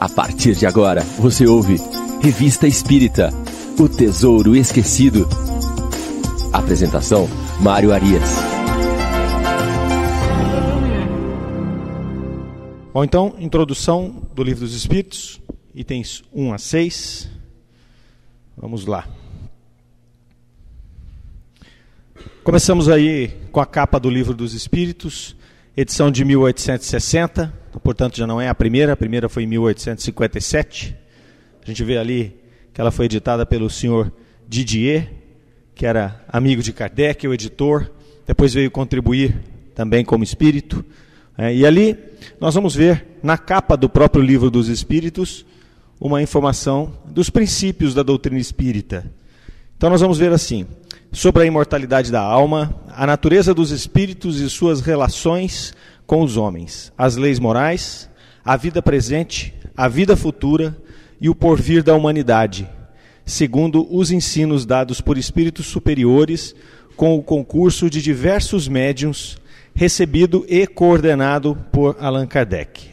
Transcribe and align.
A 0.00 0.08
partir 0.08 0.54
de 0.54 0.64
agora, 0.64 1.00
você 1.18 1.44
ouve 1.44 1.76
Revista 2.22 2.68
Espírita 2.68 3.30
O 3.76 3.88
Tesouro 3.88 4.54
Esquecido. 4.54 5.28
Apresentação: 6.52 7.28
Mário 7.60 7.92
Arias. 7.92 8.22
Bom, 12.94 13.02
então, 13.02 13.34
introdução 13.40 14.22
do 14.32 14.44
Livro 14.44 14.60
dos 14.60 14.74
Espíritos, 14.74 15.40
itens 15.74 16.22
1 16.32 16.52
a 16.52 16.58
6. 16.58 17.28
Vamos 18.56 18.86
lá. 18.86 19.04
Começamos 22.44 22.88
aí 22.88 23.32
com 23.50 23.58
a 23.58 23.66
capa 23.66 23.98
do 23.98 24.08
Livro 24.08 24.32
dos 24.32 24.54
Espíritos, 24.54 25.34
edição 25.76 26.08
de 26.08 26.24
1860, 26.24 27.52
portanto 27.80 28.16
já 28.16 28.26
não 28.26 28.40
é 28.40 28.48
a 28.48 28.54
primeira, 28.54 28.92
a 28.92 28.96
primeira 28.96 29.28
foi 29.28 29.44
em 29.44 29.46
1857. 29.46 30.96
A 31.62 31.66
gente 31.66 31.84
vê 31.84 31.98
ali 31.98 32.36
que 32.72 32.80
ela 32.80 32.90
foi 32.90 33.06
editada 33.06 33.44
pelo 33.44 33.68
senhor 33.68 34.12
Didier, 34.48 35.12
que 35.74 35.86
era 35.86 36.24
amigo 36.28 36.62
de 36.62 36.72
Kardec, 36.72 37.26
o 37.26 37.34
editor, 37.34 37.90
depois 38.26 38.52
veio 38.54 38.70
contribuir 38.70 39.34
também 39.74 40.04
como 40.04 40.24
espírito. 40.24 40.84
É, 41.36 41.54
e 41.54 41.64
ali 41.64 41.96
nós 42.40 42.54
vamos 42.54 42.74
ver 42.74 43.18
na 43.22 43.38
capa 43.38 43.76
do 43.76 43.88
próprio 43.88 44.22
Livro 44.22 44.50
dos 44.50 44.68
Espíritos 44.68 45.46
uma 46.00 46.22
informação 46.22 46.92
dos 47.06 47.30
princípios 47.30 47.94
da 47.94 48.02
doutrina 48.02 48.40
espírita. 48.40 49.10
Então 49.76 49.88
nós 49.88 50.00
vamos 50.00 50.18
ver 50.18 50.32
assim: 50.32 50.66
sobre 51.12 51.42
a 51.42 51.46
imortalidade 51.46 52.10
da 52.10 52.20
alma, 52.20 52.74
a 52.88 53.06
natureza 53.06 53.54
dos 53.54 53.70
espíritos 53.70 54.40
e 54.40 54.50
suas 54.50 54.80
relações 54.80 55.74
com 56.08 56.22
os 56.22 56.38
homens, 56.38 56.90
as 56.96 57.16
leis 57.16 57.38
morais, 57.38 58.08
a 58.42 58.56
vida 58.56 58.80
presente, 58.80 59.52
a 59.76 59.88
vida 59.88 60.16
futura 60.16 60.74
e 61.20 61.28
o 61.28 61.34
porvir 61.34 61.82
da 61.82 61.94
humanidade, 61.94 62.66
segundo 63.26 63.86
os 63.94 64.10
ensinos 64.10 64.64
dados 64.64 65.02
por 65.02 65.18
espíritos 65.18 65.66
superiores, 65.66 66.54
com 66.96 67.14
o 67.14 67.22
concurso 67.22 67.90
de 67.90 68.00
diversos 68.00 68.66
médiums, 68.68 69.36
recebido 69.74 70.46
e 70.48 70.66
coordenado 70.66 71.58
por 71.70 71.94
Allan 72.00 72.26
Kardec. 72.26 72.88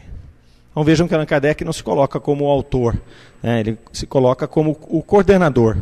Então 0.70 0.84
vejam 0.84 1.08
que 1.08 1.16
Allan 1.16 1.26
Kardec 1.26 1.64
não 1.64 1.72
se 1.72 1.82
coloca 1.82 2.20
como 2.20 2.50
autor, 2.50 3.02
né? 3.42 3.62
ele 3.62 3.78
se 3.94 4.06
coloca 4.06 4.46
como 4.46 4.78
o 4.90 5.02
coordenador 5.02 5.78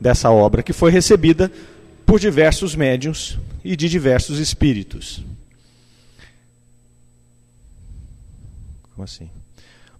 dessa 0.00 0.30
obra, 0.30 0.62
que 0.62 0.72
foi 0.72 0.90
recebida 0.90 1.52
por 2.06 2.18
diversos 2.18 2.74
médiums 2.74 3.38
e 3.62 3.76
de 3.76 3.90
diversos 3.90 4.38
espíritos. 4.38 5.22
Como 8.98 9.04
assim? 9.04 9.30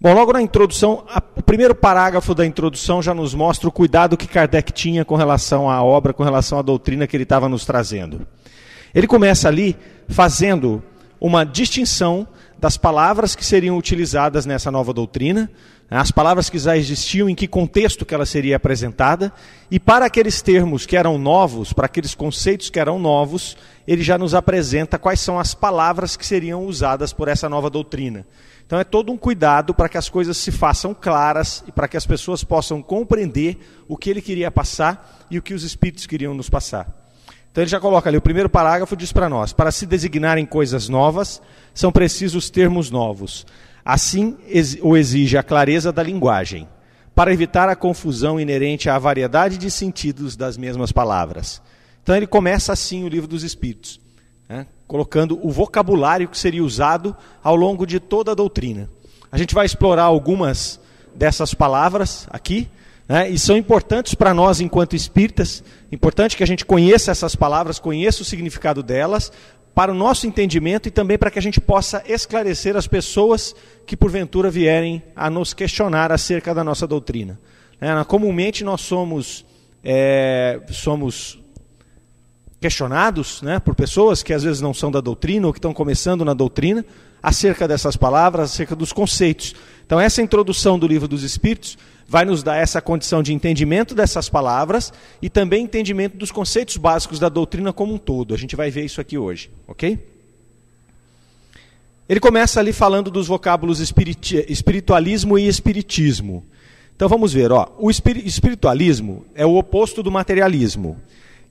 Bom, 0.00 0.12
logo 0.12 0.32
na 0.32 0.42
introdução, 0.42 1.04
a, 1.08 1.22
o 1.36 1.41
primeiro 1.41 1.72
parágrafo 1.72 2.34
da 2.34 2.44
introdução 2.44 3.00
já 3.00 3.14
nos 3.14 3.32
mostra 3.32 3.68
o 3.68 3.72
cuidado 3.72 4.16
que 4.16 4.27
Kardec 4.27 4.72
tinha 4.72 5.04
com 5.04 5.14
relação 5.14 5.70
à 5.70 5.80
obra, 5.84 6.12
com 6.12 6.24
relação 6.24 6.58
à 6.58 6.62
doutrina 6.62 7.06
que 7.06 7.16
ele 7.16 7.22
estava 7.22 7.48
nos 7.48 7.64
trazendo. 7.64 8.26
Ele 8.92 9.06
começa 9.06 9.46
ali 9.46 9.76
fazendo 10.08 10.82
uma 11.20 11.44
distinção 11.44 12.26
das 12.58 12.76
palavras 12.76 13.36
que 13.36 13.44
seriam 13.44 13.78
utilizadas 13.78 14.44
nessa 14.44 14.69
nova 14.69 14.92
doutrina, 14.92 15.48
as 15.88 16.10
palavras 16.10 16.50
que 16.50 16.58
já 16.58 16.76
existiam, 16.76 17.28
em 17.28 17.34
que 17.36 17.46
contexto 17.46 18.04
que 18.04 18.12
ela 18.12 18.26
seria 18.26 18.56
apresentada, 18.56 19.32
e 19.70 19.78
para 19.78 20.06
aqueles 20.06 20.42
termos 20.42 20.84
que 20.84 20.96
eram 20.96 21.16
novos, 21.19 21.72
para 21.72 21.86
aqueles 21.86 22.16
conceitos 22.16 22.69
que 22.69 22.80
eram 22.80 22.98
novos, 22.98 23.56
ele 23.86 24.02
já 24.02 24.19
nos 24.19 24.34
apresenta 24.34 24.98
quais 24.98 25.20
são 25.20 25.38
as 25.38 25.54
palavras 25.54 26.16
que 26.16 26.26
seriam 26.26 26.66
usadas 26.66 27.12
por 27.12 27.28
essa 27.28 27.48
nova 27.48 27.70
doutrina. 27.70 28.26
Então 28.69 28.78
é 28.78 28.84
todo 28.84 29.11
um 29.11 29.16
cuidado 29.16 29.72
para 29.72 29.88
que 29.88 29.97
as 29.97 30.11
coisas 30.11 30.36
se 30.36 30.52
façam 30.52 30.92
claras 30.92 31.64
e 31.66 31.72
para 31.72 31.88
que 31.88 31.97
as 31.97 32.05
pessoas 32.05 32.44
possam 32.44 32.83
compreender 32.83 33.58
o 33.88 33.97
que 33.97 34.10
ele 34.10 34.20
queria 34.20 34.50
passar 34.50 35.27
e 35.30 35.38
o 35.38 35.42
que 35.42 35.55
os 35.55 35.62
espíritos 35.62 36.05
queriam 36.05 36.34
nos 36.34 36.50
passar. 36.50 36.86
Então 37.50 37.65
ele 37.65 37.70
já 37.70 37.81
coloca 37.81 38.10
ali, 38.10 38.19
o 38.19 38.22
primeiro 38.22 38.50
parágrafo 38.50 38.94
diz 38.94 39.10
para 39.10 39.26
nós: 39.26 39.54
para 39.54 39.72
se 39.72 39.87
designarem 39.87 40.44
coisas 40.44 40.87
novas, 40.87 41.41
são 41.72 41.91
precisos 41.91 42.50
termos 42.50 42.91
novos. 42.91 43.47
Assim 43.82 44.37
o 44.82 44.98
exige 44.98 45.38
a 45.38 45.43
clareza 45.43 45.91
da 45.91 46.03
linguagem, 46.03 46.69
para 47.14 47.32
evitar 47.32 47.70
a 47.70 47.75
confusão 47.75 48.38
inerente 48.38 48.91
à 48.91 48.98
variedade 48.98 49.56
de 49.56 49.70
sentidos 49.70 50.37
das 50.37 50.59
mesmas 50.59 50.93
palavras. 50.93 51.62
Então 52.03 52.14
ele 52.14 52.26
começa 52.26 52.70
assim 52.70 53.03
o 53.03 53.09
livro 53.09 53.26
dos 53.26 53.43
Espíritos, 53.43 53.98
né? 54.48 54.66
colocando 54.86 55.38
o 55.47 55.50
vocabulário 55.50 56.28
que 56.28 56.38
seria 56.38 56.64
usado 56.64 57.14
ao 57.42 57.54
longo 57.54 57.86
de 57.86 58.00
toda 58.00 58.32
a 58.32 58.34
doutrina. 58.34 58.88
A 59.31 59.36
gente 59.36 59.54
vai 59.54 59.66
explorar 59.66 60.04
algumas 60.04 60.81
dessas 61.14 61.53
palavras 61.53 62.26
aqui, 62.31 62.69
né? 63.06 63.28
e 63.28 63.38
são 63.38 63.56
importantes 63.56 64.14
para 64.14 64.32
nós 64.32 64.60
enquanto 64.60 64.97
espíritas, 64.97 65.62
importante 65.92 66.37
que 66.37 66.42
a 66.42 66.47
gente 66.47 66.64
conheça 66.64 67.10
essas 67.10 67.37
palavras, 67.37 67.78
conheça 67.78 68.22
o 68.22 68.25
significado 68.25 68.82
delas, 68.82 69.31
para 69.75 69.92
o 69.92 69.94
nosso 69.94 70.26
entendimento 70.26 70.88
e 70.88 70.91
também 70.91 71.16
para 71.16 71.31
que 71.31 71.38
a 71.38 71.42
gente 71.42 71.60
possa 71.60 72.03
esclarecer 72.08 72.76
as 72.76 72.88
pessoas 72.88 73.54
que 73.87 73.97
porventura 73.97 74.50
vierem 74.50 75.03
a 75.14 75.31
nos 75.31 75.54
questionar 75.54 76.10
acerca 76.10 76.53
da 76.53 76.64
nossa 76.64 76.84
doutrina. 76.84 77.38
É, 77.81 78.04
comumente 78.04 78.64
nós 78.64 78.81
somos, 78.81 79.47
é, 79.84 80.60
somos 80.70 81.38
questionados 82.60 83.41
né, 83.42 83.58
por 83.58 83.74
pessoas 83.74 84.22
que 84.22 84.32
às 84.32 84.42
vezes 84.42 84.60
não 84.60 84.74
são 84.74 84.91
da 84.91 85.00
doutrina 85.00 85.46
ou 85.46 85.52
que 85.52 85.58
estão 85.58 85.72
começando 85.72 86.24
na 86.24 86.34
doutrina 86.34 86.84
acerca 87.22 87.66
dessas 87.66 87.96
palavras, 87.96 88.52
acerca 88.52 88.74
dos 88.74 88.92
conceitos. 88.92 89.54
Então, 89.84 90.00
essa 90.00 90.22
introdução 90.22 90.78
do 90.78 90.86
livro 90.86 91.08
dos 91.08 91.22
Espíritos 91.22 91.78
vai 92.06 92.24
nos 92.24 92.42
dar 92.42 92.56
essa 92.56 92.80
condição 92.80 93.22
de 93.22 93.34
entendimento 93.34 93.94
dessas 93.94 94.28
palavras 94.28 94.92
e 95.20 95.28
também 95.28 95.64
entendimento 95.64 96.16
dos 96.16 96.30
conceitos 96.30 96.76
básicos 96.76 97.19
da 97.19 97.28
doutrina 97.28 97.72
como 97.72 97.94
um 97.94 97.98
todo. 97.98 98.34
A 98.34 98.38
gente 98.38 98.56
vai 98.56 98.70
ver 98.70 98.84
isso 98.84 99.00
aqui 99.00 99.19
hoje, 99.19 99.50
ok? 99.66 99.98
Ele 102.08 102.20
começa 102.20 102.58
ali 102.58 102.72
falando 102.72 103.10
dos 103.10 103.26
vocábulos 103.26 103.80
espiritualismo 103.80 105.38
e 105.38 105.46
espiritismo. 105.46 106.46
Então 106.96 107.08
vamos 107.08 107.32
ver, 107.32 107.52
ó, 107.52 107.70
o 107.78 107.90
espiritualismo 107.90 109.26
é 109.34 109.44
o 109.44 109.56
oposto 109.56 110.02
do 110.02 110.10
materialismo. 110.10 110.98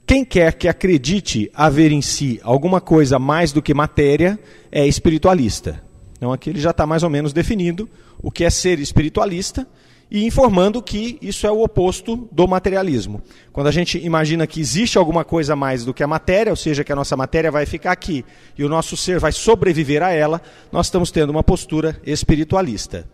Quem 0.08 0.24
quer 0.24 0.54
que 0.54 0.66
acredite 0.66 1.50
haver 1.52 1.92
em 1.92 2.00
si 2.00 2.40
alguma 2.42 2.80
coisa 2.80 3.18
mais 3.18 3.52
do 3.52 3.60
que 3.60 3.74
matéria 3.74 4.40
é 4.72 4.86
espiritualista. 4.86 5.84
Então 6.16 6.32
aqui 6.32 6.48
ele 6.48 6.58
já 6.58 6.70
está 6.70 6.86
mais 6.86 7.02
ou 7.02 7.10
menos 7.10 7.30
definindo 7.30 7.86
o 8.22 8.30
que 8.30 8.42
é 8.42 8.48
ser 8.48 8.78
espiritualista 8.78 9.68
e 10.10 10.24
informando 10.24 10.82
que 10.82 11.18
isso 11.20 11.46
é 11.46 11.50
o 11.50 11.62
oposto 11.62 12.26
do 12.32 12.48
materialismo. 12.48 13.22
Quando 13.52 13.66
a 13.66 13.70
gente 13.70 13.98
imagina 13.98 14.46
que 14.46 14.62
existe 14.62 14.96
alguma 14.96 15.26
coisa 15.26 15.54
mais 15.54 15.84
do 15.84 15.92
que 15.92 16.02
a 16.02 16.08
matéria, 16.08 16.50
ou 16.52 16.56
seja, 16.56 16.82
que 16.82 16.90
a 16.90 16.96
nossa 16.96 17.14
matéria 17.14 17.50
vai 17.50 17.66
ficar 17.66 17.92
aqui 17.92 18.24
e 18.56 18.64
o 18.64 18.68
nosso 18.68 18.96
ser 18.96 19.20
vai 19.20 19.30
sobreviver 19.30 20.02
a 20.02 20.10
ela, 20.10 20.40
nós 20.72 20.86
estamos 20.86 21.10
tendo 21.10 21.28
uma 21.28 21.44
postura 21.44 22.00
espiritualista. 22.02 23.06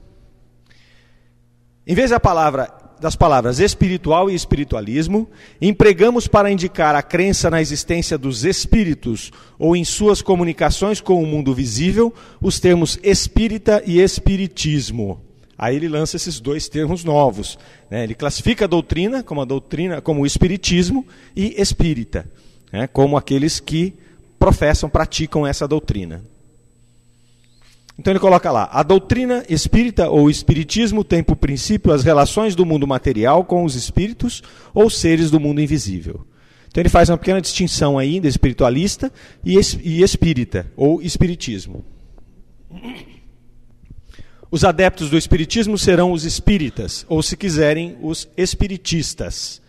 Em 1.85 1.95
vez 1.97 2.11
da 2.11 2.21
palavra, 2.21 2.84
das 3.01 3.17
palavras 3.17 3.59
espiritual 3.59 4.31
e 4.31 4.35
espiritualismo, 4.35 5.29
empregamos 5.61 6.27
para 6.27 6.51
indicar 6.51 6.95
a 6.95 7.03
crença 7.03 7.51
na 7.51 7.61
existência 7.61 8.17
dos 8.17 8.45
espíritos 8.45 9.31
ou 9.59 9.77
em 9.77 9.85
suas 9.85 10.23
comunicações 10.23 11.01
com 11.01 11.23
o 11.23 11.27
mundo 11.27 11.55
visível 11.55 12.13
os 12.41 12.61
termos 12.61 12.99
espírita 13.03 13.83
e 13.87 14.01
espiritismo. 14.01 15.21
Aí 15.57 15.77
ele 15.77 15.89
lança 15.89 16.17
esses 16.17 16.41
dois 16.41 16.69
termos 16.69 17.05
novos. 17.05 17.59
Né? 17.91 18.05
Ele 18.05 18.15
classifica 18.15 18.65
a 18.65 18.69
doutrina 18.69 19.23
como 19.23 19.41
a 19.41 19.45
doutrina, 19.45 20.01
como 20.01 20.23
o 20.23 20.27
espiritismo 20.27 21.07
e 21.35 21.61
espírita, 21.61 22.29
né? 22.73 22.87
como 22.87 23.17
aqueles 23.17 23.61
que 23.61 23.95
professam, 24.39 24.89
praticam 24.89 25.47
essa 25.47 25.67
doutrina. 25.67 26.25
Então 27.99 28.13
ele 28.13 28.21
coloca 28.21 28.51
lá: 28.51 28.69
a 28.73 28.83
doutrina 28.83 29.45
espírita 29.49 30.09
ou 30.09 30.29
espiritismo 30.29 31.05
tem 31.05 31.23
por 31.23 31.37
princípio 31.37 31.93
as 31.93 32.03
relações 32.05 32.55
do 32.55 32.67
mundo 32.67 32.87
material 32.87 33.45
com 33.45 33.65
os 33.65 33.75
espíritos 33.75 34.43
ou 34.73 34.91
seres 34.91 35.31
do 35.31 35.39
mundo 35.39 35.61
invisível. 35.61 36.27
Então 36.69 36.83
ele 36.83 36.89
faz 36.89 37.09
uma 37.09 37.17
pequena 37.17 37.41
distinção 37.41 37.97
ainda 37.97 38.27
espiritualista 38.27 39.13
e 39.45 39.57
espírita 40.03 40.67
ou 40.77 41.01
espiritismo. 41.01 41.85
Os 44.51 44.65
adeptos 44.65 45.09
do 45.09 45.17
espiritismo 45.17 45.79
serão 45.79 46.13
os 46.13 46.25
espíritas, 46.25 47.05
ou 47.09 47.23
se 47.23 47.37
quiserem, 47.37 47.97
os 48.01 48.29
espiritistas. 48.37 49.61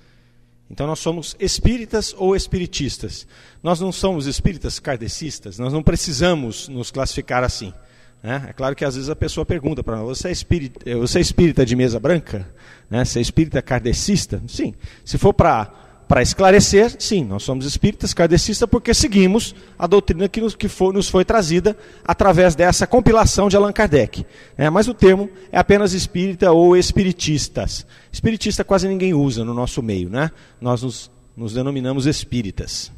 Então 0.69 0.87
nós 0.87 0.99
somos 0.99 1.35
espíritas 1.39 2.13
ou 2.17 2.35
espiritistas. 2.35 3.27
Nós 3.61 3.79
não 3.79 3.91
somos 3.91 4.25
espíritas 4.25 4.79
kardecistas, 4.79 5.59
nós 5.59 5.71
não 5.71 5.83
precisamos 5.83 6.67
nos 6.67 6.89
classificar 6.89 7.43
assim. 7.43 7.71
Né? 8.21 8.45
É 8.49 8.53
claro 8.53 8.75
que 8.75 8.83
às 8.83 8.95
vezes 8.95 9.09
a 9.09 9.15
pessoa 9.15 9.45
pergunta 9.45 9.83
para 9.83 9.97
nós: 9.97 10.19
você 10.19 10.29
é, 10.29 10.31
espírita, 10.31 10.97
você 10.97 11.19
é 11.19 11.21
espírita 11.21 11.65
de 11.65 11.75
mesa 11.75 11.99
branca? 11.99 12.47
Né? 12.89 13.03
Você 13.03 13.19
é 13.19 13.21
espírita 13.21 13.61
kardecista? 13.61 14.41
Sim. 14.47 14.73
Se 15.03 15.17
for 15.17 15.33
para 15.33 15.85
para 16.07 16.21
esclarecer, 16.21 16.95
sim, 16.99 17.23
nós 17.23 17.43
somos 17.43 17.65
espíritas 17.65 18.13
kardecistas 18.13 18.69
porque 18.69 18.93
seguimos 18.93 19.55
a 19.77 19.87
doutrina 19.87 20.29
que 20.29 20.39
nos, 20.39 20.55
que 20.55 20.67
foi, 20.67 20.93
nos 20.93 21.09
foi 21.09 21.25
trazida 21.25 21.75
através 22.03 22.55
dessa 22.55 22.85
compilação 22.85 23.49
de 23.49 23.55
Allan 23.55 23.73
Kardec. 23.73 24.25
É, 24.57 24.69
mas 24.69 24.87
o 24.87 24.93
termo 24.93 25.29
é 25.51 25.57
apenas 25.57 25.93
espírita 25.93 26.51
ou 26.51 26.77
espiritistas. 26.77 27.85
Espiritista 28.11 28.63
quase 28.63 28.87
ninguém 28.87 29.13
usa 29.13 29.43
no 29.43 29.53
nosso 29.53 29.81
meio, 29.81 30.09
né? 30.09 30.29
Nós 30.61 30.83
nos, 30.83 31.11
nos 31.35 31.53
denominamos 31.53 32.05
espíritas. 32.05 32.91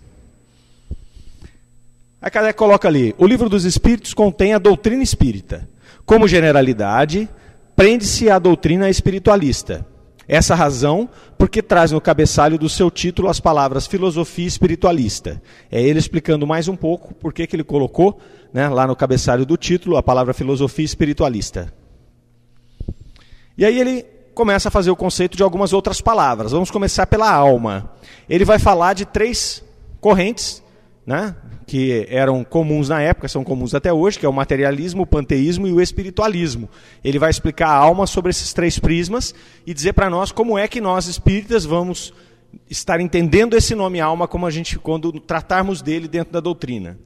Aí 2.22 2.32
Kardec 2.32 2.58
coloca 2.58 2.88
ali: 2.88 3.14
o 3.18 3.26
livro 3.26 3.50
dos 3.50 3.66
Espíritos 3.66 4.14
contém 4.14 4.54
a 4.54 4.58
doutrina 4.58 5.04
espírita. 5.04 5.68
Como 6.06 6.28
generalidade, 6.28 7.30
prende-se 7.76 8.30
à 8.30 8.40
doutrina 8.40 8.90
espiritualista 8.90 9.86
essa 10.28 10.54
razão, 10.54 11.10
porque 11.38 11.62
traz 11.62 11.92
no 11.92 12.02
cabeçalho 12.02 12.58
do 12.58 12.68
seu 12.68 12.92
título 12.92 13.30
as 13.30 13.40
palavras 13.40 13.88
filosofia 13.88 14.46
espiritualista. 14.46 15.42
É 15.72 15.82
ele 15.82 16.00
explicando 16.00 16.46
mais 16.46 16.68
um 16.68 16.76
pouco 16.76 17.14
por 17.14 17.32
que 17.32 17.48
ele 17.54 17.64
colocou 17.64 18.20
né, 18.54 18.68
lá 18.68 18.86
no 18.86 18.96
cabeçalho 18.96 19.46
do 19.46 19.56
título 19.56 19.96
a 19.96 20.04
palavra 20.04 20.34
filosofia 20.34 20.84
espiritualista. 20.84 21.74
E 23.58 23.66
aí 23.66 23.80
ele 23.80 24.06
começa 24.34 24.68
a 24.68 24.72
fazer 24.72 24.92
o 24.92 24.96
conceito 24.96 25.38
de 25.38 25.44
algumas 25.44 25.72
outras 25.72 26.02
palavras. 26.02 26.52
Vamos 26.52 26.70
começar 26.70 27.08
pela 27.08 27.32
alma. 27.32 27.92
Ele 28.30 28.44
vai 28.44 28.60
falar 28.60 28.94
de 28.94 29.06
três 29.06 29.64
correntes 30.02 30.62
né, 31.08 31.34
que 31.66 32.06
eram 32.10 32.44
comuns 32.44 32.90
na 32.90 33.02
época, 33.02 33.30
são 33.30 33.42
comuns 33.42 33.74
até 33.74 33.94
hoje, 33.94 34.20
que 34.20 34.26
é 34.26 34.30
o 34.30 34.34
materialismo, 34.34 35.04
o 35.04 35.08
panteísmo 35.08 35.66
e 35.66 35.72
o 35.72 35.80
espiritualismo. 35.80 36.70
Ele 37.02 37.18
vai 37.18 37.30
explicar 37.30 37.70
a 37.70 37.78
alma 37.78 38.06
sobre 38.06 38.30
esses 38.30 38.52
três 38.52 38.78
prismas 38.78 39.34
e 39.66 39.74
dizer 39.74 39.94
para 39.94 40.10
nós 40.10 40.34
como 40.34 40.58
é 40.58 40.68
que 40.68 40.82
nós 40.82 41.08
espíritas 41.08 41.64
vamos 41.64 42.14
estar 42.70 43.00
entendendo 43.00 43.56
esse 43.56 43.74
nome 43.74 44.02
alma 44.02 44.28
como 44.28 44.46
a 44.46 44.52
gente 44.52 44.78
quando 44.78 45.14
tratarmos 45.14 45.82
dele 45.82 46.10
dentro 46.10 46.34
da 46.34 46.42
doutrina. 46.42 47.00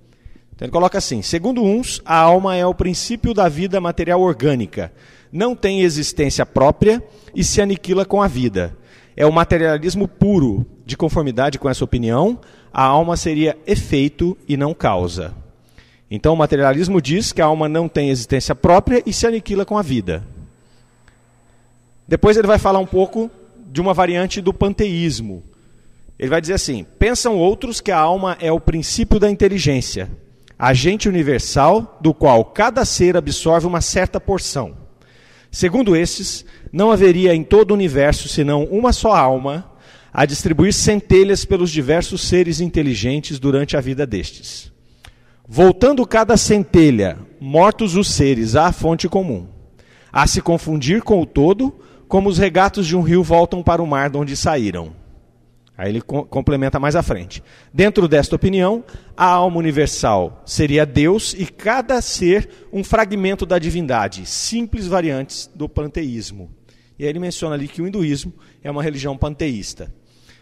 Então 0.55 0.65
ele 0.65 0.71
coloca 0.71 0.97
assim: 0.97 1.21
segundo 1.21 1.63
uns, 1.63 2.01
a 2.03 2.17
alma 2.17 2.55
é 2.55 2.65
o 2.65 2.73
princípio 2.73 3.35
da 3.35 3.47
vida 3.47 3.79
material 3.79 4.19
orgânica, 4.19 4.91
não 5.31 5.55
tem 5.55 5.81
existência 5.81 6.43
própria 6.43 7.03
e 7.35 7.43
se 7.43 7.61
aniquila 7.61 8.03
com 8.03 8.19
a 8.19 8.27
vida. 8.27 8.75
É 9.15 9.25
o 9.25 9.31
materialismo 9.31 10.07
puro, 10.07 10.65
de 10.85 10.95
conformidade 10.95 11.59
com 11.59 11.69
essa 11.69 11.83
opinião, 11.83 12.39
a 12.73 12.83
alma 12.83 13.17
seria 13.17 13.57
efeito 13.67 14.37
e 14.47 14.55
não 14.55 14.73
causa. 14.73 15.33
Então 16.09 16.33
o 16.33 16.37
materialismo 16.37 17.01
diz 17.01 17.31
que 17.31 17.41
a 17.41 17.45
alma 17.45 17.69
não 17.69 17.87
tem 17.87 18.09
existência 18.09 18.53
própria 18.53 19.01
e 19.05 19.13
se 19.13 19.25
aniquila 19.25 19.65
com 19.65 19.77
a 19.77 19.81
vida. 19.81 20.23
Depois 22.07 22.35
ele 22.35 22.47
vai 22.47 22.59
falar 22.59 22.79
um 22.79 22.85
pouco 22.85 23.31
de 23.67 23.79
uma 23.79 23.93
variante 23.93 24.41
do 24.41 24.53
panteísmo. 24.53 25.41
Ele 26.19 26.29
vai 26.29 26.41
dizer 26.41 26.53
assim: 26.55 26.85
pensam 26.99 27.37
outros 27.37 27.79
que 27.79 27.91
a 27.91 27.97
alma 27.97 28.37
é 28.41 28.51
o 28.51 28.59
princípio 28.59 29.19
da 29.19 29.29
inteligência, 29.29 30.11
agente 30.59 31.07
universal 31.07 31.97
do 32.01 32.13
qual 32.13 32.43
cada 32.43 32.83
ser 32.83 33.15
absorve 33.15 33.65
uma 33.65 33.79
certa 33.79 34.19
porção. 34.19 34.75
Segundo 35.49 35.95
estes, 35.95 36.45
não 36.71 36.91
haveria 36.91 37.35
em 37.35 37.43
todo 37.43 37.71
o 37.71 37.73
universo 37.73 38.29
senão 38.29 38.63
uma 38.65 38.93
só 38.93 39.13
alma 39.13 39.71
a 40.13 40.25
distribuir 40.25 40.73
centelhas 40.73 41.45
pelos 41.45 41.69
diversos 41.69 42.21
seres 42.21 42.59
inteligentes 42.59 43.39
durante 43.39 43.77
a 43.77 43.81
vida 43.81 44.05
destes. 44.05 44.71
Voltando 45.47 46.05
cada 46.05 46.37
centelha, 46.37 47.17
mortos 47.39 47.95
os 47.95 48.09
seres 48.09 48.55
à 48.55 48.71
fonte 48.71 49.09
comum, 49.09 49.47
a 50.11 50.27
se 50.27 50.41
confundir 50.41 51.01
com 51.01 51.21
o 51.21 51.25
todo, 51.25 51.73
como 52.07 52.29
os 52.29 52.37
regatos 52.37 52.85
de 52.85 52.95
um 52.95 53.01
rio 53.01 53.23
voltam 53.23 53.63
para 53.63 53.81
o 53.81 53.87
mar 53.87 54.09
de 54.09 54.17
onde 54.17 54.35
saíram. 54.35 54.93
Aí 55.77 55.89
ele 55.89 56.01
complementa 56.01 56.79
mais 56.79 56.95
à 56.95 57.01
frente. 57.01 57.41
Dentro 57.73 58.07
desta 58.07 58.35
opinião, 58.35 58.83
a 59.17 59.25
alma 59.25 59.57
universal 59.57 60.43
seria 60.45 60.85
Deus 60.85 61.33
e 61.37 61.45
cada 61.45 62.01
ser 62.01 62.67
um 62.71 62.83
fragmento 62.83 63.45
da 63.45 63.57
divindade, 63.57 64.25
simples 64.25 64.85
variantes 64.85 65.49
do 65.55 65.67
panteísmo. 65.67 66.51
E 67.01 67.03
aí 67.03 67.09
ele 67.09 67.17
menciona 67.17 67.55
ali 67.55 67.67
que 67.67 67.81
o 67.81 67.87
hinduísmo 67.87 68.31
é 68.63 68.69
uma 68.69 68.83
religião 68.83 69.17
panteísta. 69.17 69.91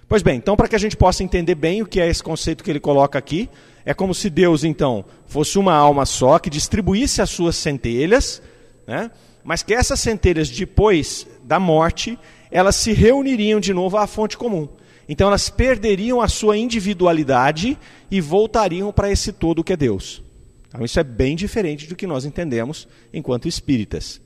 Pois 0.09 0.21
bem, 0.21 0.35
então 0.35 0.57
para 0.57 0.67
que 0.67 0.75
a 0.75 0.79
gente 0.79 0.97
possa 0.97 1.23
entender 1.23 1.55
bem 1.55 1.81
o 1.81 1.85
que 1.85 2.01
é 2.01 2.09
esse 2.09 2.21
conceito 2.21 2.65
que 2.65 2.69
ele 2.69 2.81
coloca 2.81 3.17
aqui, 3.17 3.49
é 3.85 3.93
como 3.93 4.13
se 4.13 4.29
Deus 4.29 4.65
então 4.65 5.05
fosse 5.25 5.57
uma 5.57 5.73
alma 5.73 6.05
só 6.05 6.37
que 6.37 6.49
distribuísse 6.49 7.21
as 7.21 7.29
suas 7.29 7.55
centelhas, 7.55 8.41
né? 8.85 9.09
mas 9.41 9.63
que 9.63 9.73
essas 9.73 10.01
centelhas 10.01 10.49
depois 10.49 11.25
da 11.45 11.61
morte, 11.61 12.19
elas 12.51 12.75
se 12.75 12.91
reuniriam 12.91 13.61
de 13.61 13.73
novo 13.73 13.95
à 13.95 14.05
fonte 14.05 14.37
comum. 14.37 14.67
Então 15.07 15.29
elas 15.29 15.49
perderiam 15.49 16.19
a 16.19 16.27
sua 16.27 16.57
individualidade 16.57 17.77
e 18.11 18.19
voltariam 18.19 18.91
para 18.91 19.09
esse 19.09 19.31
todo 19.31 19.63
que 19.63 19.71
é 19.71 19.77
Deus. 19.77 20.21
Então 20.67 20.83
isso 20.83 20.99
é 20.99 21.05
bem 21.05 21.37
diferente 21.37 21.87
do 21.87 21.95
que 21.95 22.05
nós 22.05 22.25
entendemos 22.25 22.85
enquanto 23.13 23.47
espíritas. 23.47 24.19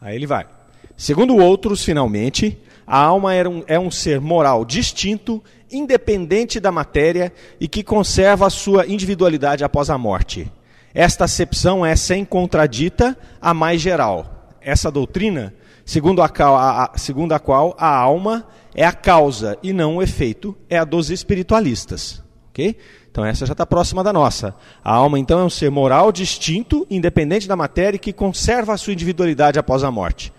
Aí 0.00 0.16
ele 0.16 0.26
vai. 0.26 0.63
Segundo 0.96 1.36
outros, 1.36 1.84
finalmente, 1.84 2.58
a 2.86 2.98
alma 2.98 3.32
um, 3.34 3.62
é 3.66 3.78
um 3.78 3.90
ser 3.90 4.20
moral 4.20 4.64
distinto, 4.64 5.42
independente 5.70 6.60
da 6.60 6.70
matéria 6.70 7.32
e 7.60 7.66
que 7.66 7.82
conserva 7.82 8.46
a 8.46 8.50
sua 8.50 8.86
individualidade 8.86 9.64
após 9.64 9.90
a 9.90 9.98
morte. 9.98 10.50
Esta 10.94 11.24
acepção 11.24 11.84
é, 11.84 11.96
sem 11.96 12.24
contradita, 12.24 13.18
a 13.40 13.52
mais 13.52 13.80
geral. 13.80 14.54
Essa 14.60 14.90
doutrina, 14.90 15.52
segundo 15.84 16.22
a, 16.22 16.26
a, 16.26 16.84
a, 16.84 16.98
segundo 16.98 17.32
a 17.32 17.40
qual 17.40 17.74
a 17.78 17.88
alma 17.88 18.46
é 18.74 18.84
a 18.84 18.92
causa 18.92 19.58
e 19.62 19.72
não 19.72 19.96
o 19.96 20.02
efeito, 20.02 20.56
é 20.70 20.78
a 20.78 20.84
dos 20.84 21.10
espiritualistas. 21.10 22.22
Okay? 22.50 22.76
Então 23.10 23.24
essa 23.24 23.44
já 23.44 23.52
está 23.52 23.66
próxima 23.66 24.04
da 24.04 24.12
nossa. 24.12 24.54
A 24.82 24.92
alma, 24.92 25.18
então, 25.18 25.40
é 25.40 25.44
um 25.44 25.50
ser 25.50 25.70
moral 25.70 26.12
distinto, 26.12 26.86
independente 26.88 27.48
da 27.48 27.56
matéria 27.56 27.96
e 27.96 28.00
que 28.00 28.12
conserva 28.12 28.72
a 28.72 28.76
sua 28.76 28.92
individualidade 28.92 29.58
após 29.58 29.82
a 29.82 29.90
morte. 29.90 30.32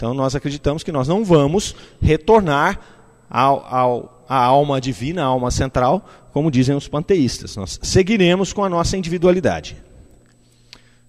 Então 0.00 0.14
nós 0.14 0.34
acreditamos 0.34 0.82
que 0.82 0.90
nós 0.90 1.06
não 1.06 1.22
vamos 1.22 1.76
retornar 2.00 2.80
ao, 3.28 3.66
ao, 3.66 4.24
à 4.26 4.42
alma 4.42 4.80
divina, 4.80 5.22
à 5.22 5.26
alma 5.26 5.50
central, 5.50 6.08
como 6.32 6.50
dizem 6.50 6.74
os 6.74 6.88
panteístas. 6.88 7.54
Nós 7.54 7.78
seguiremos 7.82 8.50
com 8.50 8.64
a 8.64 8.68
nossa 8.70 8.96
individualidade. 8.96 9.76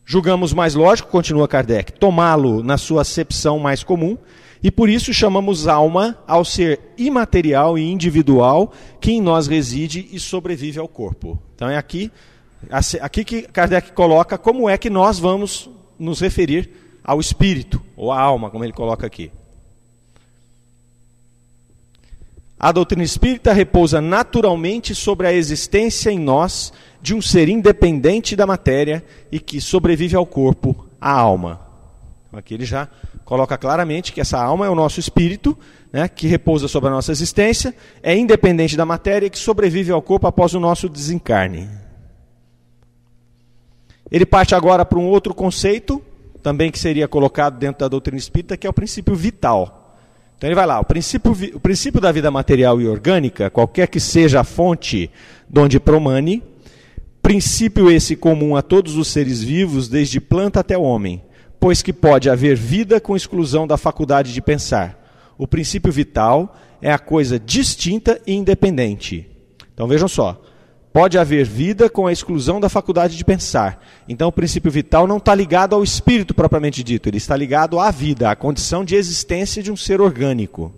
Julgamos 0.04 0.52
mais 0.52 0.76
lógico, 0.76 1.10
continua 1.10 1.48
Kardec, 1.48 1.94
tomá-lo 1.94 2.62
na 2.62 2.78
sua 2.78 3.04
acepção 3.04 3.58
mais 3.60 3.82
comum, 3.82 4.18
e 4.62 4.70
por 4.70 4.90
isso 4.90 5.14
chamamos 5.14 5.70
alma 5.70 6.18
ao 6.28 6.44
ser 6.44 6.78
imaterial 6.98 7.78
e 7.78 7.90
individual 7.90 8.74
que 9.00 9.14
em 9.14 9.22
nós 9.22 9.48
reside 9.48 10.10
e 10.12 10.20
sobrevive 10.20 10.80
ao 10.80 10.88
corpo. 10.90 11.40
Então 11.56 11.70
é 11.70 11.78
aqui, 11.78 12.12
aqui 13.00 13.24
que 13.24 13.44
Kardec 13.44 13.94
coloca 13.94 14.38
como 14.38 14.68
é 14.68 14.78
que 14.78 14.90
nós 14.90 15.18
vamos 15.18 15.70
nos 15.98 16.20
referir 16.20 16.91
ao 17.04 17.20
espírito, 17.20 17.82
ou 17.96 18.12
à 18.12 18.20
alma, 18.20 18.50
como 18.50 18.64
ele 18.64 18.74
coloca 18.74 19.06
aqui. 19.06 19.32
A 22.60 22.72
doutrina 22.72 23.04
espírita 23.04 23.54
repousa 23.54 24.00
naturalmente 24.00 24.94
sobre 24.94 25.26
a 25.26 25.34
existência 25.34 26.12
em 26.12 26.20
nós 26.20 26.72
de 27.02 27.16
um 27.16 27.22
ser 27.22 27.50
independente 27.50 28.36
da 28.36 28.46
matéria 28.46 29.04
e 29.32 29.40
que 29.40 29.60
sobrevive 29.60 30.16
ao 30.16 30.28
corpo, 30.28 30.86
a 31.00 31.12
alma. 31.12 31.60
Aqui 32.32 32.54
ele 32.54 32.66
já 32.66 32.88
coloca 33.26 33.58
claramente 33.58 34.14
que 34.14 34.22
essa 34.22 34.40
alma 34.40 34.68
é 34.68 34.70
o 34.70 34.76
nosso 34.76 35.00
espírito, 35.00 35.58
né, 35.92 36.08
que 36.08 36.28
repousa 36.28 36.68
sobre 36.68 36.90
a 36.90 36.94
nossa 36.94 37.12
existência, 37.12 37.76
é 38.04 38.16
independente 38.16 38.78
da 38.78 38.86
matéria 38.86 39.26
e 39.26 39.30
que 39.30 39.40
sobrevive 39.40 39.92
ao 39.92 40.02
corpo 40.02 40.28
após 40.28 40.54
o 40.54 40.60
nosso 40.60 40.88
desencarne. 40.88 41.68
Ele 44.12 44.26
parte 44.26 44.54
agora 44.54 44.86
para 44.86 45.00
um 45.00 45.08
outro 45.08 45.34
conceito, 45.34 46.02
também 46.42 46.72
que 46.72 46.80
seria 46.80 47.08
colocado 47.08 47.58
dentro 47.58 47.80
da 47.80 47.88
doutrina 47.88 48.18
espírita, 48.18 48.58
que 48.58 48.66
é 48.66 48.70
o 48.70 48.74
princípio 48.74 49.16
vital. 49.16 49.98
Então 50.38 50.48
ele 50.48 50.56
vai 50.56 50.66
lá, 50.66 50.80
o 50.80 50.86
princípio, 50.86 51.32
o 51.54 51.60
princípio 51.60 52.02
da 52.02 52.12
vida 52.12 52.32
material 52.32 52.82
e 52.82 52.88
orgânica, 52.88 53.50
qualquer 53.50 53.88
que 53.88 54.00
seja 54.00 54.40
a 54.40 54.44
fonte 54.44 55.12
de 55.48 55.60
onde 55.60 55.80
promane, 55.80 56.42
princípio 57.22 57.92
esse 57.92 58.16
comum 58.16 58.56
a 58.56 58.62
todos 58.64 58.98
os 58.98 59.08
seres 59.08 59.44
vivos, 59.44 59.88
desde 59.88 60.20
planta 60.20 60.60
até 60.60 60.76
homem, 60.76 61.22
pois 61.60 61.84
que 61.84 61.94
pode 61.94 62.28
haver 62.28 62.56
vida 62.56 63.00
com 63.00 63.16
exclusão 63.16 63.68
da 63.68 63.78
faculdade 63.78 64.34
de 64.34 64.42
pensar. 64.42 65.00
O 65.38 65.46
princípio 65.46 65.92
vital 65.92 66.58
é 66.82 66.92
a 66.92 66.98
coisa 66.98 67.40
distinta 67.40 68.20
e 68.26 68.34
independente. 68.34 69.30
Então 69.72 69.88
vejam 69.88 70.08
só, 70.08 70.42
Pode 70.94 71.18
haver 71.18 71.46
vida 71.46 71.90
com 71.90 72.06
a 72.06 72.12
exclusão 72.12 72.60
da 72.60 72.68
faculdade 72.68 73.16
de 73.16 73.24
pensar. 73.24 73.82
Então, 74.10 74.28
o 74.28 74.32
princípio 74.32 74.70
vital 74.70 75.08
não 75.08 75.18
está 75.18 75.34
ligado 75.34 75.74
ao 75.74 75.84
espírito 75.84 76.34
propriamente 76.34 76.84
dito, 76.84 77.08
ele 77.08 77.18
está 77.18 77.36
ligado 77.36 77.80
à 77.80 77.90
vida, 77.92 78.30
à 78.30 78.36
condição 78.36 78.84
de 78.84 78.96
existência 78.96 79.64
de 79.64 79.72
um 79.72 79.78
ser 79.78 80.02
orgânico. 80.02 80.74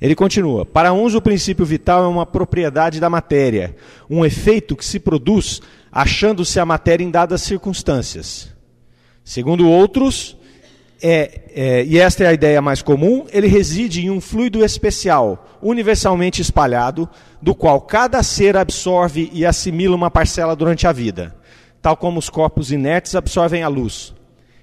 Ele 0.00 0.14
continua: 0.14 0.64
Para 0.64 0.92
uns, 0.92 1.14
o 1.14 1.22
princípio 1.22 1.64
vital 1.64 2.04
é 2.04 2.08
uma 2.08 2.26
propriedade 2.26 3.00
da 3.00 3.10
matéria, 3.10 3.74
um 4.08 4.24
efeito 4.24 4.76
que 4.76 4.84
se 4.84 5.00
produz 5.00 5.60
achando-se 5.90 6.58
a 6.58 6.66
matéria 6.66 7.04
em 7.04 7.10
dadas 7.10 7.42
circunstâncias. 7.42 8.52
Segundo 9.24 9.68
outros, 9.68 10.36
é, 11.02 11.40
é, 11.52 11.84
e 11.84 11.98
esta 11.98 12.22
é 12.22 12.28
a 12.28 12.32
ideia 12.32 12.62
mais 12.62 12.80
comum, 12.80 13.26
ele 13.32 13.48
reside 13.48 14.06
em 14.06 14.10
um 14.10 14.20
fluido 14.20 14.64
especial, 14.64 15.58
universalmente 15.60 16.40
espalhado, 16.40 17.08
do 17.40 17.56
qual 17.56 17.80
cada 17.80 18.22
ser 18.22 18.56
absorve 18.56 19.28
e 19.32 19.44
assimila 19.44 19.96
uma 19.96 20.10
parcela 20.10 20.54
durante 20.54 20.86
a 20.86 20.92
vida, 20.92 21.34
tal 21.82 21.96
como 21.96 22.20
os 22.20 22.30
corpos 22.30 22.70
inertes 22.70 23.16
absorvem 23.16 23.64
a 23.64 23.68
luz. 23.68 24.14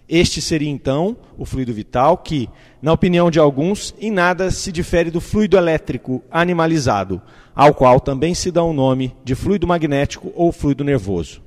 Este 0.08 0.41
seria 0.41 0.69
então 0.69 1.17
o 1.38 1.46
fluido 1.46 1.74
vital 1.74 2.17
que, 2.17 2.50
na 2.81 2.93
opinião 2.93 3.29
de 3.29 3.38
alguns, 3.38 3.93
em 4.00 4.10
nada 4.10 4.50
se 4.50 4.72
difere 4.72 5.12
do 5.12 5.19
fluido 5.19 5.58
elétrico 5.58 6.24
animalizado, 6.31 7.22
ao 7.53 7.74
qual 7.74 8.00
também 8.00 8.34
se 8.34 8.50
dá 8.50 8.63
o 8.63 8.74
nome 8.74 9.13
de 9.25 9.36
fluido 9.36 9.67
magnético 9.67 10.31
ou 10.36 10.53
fluido 10.53 10.86
nervoso. 10.86 11.41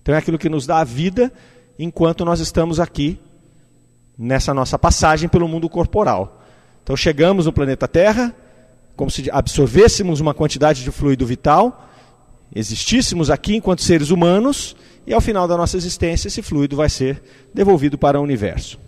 Então 0.00 0.14
é 0.14 0.18
aquilo 0.18 0.38
que 0.38 0.48
nos 0.48 0.66
dá 0.66 0.78
a 0.78 0.84
vida 0.84 1.30
enquanto 1.78 2.24
nós 2.24 2.40
estamos 2.40 2.80
aqui 2.80 3.20
nessa 4.18 4.52
nossa 4.52 4.78
passagem 4.78 5.28
pelo 5.28 5.46
mundo 5.46 5.68
corporal. 5.68 6.42
Então 6.82 6.96
chegamos 6.96 7.46
no 7.46 7.52
planeta 7.52 7.86
Terra, 7.86 8.34
como 8.96 9.10
se 9.10 9.30
absorvêssemos 9.30 10.18
uma 10.18 10.34
quantidade 10.34 10.82
de 10.82 10.90
fluido 10.90 11.24
vital, 11.24 11.88
existíssemos 12.52 13.30
aqui 13.30 13.54
enquanto 13.54 13.82
seres 13.82 14.10
humanos, 14.10 14.74
e 15.06 15.14
ao 15.14 15.20
final 15.20 15.46
da 15.46 15.56
nossa 15.56 15.76
existência 15.76 16.26
esse 16.26 16.42
fluido 16.42 16.74
vai 16.74 16.88
ser 16.88 17.22
devolvido 17.54 17.96
para 17.96 18.18
o 18.18 18.22
universo. 18.22 18.78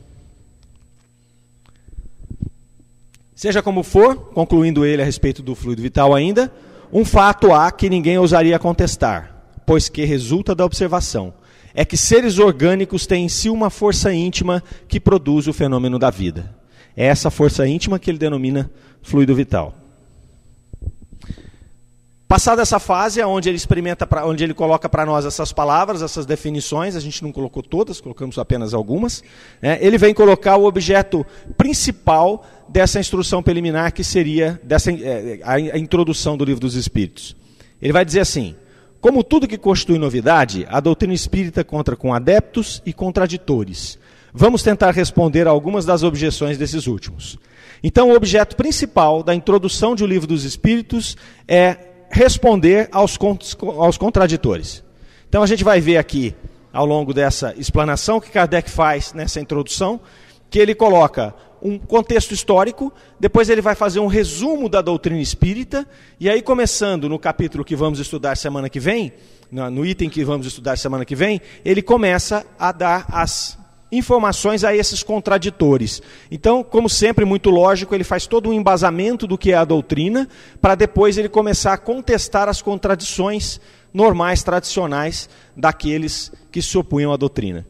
Seja 3.35 3.63
como 3.63 3.83
for, 3.83 4.17
concluindo 4.35 4.85
ele 4.85 5.01
a 5.01 5.05
respeito 5.05 5.43
do 5.43 5.55
fluido 5.55 5.81
vital 5.81 6.15
ainda, 6.15 6.53
um 6.93 7.05
fato 7.05 7.53
há 7.53 7.71
que 7.71 7.89
ninguém 7.89 8.19
ousaria 8.19 8.59
contestar, 8.59 9.35
pois 9.65 9.89
que 9.89 10.05
resulta 10.05 10.55
da 10.55 10.65
observação 10.65 11.33
é 11.75 11.85
que 11.85 11.97
seres 11.97 12.39
orgânicos 12.39 13.07
têm 13.07 13.25
em 13.25 13.29
si 13.29 13.49
uma 13.49 13.71
força 13.71 14.13
íntima 14.13 14.63
que 14.89 15.01
produz 15.01 15.47
o 15.47 15.53
fenômeno 15.53 15.99
da 15.99 16.11
vida. 16.11 16.55
É 16.97 17.07
essa 17.07 17.31
força 17.31 17.67
íntima 17.67 17.99
que 17.99 18.11
ele 18.11 18.19
denomina 18.19 18.71
fluido 19.03 19.35
vital. 19.35 19.75
Passada 22.31 22.63
essa 22.63 22.79
fase, 22.79 23.21
onde 23.25 23.49
ele 23.49 23.57
experimenta, 23.57 24.07
pra, 24.07 24.25
onde 24.25 24.45
ele 24.45 24.55
coloca 24.55 24.89
para 24.89 25.05
nós 25.05 25.25
essas 25.25 25.53
palavras, 25.53 26.01
essas 26.01 26.25
definições, 26.25 26.95
a 26.95 27.01
gente 27.01 27.25
não 27.25 27.33
colocou 27.33 27.61
todas, 27.61 28.01
colocamos 28.01 28.39
apenas 28.39 28.73
algumas. 28.73 29.21
Né, 29.61 29.79
ele 29.81 29.99
vem 29.99 30.15
colocar 30.15 30.57
o 30.57 30.65
objeto 30.65 31.27
principal 31.57 32.47
dessa 32.69 33.01
instrução 33.01 33.43
preliminar, 33.43 33.93
que 33.93 34.05
seria 34.05 34.61
dessa, 34.63 34.93
é, 34.93 35.41
a, 35.43 35.55
a 35.55 35.79
introdução 35.79 36.37
do 36.37 36.45
livro 36.45 36.61
dos 36.61 36.77
Espíritos. 36.77 37.35
Ele 37.83 37.93
vai 37.93 38.05
dizer 38.05 38.21
assim: 38.21 38.55
como 39.01 39.25
tudo 39.25 39.49
que 39.49 39.57
constitui 39.57 39.99
novidade, 39.99 40.67
a 40.69 40.79
doutrina 40.79 41.15
espírita 41.15 41.65
contra 41.65 41.97
com 41.97 42.13
adeptos 42.13 42.83
e 42.85 42.93
contraditores. 42.93 43.99
Vamos 44.33 44.63
tentar 44.63 44.93
responder 44.93 45.49
a 45.49 45.51
algumas 45.51 45.85
das 45.85 46.03
objeções 46.03 46.59
desses 46.59 46.87
últimos. 46.87 47.39
Então, 47.83 48.11
o 48.11 48.15
objeto 48.15 48.57
principal 48.57 49.23
da 49.23 49.35
introdução 49.35 49.95
de 49.95 50.05
O 50.05 50.07
Livro 50.07 50.27
dos 50.27 50.45
Espíritos 50.45 51.17
é 51.49 51.77
responder 52.11 52.89
aos, 52.93 53.19
aos 53.79 53.97
contraditores. 53.97 54.85
Então, 55.29 55.43
a 55.43 55.47
gente 55.47 55.65
vai 55.65 55.81
ver 55.81 55.97
aqui, 55.97 56.35
ao 56.73 56.85
longo 56.85 57.15
dessa 57.15 57.55
explanação 57.57 58.21
que 58.21 58.31
Kardec 58.31 58.71
faz 58.71 59.13
nessa 59.15 59.41
introdução, 59.41 59.99
que 60.51 60.59
ele 60.59 60.75
coloca 60.75 61.35
um 61.63 61.79
contexto 61.79 62.33
histórico, 62.33 62.93
depois 63.19 63.49
ele 63.49 63.61
vai 63.61 63.75
fazer 63.75 64.01
um 64.01 64.07
resumo 64.07 64.69
da 64.69 64.81
doutrina 64.81 65.21
espírita, 65.21 65.87
e 66.19 66.29
aí, 66.29 66.43
começando 66.43 67.09
no 67.09 67.19
capítulo 67.19 67.65
que 67.65 67.77
vamos 67.77 67.99
estudar 67.99 68.37
semana 68.37 68.69
que 68.69 68.81
vem, 68.81 69.13
no 69.51 69.85
item 69.85 70.09
que 70.09 70.25
vamos 70.25 70.47
estudar 70.47 70.77
semana 70.77 71.05
que 71.05 71.17
vem, 71.17 71.41
ele 71.65 71.83
começa 71.83 72.47
a 72.59 72.73
dar 72.73 73.07
as 73.11 73.59
informações 73.93 74.63
a 74.63 74.75
esses 74.75 75.03
contraditores. 75.03 76.01
Então, 76.31 76.63
como 76.63 76.89
sempre, 76.89 77.25
muito 77.25 77.51
lógico, 77.51 77.95
ele 77.95 78.05
faz 78.05 78.27
todo 78.27 78.49
um 78.49 78.53
embasamento 78.53 79.27
do 79.27 79.37
que 79.37 79.51
é 79.51 79.57
a 79.57 79.65
doutrina, 79.65 80.29
para 80.61 80.77
depois 80.77 81.19
ele 81.19 81.29
começar 81.29 81.73
a 81.73 81.79
contestar 81.79 82.49
as 82.49 82.63
contradições 82.63 83.61
normais, 83.93 84.45
tradicionais, 84.45 85.29
daqueles 85.57 86.31
que 86.53 86.63
se 86.63 86.79
opunham 86.79 87.13
à 87.13 87.17
doutrina. 87.17 87.67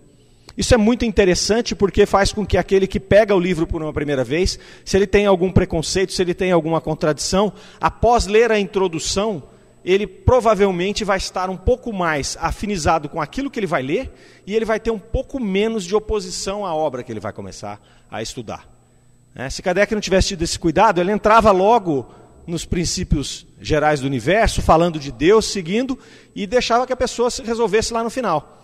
Isso 0.56 0.74
é 0.74 0.76
muito 0.76 1.04
interessante 1.04 1.74
porque 1.74 2.06
faz 2.06 2.32
com 2.32 2.44
que 2.44 2.58
aquele 2.58 2.86
que 2.86 3.00
pega 3.00 3.34
o 3.34 3.40
livro 3.40 3.66
por 3.66 3.82
uma 3.82 3.92
primeira 3.92 4.24
vez, 4.24 4.58
se 4.84 4.96
ele 4.96 5.06
tem 5.06 5.26
algum 5.26 5.50
preconceito, 5.50 6.12
se 6.12 6.20
ele 6.22 6.34
tem 6.34 6.52
alguma 6.52 6.80
contradição, 6.80 7.52
após 7.80 8.26
ler 8.26 8.50
a 8.50 8.58
introdução, 8.58 9.42
ele 9.84 10.06
provavelmente 10.06 11.04
vai 11.04 11.16
estar 11.16 11.48
um 11.48 11.56
pouco 11.56 11.92
mais 11.92 12.36
afinizado 12.40 13.08
com 13.08 13.20
aquilo 13.20 13.50
que 13.50 13.58
ele 13.58 13.66
vai 13.66 13.82
ler 13.82 14.12
e 14.46 14.54
ele 14.54 14.64
vai 14.64 14.78
ter 14.78 14.90
um 14.90 14.98
pouco 14.98 15.40
menos 15.40 15.84
de 15.84 15.94
oposição 15.94 16.66
à 16.66 16.74
obra 16.74 17.02
que 17.02 17.10
ele 17.12 17.20
vai 17.20 17.32
começar 17.32 17.80
a 18.10 18.20
estudar. 18.20 18.68
É, 19.34 19.48
se 19.48 19.62
Kardec 19.62 19.94
não 19.94 20.00
tivesse 20.00 20.28
tido 20.28 20.42
esse 20.42 20.58
cuidado, 20.58 21.00
ele 21.00 21.12
entrava 21.12 21.50
logo 21.50 22.12
nos 22.46 22.64
princípios 22.64 23.46
gerais 23.60 24.00
do 24.00 24.06
universo, 24.06 24.60
falando 24.60 24.98
de 24.98 25.12
Deus, 25.12 25.46
seguindo, 25.46 25.98
e 26.34 26.46
deixava 26.46 26.86
que 26.86 26.92
a 26.92 26.96
pessoa 26.96 27.30
se 27.30 27.42
resolvesse 27.42 27.92
lá 27.92 28.02
no 28.02 28.10
final. 28.10 28.59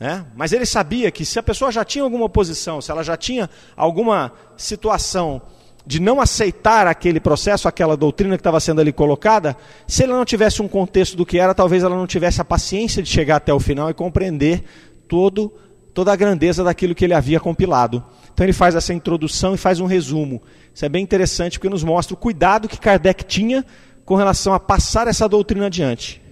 Né? 0.00 0.24
Mas 0.34 0.54
ele 0.54 0.64
sabia 0.64 1.10
que 1.10 1.26
se 1.26 1.38
a 1.38 1.42
pessoa 1.42 1.70
já 1.70 1.84
tinha 1.84 2.02
alguma 2.02 2.24
oposição, 2.24 2.80
se 2.80 2.90
ela 2.90 3.04
já 3.04 3.18
tinha 3.18 3.50
alguma 3.76 4.32
situação 4.56 5.42
de 5.86 6.00
não 6.00 6.20
aceitar 6.20 6.86
aquele 6.86 7.20
processo, 7.20 7.68
aquela 7.68 7.96
doutrina 7.96 8.36
que 8.36 8.40
estava 8.40 8.58
sendo 8.60 8.80
ali 8.80 8.92
colocada, 8.92 9.54
se 9.86 10.02
ele 10.02 10.12
não 10.12 10.24
tivesse 10.24 10.62
um 10.62 10.68
contexto 10.68 11.16
do 11.16 11.26
que 11.26 11.38
era, 11.38 11.54
talvez 11.54 11.82
ela 11.82 11.96
não 11.96 12.06
tivesse 12.06 12.40
a 12.40 12.44
paciência 12.44 13.02
de 13.02 13.10
chegar 13.10 13.36
até 13.36 13.52
o 13.52 13.60
final 13.60 13.90
e 13.90 13.94
compreender 13.94 14.64
todo, 15.06 15.52
toda 15.92 16.12
a 16.12 16.16
grandeza 16.16 16.64
daquilo 16.64 16.94
que 16.94 17.04
ele 17.04 17.14
havia 17.14 17.38
compilado. 17.38 18.02
Então 18.32 18.46
ele 18.46 18.54
faz 18.54 18.74
essa 18.74 18.94
introdução 18.94 19.54
e 19.54 19.58
faz 19.58 19.80
um 19.80 19.86
resumo. 19.86 20.42
Isso 20.72 20.84
é 20.84 20.88
bem 20.88 21.02
interessante 21.02 21.58
porque 21.58 21.68
nos 21.68 21.84
mostra 21.84 22.14
o 22.14 22.16
cuidado 22.16 22.68
que 22.68 22.78
Kardec 22.78 23.24
tinha 23.24 23.66
com 24.06 24.14
relação 24.14 24.54
a 24.54 24.60
passar 24.60 25.08
essa 25.08 25.28
doutrina 25.28 25.66
adiante. 25.66 26.22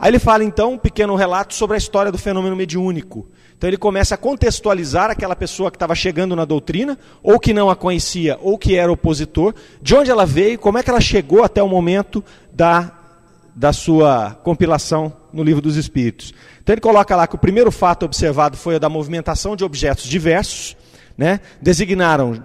Aí 0.00 0.10
ele 0.10 0.18
fala 0.18 0.42
então 0.42 0.72
um 0.72 0.78
pequeno 0.78 1.14
relato 1.14 1.52
sobre 1.52 1.74
a 1.74 1.78
história 1.78 2.10
do 2.10 2.16
fenômeno 2.16 2.56
mediúnico. 2.56 3.28
Então 3.54 3.68
ele 3.68 3.76
começa 3.76 4.14
a 4.14 4.18
contextualizar 4.18 5.10
aquela 5.10 5.36
pessoa 5.36 5.70
que 5.70 5.76
estava 5.76 5.94
chegando 5.94 6.34
na 6.34 6.46
doutrina, 6.46 6.98
ou 7.22 7.38
que 7.38 7.52
não 7.52 7.68
a 7.68 7.76
conhecia, 7.76 8.38
ou 8.40 8.56
que 8.56 8.76
era 8.76 8.90
opositor, 8.90 9.54
de 9.82 9.94
onde 9.94 10.10
ela 10.10 10.24
veio, 10.24 10.58
como 10.58 10.78
é 10.78 10.82
que 10.82 10.88
ela 10.88 11.02
chegou 11.02 11.44
até 11.44 11.62
o 11.62 11.68
momento 11.68 12.24
da, 12.50 12.90
da 13.54 13.74
sua 13.74 14.38
compilação 14.42 15.12
no 15.30 15.42
livro 15.42 15.60
dos 15.60 15.76
Espíritos. 15.76 16.32
Então 16.62 16.72
ele 16.72 16.80
coloca 16.80 17.14
lá 17.14 17.26
que 17.26 17.34
o 17.34 17.38
primeiro 17.38 17.70
fato 17.70 18.06
observado 18.06 18.56
foi 18.56 18.76
o 18.76 18.80
da 18.80 18.88
movimentação 18.88 19.54
de 19.54 19.64
objetos 19.64 20.04
diversos, 20.04 20.74
né? 21.18 21.40
designaram 21.60 22.42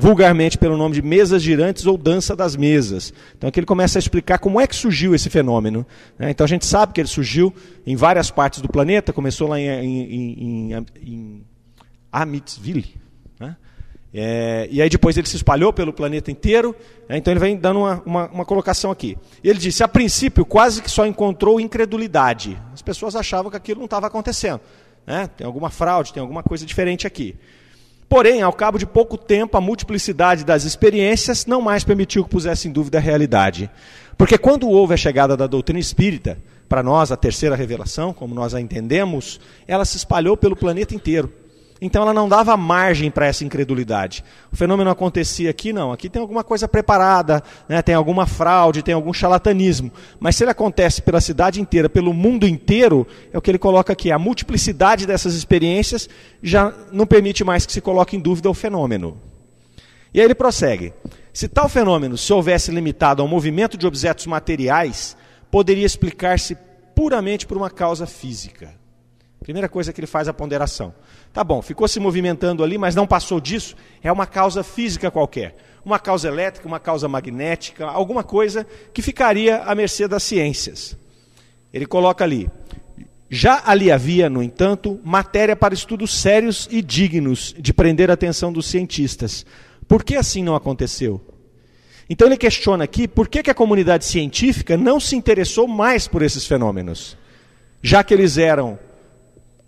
vulgarmente 0.00 0.56
pelo 0.56 0.76
nome 0.76 0.94
de 0.94 1.02
mesas 1.02 1.42
girantes 1.42 1.84
ou 1.84 1.98
dança 1.98 2.36
das 2.36 2.54
mesas. 2.54 3.12
Então 3.36 3.48
aqui 3.48 3.58
ele 3.58 3.66
começa 3.66 3.98
a 3.98 4.00
explicar 4.00 4.38
como 4.38 4.60
é 4.60 4.66
que 4.66 4.76
surgiu 4.76 5.12
esse 5.12 5.28
fenômeno. 5.28 5.84
Né? 6.16 6.30
Então 6.30 6.44
a 6.44 6.48
gente 6.48 6.64
sabe 6.64 6.92
que 6.92 7.00
ele 7.00 7.08
surgiu 7.08 7.52
em 7.84 7.96
várias 7.96 8.30
partes 8.30 8.60
do 8.60 8.68
planeta, 8.68 9.12
começou 9.12 9.48
lá 9.48 9.58
em, 9.58 9.66
em, 9.66 10.72
em, 10.72 10.86
em 11.02 11.44
Amityville. 12.12 12.94
Né? 13.40 13.56
É, 14.14 14.68
e 14.70 14.80
aí 14.80 14.88
depois 14.88 15.16
ele 15.16 15.26
se 15.26 15.34
espalhou 15.34 15.72
pelo 15.72 15.92
planeta 15.92 16.30
inteiro. 16.30 16.76
Né? 17.08 17.16
Então 17.16 17.32
ele 17.32 17.40
vem 17.40 17.56
dando 17.56 17.80
uma, 17.80 18.00
uma, 18.06 18.26
uma 18.28 18.44
colocação 18.44 18.92
aqui. 18.92 19.18
Ele 19.42 19.58
disse, 19.58 19.82
a 19.82 19.88
princípio 19.88 20.46
quase 20.46 20.80
que 20.80 20.88
só 20.88 21.06
encontrou 21.06 21.58
incredulidade. 21.58 22.56
As 22.72 22.82
pessoas 22.82 23.16
achavam 23.16 23.50
que 23.50 23.56
aquilo 23.56 23.80
não 23.80 23.86
estava 23.86 24.06
acontecendo. 24.06 24.60
Né? 25.04 25.28
Tem 25.36 25.44
alguma 25.44 25.70
fraude, 25.70 26.12
tem 26.12 26.20
alguma 26.20 26.44
coisa 26.44 26.64
diferente 26.64 27.04
aqui. 27.04 27.34
Porém, 28.08 28.40
ao 28.40 28.52
cabo 28.52 28.78
de 28.78 28.86
pouco 28.86 29.18
tempo, 29.18 29.56
a 29.56 29.60
multiplicidade 29.60 30.44
das 30.44 30.64
experiências 30.64 31.44
não 31.44 31.60
mais 31.60 31.84
permitiu 31.84 32.24
que 32.24 32.30
pusesse 32.30 32.66
em 32.66 32.72
dúvida 32.72 32.98
a 32.98 33.00
realidade. 33.00 33.70
Porque 34.16 34.38
quando 34.38 34.68
houve 34.68 34.94
a 34.94 34.96
chegada 34.96 35.36
da 35.36 35.46
doutrina 35.46 35.78
espírita, 35.78 36.38
para 36.68 36.82
nós 36.82 37.12
a 37.12 37.16
terceira 37.16 37.54
revelação, 37.54 38.12
como 38.12 38.34
nós 38.34 38.54
a 38.54 38.60
entendemos, 38.60 39.38
ela 39.66 39.84
se 39.84 39.96
espalhou 39.96 40.36
pelo 40.36 40.56
planeta 40.56 40.94
inteiro. 40.94 41.32
Então 41.80 42.02
ela 42.02 42.12
não 42.12 42.28
dava 42.28 42.56
margem 42.56 43.10
para 43.10 43.26
essa 43.26 43.44
incredulidade. 43.44 44.24
O 44.52 44.56
fenômeno 44.56 44.90
acontecia 44.90 45.50
aqui, 45.50 45.72
não. 45.72 45.92
Aqui 45.92 46.08
tem 46.08 46.20
alguma 46.20 46.42
coisa 46.42 46.66
preparada, 46.66 47.42
né? 47.68 47.80
tem 47.82 47.94
alguma 47.94 48.26
fraude, 48.26 48.82
tem 48.82 48.94
algum 48.94 49.12
charlatanismo. 49.12 49.92
Mas 50.18 50.36
se 50.36 50.44
ele 50.44 50.50
acontece 50.50 51.00
pela 51.00 51.20
cidade 51.20 51.60
inteira, 51.60 51.88
pelo 51.88 52.12
mundo 52.12 52.46
inteiro, 52.46 53.06
é 53.32 53.38
o 53.38 53.40
que 53.40 53.50
ele 53.50 53.58
coloca 53.58 53.92
aqui. 53.92 54.10
A 54.10 54.18
multiplicidade 54.18 55.06
dessas 55.06 55.34
experiências 55.34 56.08
já 56.42 56.72
não 56.90 57.06
permite 57.06 57.44
mais 57.44 57.64
que 57.64 57.72
se 57.72 57.80
coloque 57.80 58.16
em 58.16 58.20
dúvida 58.20 58.50
o 58.50 58.54
fenômeno. 58.54 59.16
E 60.12 60.20
aí 60.20 60.26
ele 60.26 60.34
prossegue. 60.34 60.92
Se 61.32 61.46
tal 61.46 61.68
fenômeno 61.68 62.18
se 62.18 62.32
houvesse 62.32 62.72
limitado 62.72 63.22
ao 63.22 63.28
movimento 63.28 63.76
de 63.76 63.86
objetos 63.86 64.26
materiais, 64.26 65.16
poderia 65.50 65.86
explicar-se 65.86 66.56
puramente 66.94 67.46
por 67.46 67.56
uma 67.56 67.70
causa 67.70 68.06
física. 68.06 68.77
Primeira 69.48 69.66
coisa 69.66 69.94
que 69.94 69.98
ele 69.98 70.06
faz 70.06 70.28
a 70.28 70.34
ponderação. 70.34 70.92
Tá 71.32 71.42
bom, 71.42 71.62
ficou 71.62 71.88
se 71.88 71.98
movimentando 71.98 72.62
ali, 72.62 72.76
mas 72.76 72.94
não 72.94 73.06
passou 73.06 73.40
disso, 73.40 73.74
é 74.02 74.12
uma 74.12 74.26
causa 74.26 74.62
física 74.62 75.10
qualquer. 75.10 75.56
Uma 75.82 75.98
causa 75.98 76.28
elétrica, 76.28 76.68
uma 76.68 76.78
causa 76.78 77.08
magnética, 77.08 77.86
alguma 77.86 78.22
coisa 78.22 78.66
que 78.92 79.00
ficaria 79.00 79.62
à 79.62 79.74
mercê 79.74 80.06
das 80.06 80.22
ciências. 80.22 80.98
Ele 81.72 81.86
coloca 81.86 82.22
ali: 82.22 82.50
Já 83.30 83.62
ali 83.64 83.90
havia, 83.90 84.28
no 84.28 84.42
entanto, 84.42 85.00
matéria 85.02 85.56
para 85.56 85.72
estudos 85.72 86.12
sérios 86.20 86.68
e 86.70 86.82
dignos 86.82 87.54
de 87.58 87.72
prender 87.72 88.10
a 88.10 88.12
atenção 88.12 88.52
dos 88.52 88.66
cientistas. 88.66 89.46
Por 89.88 90.04
que 90.04 90.16
assim 90.16 90.42
não 90.42 90.54
aconteceu? 90.54 91.24
Então 92.06 92.28
ele 92.28 92.36
questiona 92.36 92.84
aqui 92.84 93.08
por 93.08 93.26
que, 93.26 93.42
que 93.42 93.50
a 93.50 93.54
comunidade 93.54 94.04
científica 94.04 94.76
não 94.76 95.00
se 95.00 95.16
interessou 95.16 95.66
mais 95.66 96.06
por 96.06 96.20
esses 96.20 96.46
fenômenos, 96.46 97.16
já 97.80 98.04
que 98.04 98.12
eles 98.12 98.36
eram 98.36 98.78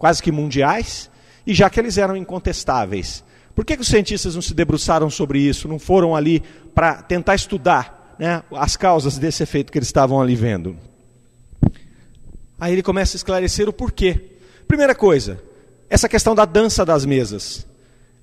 quase 0.01 0.23
que 0.23 0.33
mundiais 0.33 1.11
e 1.47 1.53
já 1.53 1.69
que 1.69 1.79
eles 1.79 1.99
eram 1.99 2.17
incontestáveis. 2.17 3.23
Por 3.55 3.67
que, 3.67 3.77
que 3.77 3.83
os 3.83 3.89
cientistas 3.89 4.35
não 4.35 4.41
se 4.41 4.55
debruçaram 4.55 5.11
sobre 5.11 5.41
isso, 5.41 5.69
não 5.69 5.79
foram 5.79 6.17
ali 6.17 6.43
para 6.75 7.03
tentar 7.03 7.35
estudar 7.35 8.17
né, 8.19 8.43
as 8.53 8.79
causas 8.79 9.19
desse 9.19 9.43
efeito 9.43 9.71
que 9.71 9.77
eles 9.77 9.89
estavam 9.89 10.19
ali 10.19 10.35
vendo? 10.35 10.75
Aí 12.59 12.73
ele 12.73 12.83
começa 12.83 13.15
a 13.15 13.19
esclarecer 13.19 13.69
o 13.69 13.75
porquê. 13.75 14.39
Primeira 14.67 14.95
coisa, 14.95 15.43
essa 15.91 16.09
questão 16.09 16.35
da 16.35 16.47
dança 16.47 16.83
das 16.83 17.05
mesas. 17.05 17.67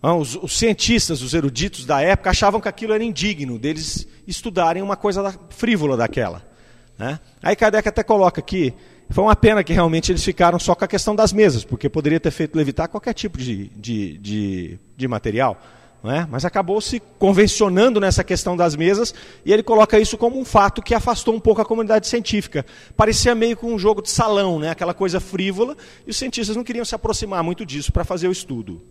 Os, 0.02 0.36
os, 0.36 0.58
cientistas, 0.58 1.22
os 1.22 1.36
eruditos 1.36 1.86
da 1.86 2.02
época, 2.02 2.32
achavam 2.32 2.60
que 2.60 2.68
aquilo 2.68 2.94
era 2.94 3.04
indigno 3.04 3.60
deles 3.60 4.08
estudarem 4.26 4.82
uma 4.82 4.96
coisa 4.96 5.32
frívola 5.50 5.96
daquela. 5.96 6.42
Né? 6.98 7.20
Aí 7.44 7.56
Kardec 7.56 7.88
até 7.88 8.02
coloca 8.02 8.40
aqui, 8.42 8.74
foi 9.10 9.24
uma 9.24 9.36
pena 9.36 9.64
que 9.64 9.74
realmente 9.74 10.12
eles 10.12 10.24
ficaram 10.24 10.60
só 10.60 10.76
com 10.76 10.84
a 10.84 10.88
questão 10.88 11.16
das 11.16 11.32
mesas, 11.32 11.64
porque 11.64 11.90
poderia 11.90 12.20
ter 12.20 12.32
feito 12.32 12.56
levitar 12.56 12.88
qualquer 12.90 13.14
tipo 13.14 13.38
de, 13.38 13.68
de, 13.70 14.18
de, 14.18 14.80
de 14.96 15.08
material. 15.08 15.60
É? 16.04 16.26
Mas 16.30 16.46
acabou 16.46 16.80
se 16.80 17.02
convencionando 17.18 18.00
nessa 18.00 18.24
questão 18.24 18.56
das 18.56 18.76
mesas 18.76 19.14
e 19.44 19.52
ele 19.52 19.64
coloca 19.64 20.00
isso 20.00 20.18
como 20.18 20.40
um 20.40 20.46
fato 20.46 20.82
que 20.82 20.94
afastou 20.94 21.34
um 21.34 21.40
pouco 21.40 21.60
a 21.60 21.66
comunidade 21.66 22.08
científica. 22.08 22.66
Parecia 22.96 23.34
meio 23.34 23.58
com 23.58 23.74
um 23.74 23.80
jogo 23.80 24.02
de 24.02 24.10
salão, 24.10 24.60
né? 24.60 24.70
aquela 24.70 24.94
coisa 24.94 25.20
frívola, 25.20 25.76
e 26.06 26.12
os 26.12 26.18
cientistas 26.18 26.56
não 26.56 26.64
queriam 26.64 26.86
se 26.86 26.96
aproximar 26.96 27.44
muito 27.44 27.66
disso 27.66 27.92
para 27.92 28.06
fazer 28.06 28.28
o 28.28 28.32
estudo. 28.32 28.82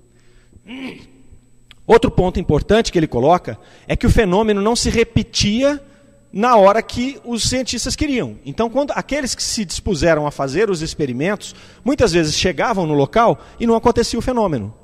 Outro 1.87 2.11
ponto 2.11 2.41
importante 2.41 2.91
que 2.91 2.99
ele 2.99 3.07
coloca 3.07 3.59
é 3.87 3.95
que 3.95 4.07
o 4.07 4.11
fenômeno 4.11 4.61
não 4.61 4.75
se 4.75 4.91
repetia 4.91 5.81
na 6.37 6.55
hora 6.55 6.83
que 6.83 7.19
os 7.25 7.49
cientistas 7.49 7.97
queriam. 7.97 8.37
Então, 8.45 8.69
quando 8.69 8.91
aqueles 8.91 9.35
que 9.35 9.43
se 9.43 9.65
dispuseram 9.65 10.27
a 10.27 10.31
fazer 10.31 10.69
os 10.69 10.83
experimentos, 10.83 11.55
muitas 11.83 12.13
vezes 12.13 12.35
chegavam 12.35 12.85
no 12.85 12.93
local 12.93 13.39
e 13.59 13.67
não 13.67 13.75
acontecia 13.75 14.19
o 14.19 14.23
fenômeno. 14.23 14.75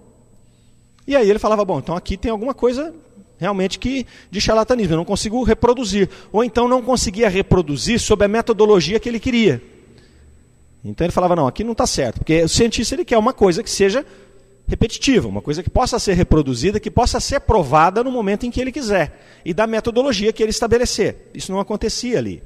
E 1.06 1.14
aí 1.14 1.28
ele 1.28 1.38
falava: 1.38 1.62
bom, 1.62 1.78
então 1.78 1.94
aqui 1.94 2.16
tem 2.16 2.30
alguma 2.30 2.54
coisa 2.54 2.94
realmente 3.36 3.78
que 3.78 4.06
de 4.30 4.40
charlatanismo, 4.40 4.94
eu 4.94 4.96
não 4.96 5.04
consigo 5.04 5.42
reproduzir. 5.42 6.08
Ou 6.32 6.42
então 6.42 6.66
não 6.66 6.80
conseguia 6.80 7.28
reproduzir 7.28 8.00
sob 8.00 8.24
a 8.24 8.28
metodologia 8.28 8.98
que 8.98 9.10
ele 9.10 9.20
queria. 9.20 9.62
Então 10.82 11.04
ele 11.04 11.12
falava: 11.12 11.36
não, 11.36 11.46
aqui 11.46 11.62
não 11.62 11.72
está 11.72 11.86
certo, 11.86 12.20
porque 12.20 12.44
o 12.44 12.48
cientista 12.48 12.94
ele 12.94 13.04
quer 13.04 13.18
uma 13.18 13.34
coisa 13.34 13.62
que 13.62 13.68
seja 13.68 14.06
repetitiva, 14.72 15.28
uma 15.28 15.42
coisa 15.42 15.62
que 15.62 15.68
possa 15.68 15.98
ser 15.98 16.14
reproduzida, 16.14 16.80
que 16.80 16.90
possa 16.90 17.20
ser 17.20 17.40
provada 17.40 18.02
no 18.02 18.10
momento 18.10 18.46
em 18.46 18.50
que 18.50 18.58
ele 18.58 18.72
quiser, 18.72 19.20
e 19.44 19.52
da 19.52 19.66
metodologia 19.66 20.32
que 20.32 20.42
ele 20.42 20.48
estabelecer. 20.48 21.30
Isso 21.34 21.52
não 21.52 21.60
acontecia 21.60 22.16
ali. 22.16 22.42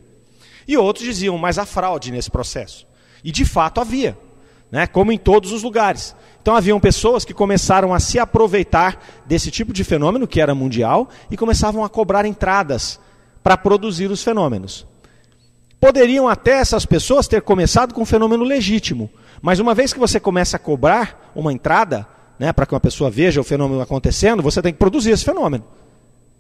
E 0.67 0.77
outros 0.77 1.05
diziam, 1.05 1.39
mas 1.39 1.57
há 1.57 1.65
fraude 1.65 2.11
nesse 2.11 2.29
processo. 2.29 2.85
E 3.23 3.31
de 3.31 3.45
fato 3.45 3.81
havia, 3.81 4.19
né? 4.73 4.89
como 4.89 5.13
em 5.13 5.19
todos 5.19 5.53
os 5.53 5.63
lugares. 5.63 6.17
Então 6.43 6.57
haviam 6.57 6.81
pessoas 6.81 7.25
que 7.25 7.33
começaram 7.33 7.95
a 7.95 8.01
se 8.01 8.19
aproveitar 8.19 9.01
desse 9.25 9.49
tipo 9.49 9.73
de 9.73 9.85
fenômeno, 9.85 10.27
que 10.27 10.41
era 10.41 10.53
mundial, 10.53 11.09
e 11.31 11.37
começavam 11.37 11.85
a 11.85 11.89
cobrar 11.89 12.27
entradas 12.27 12.99
para 13.41 13.57
produzir 13.57 14.11
os 14.11 14.25
fenômenos. 14.25 14.85
Poderiam 15.79 16.29
até 16.29 16.55
essas 16.55 16.85
pessoas 16.85 17.29
ter 17.29 17.43
começado 17.43 17.95
com 17.95 18.01
um 18.01 18.07
fenômeno 18.07 18.43
legítimo, 18.43 19.09
mas 19.41 19.61
uma 19.61 19.75
vez 19.75 19.93
que 19.93 20.01
você 20.01 20.19
começa 20.19 20.57
a 20.57 20.61
cobrar 20.61 21.31
uma 21.37 21.53
entrada, 21.53 22.09
né, 22.39 22.53
para 22.53 22.67
que 22.67 22.75
uma 22.75 22.81
pessoa 22.81 23.11
veja 23.11 23.41
o 23.41 23.45
fenômeno 23.45 23.81
acontecendo, 23.81 24.43
você 24.43 24.61
tem 24.61 24.73
que 24.73 24.79
produzir 24.79 25.11
esse 25.11 25.25
fenômeno. 25.25 25.65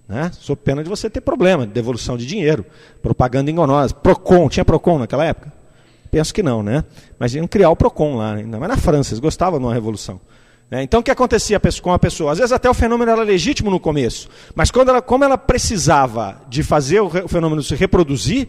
Né? 0.08 0.30
Sob 0.34 0.60
pena 0.62 0.82
de 0.84 0.88
você 0.88 1.10
ter 1.10 1.20
problema 1.20 1.66
de 1.66 1.72
devolução 1.72 2.16
de 2.16 2.26
dinheiro, 2.26 2.64
propaganda 3.02 3.50
enganosa. 3.50 3.94
Procon, 3.94 4.48
tinha 4.48 4.64
Procon 4.64 4.98
naquela 4.98 5.24
época? 5.24 5.52
Penso 6.10 6.32
que 6.32 6.42
não, 6.42 6.62
né? 6.62 6.84
Mas 7.18 7.34
iam 7.34 7.46
criar 7.46 7.70
o 7.70 7.76
PROCON 7.76 8.16
lá, 8.16 8.34
ainda 8.34 8.58
mais 8.58 8.70
na 8.70 8.76
França, 8.78 9.12
eles 9.12 9.20
gostavam 9.20 9.58
de 9.58 9.64
uma 9.64 9.74
revolução. 9.74 10.20
Né? 10.70 10.82
Então 10.82 11.00
o 11.00 11.02
que 11.02 11.10
acontecia 11.10 11.60
com 11.82 11.92
a 11.92 11.98
pessoa? 11.98 12.32
Às 12.32 12.38
vezes 12.38 12.52
até 12.52 12.70
o 12.70 12.74
fenômeno 12.74 13.10
era 13.10 13.22
legítimo 13.22 13.70
no 13.70 13.78
começo, 13.78 14.28
mas 14.54 14.70
quando 14.70 14.88
ela, 14.88 15.02
como 15.02 15.24
ela 15.24 15.38
precisava 15.38 16.40
de 16.48 16.62
fazer 16.62 17.00
o 17.00 17.28
fenômeno 17.28 17.62
se 17.62 17.74
reproduzir, 17.74 18.48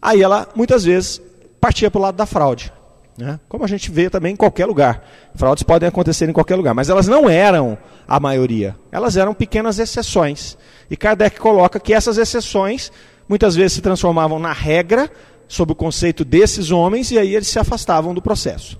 aí 0.00 0.22
ela 0.22 0.48
muitas 0.54 0.84
vezes 0.84 1.20
partia 1.60 1.90
para 1.90 1.98
o 1.98 2.02
lado 2.02 2.16
da 2.16 2.26
fraude. 2.26 2.72
Né? 3.18 3.40
Como 3.48 3.64
a 3.64 3.66
gente 3.66 3.90
vê 3.90 4.10
também 4.10 4.34
em 4.34 4.36
qualquer 4.36 4.66
lugar. 4.66 5.02
Fraudes 5.34 5.62
podem 5.62 5.88
acontecer 5.88 6.28
em 6.28 6.32
qualquer 6.32 6.56
lugar, 6.56 6.74
mas 6.74 6.90
elas 6.90 7.06
não 7.06 7.28
eram 7.28 7.78
a 8.06 8.20
maioria. 8.20 8.76
Elas 8.92 9.16
eram 9.16 9.32
pequenas 9.32 9.78
exceções. 9.78 10.56
E 10.90 10.96
Kardec 10.96 11.40
coloca 11.40 11.80
que 11.80 11.94
essas 11.94 12.18
exceções 12.18 12.92
muitas 13.28 13.56
vezes 13.56 13.72
se 13.74 13.80
transformavam 13.80 14.38
na 14.38 14.52
regra 14.52 15.10
sob 15.48 15.72
o 15.72 15.76
conceito 15.76 16.24
desses 16.24 16.70
homens 16.70 17.10
e 17.10 17.18
aí 17.18 17.34
eles 17.34 17.48
se 17.48 17.58
afastavam 17.58 18.12
do 18.12 18.20
processo. 18.20 18.78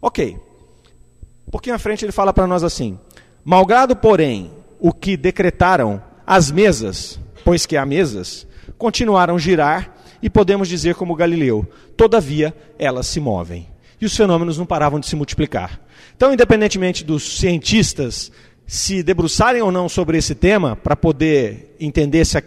Ok. 0.00 0.38
Um 1.46 1.50
pouquinho 1.50 1.76
à 1.76 1.78
frente 1.78 2.04
ele 2.04 2.12
fala 2.12 2.32
para 2.32 2.46
nós 2.46 2.64
assim: 2.64 2.98
Malgrado, 3.44 3.94
porém, 3.94 4.50
o 4.80 4.92
que 4.92 5.16
decretaram 5.16 6.02
as 6.26 6.50
mesas, 6.50 7.20
pois 7.44 7.66
que 7.66 7.76
há 7.76 7.84
mesas, 7.84 8.46
continuaram 8.78 9.36
a 9.36 9.38
girar 9.38 9.91
e 10.22 10.30
podemos 10.30 10.68
dizer 10.68 10.94
como 10.94 11.14
Galileu, 11.14 11.66
todavia 11.96 12.54
elas 12.78 13.06
se 13.06 13.20
movem. 13.20 13.68
E 14.00 14.06
os 14.06 14.16
fenômenos 14.16 14.58
não 14.58 14.66
paravam 14.66 15.00
de 15.00 15.06
se 15.06 15.16
multiplicar. 15.16 15.80
Então, 16.16 16.32
independentemente 16.32 17.04
dos 17.04 17.38
cientistas 17.38 18.30
se 18.66 19.02
debruçarem 19.02 19.62
ou 19.62 19.72
não 19.72 19.88
sobre 19.88 20.16
esse 20.16 20.34
tema, 20.34 20.76
para 20.76 20.96
poder 20.96 21.76
entender 21.78 22.24
se 22.24 22.38
a 22.38 22.42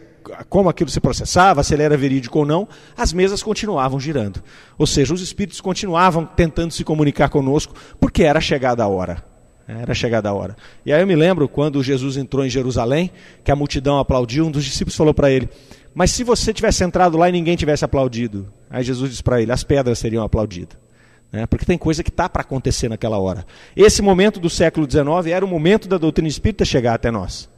como 0.50 0.70
aquilo 0.70 0.90
se 0.90 1.00
processava, 1.00 1.64
se 1.64 1.74
ele 1.74 1.84
era 1.84 1.96
verídico 1.96 2.40
ou 2.40 2.46
não, 2.46 2.68
as 2.98 3.14
mesas 3.14 3.44
continuavam 3.44 4.00
girando. 4.00 4.42
Ou 4.78 4.88
seja, 4.88 5.14
os 5.14 5.22
espíritos 5.22 5.62
continuavam 5.62 6.26
tentando 6.26 6.72
se 6.72 6.84
comunicar 6.84 7.30
conosco, 7.30 7.76
porque 8.00 8.24
era 8.24 8.42
chegada 8.42 8.84
a 8.84 8.88
hora. 8.88 9.24
Era 9.68 9.94
chegada 9.94 10.30
a 10.30 10.34
hora. 10.34 10.56
E 10.86 10.94
aí 10.94 11.02
eu 11.02 11.08
me 11.08 11.16
lembro 11.16 11.48
quando 11.48 11.82
Jesus 11.82 12.18
entrou 12.18 12.46
em 12.46 12.50
Jerusalém, 12.50 13.12
que 13.44 13.52
a 13.52 13.56
multidão 13.56 13.98
aplaudiu, 13.98 14.46
um 14.46 14.52
dos 14.52 14.64
discípulos 14.64 14.96
falou 14.96 15.14
para 15.14 15.32
ele: 15.32 15.50
Mas 15.96 16.12
se 16.12 16.24
você 16.24 16.54
tivesse 16.54 16.84
entrado 16.84 17.18
lá 17.18 17.30
e 17.30 17.32
ninguém 17.32 17.56
tivesse 17.56 17.84
aplaudido? 17.84 18.54
Aí 18.70 18.84
Jesus 18.84 19.10
disse 19.10 19.24
para 19.24 19.42
ele: 19.42 19.52
As 19.52 19.64
pedras 19.64 19.98
seriam 19.98 20.24
aplaudidas. 20.24 20.78
Né? 21.32 21.48
Porque 21.48 21.66
tem 21.66 21.78
coisa 21.78 22.04
que 22.04 22.10
está 22.10 22.30
para 22.30 22.42
acontecer 22.42 22.90
naquela 22.90 23.18
hora. 23.18 23.46
Esse 23.76 24.02
momento 24.02 24.40
do 24.40 24.50
século 24.50 24.86
XIX 24.90 25.34
era 25.34 25.44
o 25.44 25.48
momento 25.48 25.88
da 25.88 25.98
doutrina 25.98 26.28
espírita 26.28 26.66
chegar 26.66 26.94
até 26.94 27.10
nós. 27.10 27.50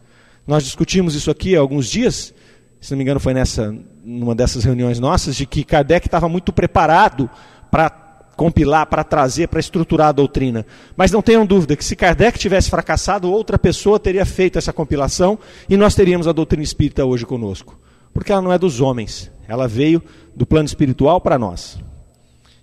Nós 0.46 0.64
discutimos 0.64 1.16
isso 1.16 1.30
aqui 1.30 1.58
há 1.58 1.60
alguns 1.60 1.90
dias 1.90 2.34
se 2.80 2.92
não 2.92 2.98
me 2.98 3.04
engano 3.04 3.20
foi 3.20 3.34
nessa 3.34 3.76
numa 4.04 4.36
dessas 4.36 4.64
reuniões 4.64 5.00
nossas, 5.00 5.36
de 5.36 5.46
que 5.46 5.64
Kardec 5.64 6.08
estava 6.08 6.30
muito 6.30 6.54
preparado 6.54 7.30
para 7.70 7.90
compilar, 8.38 8.86
para 8.86 9.04
trazer, 9.04 9.48
para 9.48 9.60
estruturar 9.60 10.10
a 10.10 10.12
doutrina. 10.12 10.66
Mas 10.96 11.12
não 11.12 11.22
tenham 11.22 11.46
dúvida 11.46 11.76
que 11.76 11.84
se 11.84 11.96
Kardec 11.96 12.38
tivesse 12.38 12.70
fracassado, 12.70 13.32
outra 13.32 13.58
pessoa 13.58 14.00
teria 14.00 14.26
feito 14.26 14.58
essa 14.58 14.72
compilação 14.72 15.38
e 15.68 15.76
nós 15.76 15.96
teríamos 15.96 16.28
a 16.28 16.32
doutrina 16.32 16.64
espírita 16.64 17.04
hoje 17.04 17.26
conosco. 17.26 17.78
Porque 18.18 18.32
ela 18.32 18.42
não 18.42 18.52
é 18.52 18.58
dos 18.58 18.82
homens, 18.82 19.32
ela 19.48 19.68
veio 19.68 20.02
do 20.36 20.44
plano 20.46 20.66
espiritual 20.66 21.22
para 21.22 21.38
nós. 21.38 21.78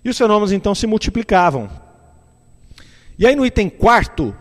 E 0.03 0.09
os 0.09 0.17
fenômenos 0.17 0.51
então 0.51 0.75
se 0.75 0.85
multiplicavam. 0.85 1.69
E 3.17 3.25
aí 3.25 3.35
no 3.35 3.45
item 3.45 3.69
quarto, 3.69 4.35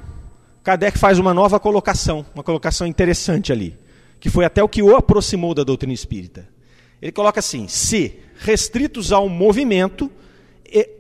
Kardec 0.64 0.98
faz 0.98 1.18
uma 1.18 1.32
nova 1.32 1.60
colocação, 1.60 2.26
uma 2.34 2.42
colocação 2.42 2.86
interessante 2.86 3.52
ali 3.52 3.78
que 4.24 4.30
foi 4.30 4.46
até 4.46 4.62
o 4.62 4.68
que 4.70 4.82
o 4.82 4.96
aproximou 4.96 5.52
da 5.52 5.62
doutrina 5.62 5.92
espírita. 5.92 6.48
Ele 7.02 7.12
coloca 7.12 7.40
assim: 7.40 7.68
se 7.68 8.20
restritos 8.38 9.12
ao 9.12 9.28
movimento, 9.28 10.10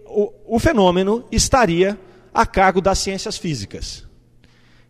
o, 0.04 0.30
o 0.46 0.58
fenômeno 0.58 1.24
estaria 1.32 1.98
a 2.34 2.44
cargo 2.44 2.82
das 2.82 2.98
ciências 2.98 3.38
físicas. 3.38 4.06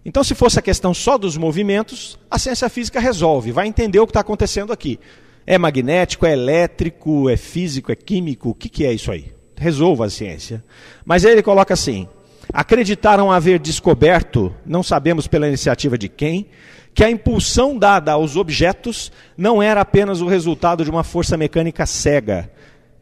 Então, 0.05 0.23
se 0.23 0.35
fosse 0.35 0.59
a 0.59 0.63
questão 0.63 0.93
só 0.93 1.17
dos 1.17 1.37
movimentos, 1.37 2.19
a 2.31 2.39
ciência 2.39 2.69
física 2.69 3.01
resolve, 3.01 3.53
vai 3.53 3.67
entender 3.67 3.99
o 3.99 4.07
que 4.07 4.11
está 4.11 4.21
acontecendo 4.21 4.73
aqui. 4.73 5.01
É 5.47 5.57
magnético, 5.57 6.27
é 6.27 6.33
elétrico, 6.33 7.29
é 7.31 7.37
físico, 7.37 7.91
é 7.91 7.97
químico, 7.97 8.51
o 8.51 8.55
que, 8.55 8.69
que 8.69 8.85
é 8.85 8.93
isso 8.93 9.11
aí? 9.11 9.33
Resolva 9.57 10.07
a 10.07 10.11
ciência. 10.11 10.63
Mas 11.05 11.25
aí 11.25 11.33
ele 11.33 11.43
coloca 11.43 11.73
assim: 11.73 12.07
acreditaram 12.53 13.33
haver 13.33 13.59
descoberto, 13.59 14.55
não 14.67 14.83
sabemos 14.83 15.27
pela 15.27 15.49
iniciativa 15.49 15.97
de 15.97 16.09
quem, 16.09 16.49
que 16.93 17.03
a 17.03 17.11
impulsão 17.11 17.79
dada 17.79 18.13
aos 18.13 18.37
objetos 18.37 19.11
não 19.37 19.63
era 19.63 19.81
apenas 19.81 20.21
o 20.21 20.29
resultado 20.29 20.85
de 20.85 20.91
uma 20.91 21.03
força 21.03 21.37
mecânica 21.37 21.87
cega, 21.87 22.51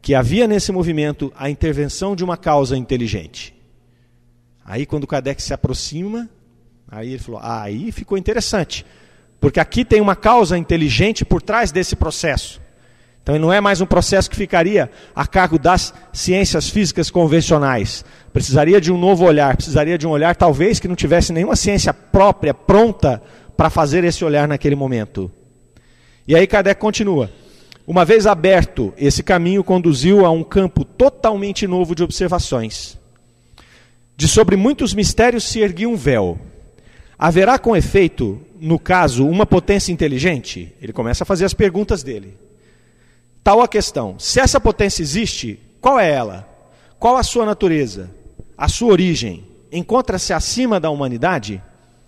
que 0.00 0.14
havia 0.14 0.46
nesse 0.46 0.72
movimento 0.72 1.32
a 1.36 1.50
intervenção 1.50 2.16
de 2.16 2.24
uma 2.24 2.36
causa 2.36 2.76
inteligente. 2.76 3.54
Aí, 4.64 4.86
quando 4.86 5.04
o 5.04 5.06
Kardec 5.06 5.42
se 5.42 5.52
aproxima, 5.52 6.28
aí 6.92 7.08
ele 7.08 7.18
falou: 7.18 7.40
ah, 7.42 7.62
aí 7.62 7.90
ficou 7.90 8.18
interessante, 8.18 8.84
porque 9.40 9.58
aqui 9.58 9.84
tem 9.84 10.00
uma 10.00 10.14
causa 10.14 10.58
inteligente 10.58 11.24
por 11.24 11.40
trás 11.40 11.72
desse 11.72 11.96
processo. 11.96 12.60
Então 13.22 13.38
não 13.38 13.52
é 13.52 13.60
mais 13.60 13.80
um 13.80 13.86
processo 13.86 14.28
que 14.28 14.36
ficaria 14.36 14.90
a 15.14 15.26
cargo 15.26 15.58
das 15.58 15.94
ciências 16.12 16.68
físicas 16.68 17.08
convencionais. 17.08 18.04
Precisaria 18.32 18.80
de 18.80 18.92
um 18.92 18.98
novo 18.98 19.24
olhar, 19.24 19.56
precisaria 19.56 19.96
de 19.96 20.06
um 20.06 20.10
olhar 20.10 20.34
talvez 20.34 20.80
que 20.80 20.88
não 20.88 20.96
tivesse 20.96 21.32
nenhuma 21.32 21.56
ciência 21.56 21.94
própria 21.94 22.52
pronta 22.52 23.22
para 23.56 23.70
fazer 23.70 24.02
esse 24.02 24.24
olhar 24.24 24.48
naquele 24.48 24.74
momento. 24.74 25.30
E 26.26 26.34
aí 26.34 26.46
Kardec 26.46 26.80
continua. 26.80 27.30
Uma 27.86 28.04
vez 28.04 28.26
aberto, 28.26 28.92
esse 28.96 29.22
caminho 29.22 29.62
conduziu 29.62 30.26
a 30.26 30.30
um 30.30 30.42
campo 30.42 30.84
totalmente 30.84 31.66
novo 31.66 31.94
de 31.94 32.02
observações. 32.02 32.98
De 34.16 34.26
sobre 34.28 34.56
muitos 34.56 34.94
mistérios 34.94 35.44
se 35.44 35.60
erguia 35.60 35.88
um 35.88 35.96
véu. 35.96 36.38
Haverá 37.18 37.58
com 37.58 37.76
efeito, 37.76 38.40
no 38.60 38.78
caso, 38.78 39.26
uma 39.26 39.46
potência 39.46 39.92
inteligente? 39.92 40.74
Ele 40.80 40.92
começa 40.92 41.24
a 41.24 41.26
fazer 41.26 41.44
as 41.44 41.54
perguntas 41.54 42.02
dele. 42.02 42.36
Tal 43.44 43.60
a 43.60 43.68
questão: 43.68 44.18
se 44.18 44.40
essa 44.40 44.60
potência 44.60 45.02
existe, 45.02 45.58
qual 45.80 45.98
é 45.98 46.10
ela? 46.10 46.48
Qual 46.98 47.16
a 47.16 47.22
sua 47.22 47.44
natureza? 47.44 48.10
A 48.56 48.68
sua 48.68 48.92
origem? 48.92 49.44
Encontra-se 49.70 50.32
acima 50.32 50.78
da 50.78 50.90
humanidade? 50.90 51.62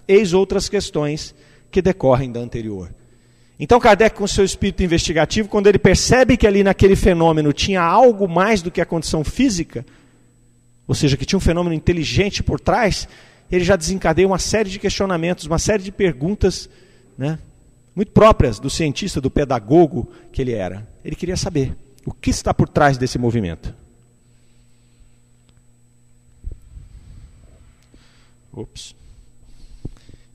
Eis 0.06 0.32
outras 0.32 0.68
questões 0.68 1.34
que 1.70 1.82
decorrem 1.82 2.30
da 2.30 2.40
anterior. 2.40 2.94
Então, 3.58 3.80
Kardec, 3.80 4.16
com 4.16 4.26
seu 4.26 4.44
espírito 4.44 4.82
investigativo, 4.82 5.48
quando 5.48 5.68
ele 5.68 5.78
percebe 5.78 6.36
que 6.36 6.46
ali 6.46 6.62
naquele 6.62 6.96
fenômeno 6.96 7.52
tinha 7.52 7.80
algo 7.80 8.28
mais 8.28 8.62
do 8.62 8.70
que 8.70 8.80
a 8.80 8.86
condição 8.86 9.24
física, 9.24 9.86
ou 10.86 10.94
seja, 10.94 11.16
que 11.16 11.24
tinha 11.24 11.36
um 11.36 11.40
fenômeno 11.40 11.74
inteligente 11.74 12.42
por 12.42 12.60
trás, 12.60 13.08
ele 13.54 13.64
já 13.64 13.76
desencadeia 13.76 14.26
uma 14.26 14.38
série 14.38 14.70
de 14.70 14.78
questionamentos, 14.78 15.46
uma 15.46 15.58
série 15.58 15.82
de 15.82 15.92
perguntas, 15.92 16.68
né, 17.16 17.38
muito 17.94 18.10
próprias 18.12 18.58
do 18.58 18.68
cientista, 18.68 19.20
do 19.20 19.30
pedagogo 19.30 20.10
que 20.32 20.42
ele 20.42 20.52
era. 20.52 20.86
Ele 21.04 21.14
queria 21.14 21.36
saber 21.36 21.76
o 22.04 22.12
que 22.12 22.30
está 22.30 22.52
por 22.52 22.68
trás 22.68 22.98
desse 22.98 23.18
movimento. 23.18 23.74
Ops. 28.52 28.94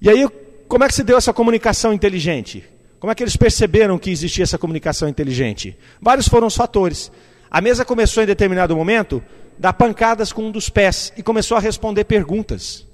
E 0.02 0.10
aí, 0.10 0.28
como 0.68 0.84
é 0.84 0.88
que 0.88 0.94
se 0.94 1.04
deu 1.04 1.18
essa 1.18 1.34
comunicação 1.34 1.94
inteligente? 1.94 2.64
Como 3.00 3.12
é 3.12 3.16
que 3.16 3.24
eles 3.24 3.36
perceberam 3.36 3.98
que 3.98 4.10
existia 4.10 4.44
essa 4.44 4.58
comunicação 4.58 5.08
inteligente? 5.08 5.78
Vários 6.02 6.28
foram 6.28 6.48
os 6.48 6.56
fatores. 6.56 7.12
A 7.50 7.62
mesa 7.62 7.86
começou 7.86 8.24
em 8.24 8.26
determinado 8.26 8.76
momento 8.76 9.24
a 9.58 9.62
dar 9.62 9.74
pancadas 9.74 10.32
com 10.32 10.44
um 10.44 10.52
dos 10.52 10.70
pés 10.70 11.12
e 11.18 11.24
começou 11.24 11.58
a 11.58 11.60
responder 11.60 12.04
perguntas. 12.06 12.86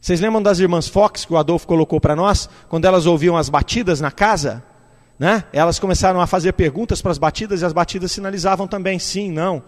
Vocês 0.00 0.18
lembram 0.18 0.42
das 0.42 0.58
irmãs 0.58 0.88
Fox 0.88 1.26
que 1.26 1.32
o 1.32 1.36
Adolfo 1.36 1.66
colocou 1.66 2.00
para 2.00 2.16
nós? 2.16 2.48
Quando 2.70 2.86
elas 2.86 3.04
ouviam 3.04 3.36
as 3.36 3.50
batidas 3.50 4.00
na 4.00 4.10
casa, 4.10 4.62
né? 5.18 5.44
elas 5.52 5.78
começaram 5.78 6.22
a 6.22 6.26
fazer 6.26 6.52
perguntas 6.54 7.02
para 7.02 7.10
as 7.10 7.18
batidas 7.18 7.60
e 7.60 7.64
as 7.66 7.72
batidas 7.74 8.10
sinalizavam 8.10 8.66
também 8.66 8.98
sim, 8.98 9.30
não. 9.30 9.62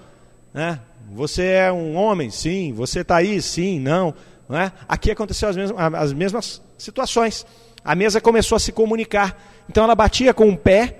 Né? 0.55 0.81
Você 1.12 1.45
é 1.45 1.71
um 1.71 1.95
homem? 1.97 2.31
Sim. 2.31 2.73
Você 2.73 3.01
está 3.01 3.16
aí? 3.16 3.42
Sim, 3.42 3.79
não. 3.79 4.14
não 4.49 4.59
é? 4.59 4.73
Aqui 4.88 5.11
aconteceu 5.11 5.51
as 5.51 5.57
mesmas, 5.57 5.95
as 5.95 6.12
mesmas 6.14 6.62
situações. 6.79 7.45
A 7.85 7.95
mesa 7.95 8.18
começou 8.18 8.57
a 8.57 8.61
se 8.61 8.73
comunicar. 8.73 9.38
Então 9.68 9.85
ela 9.85 9.95
batia 9.95 10.33
com 10.33 10.47
um 10.47 10.57
pé 10.57 10.99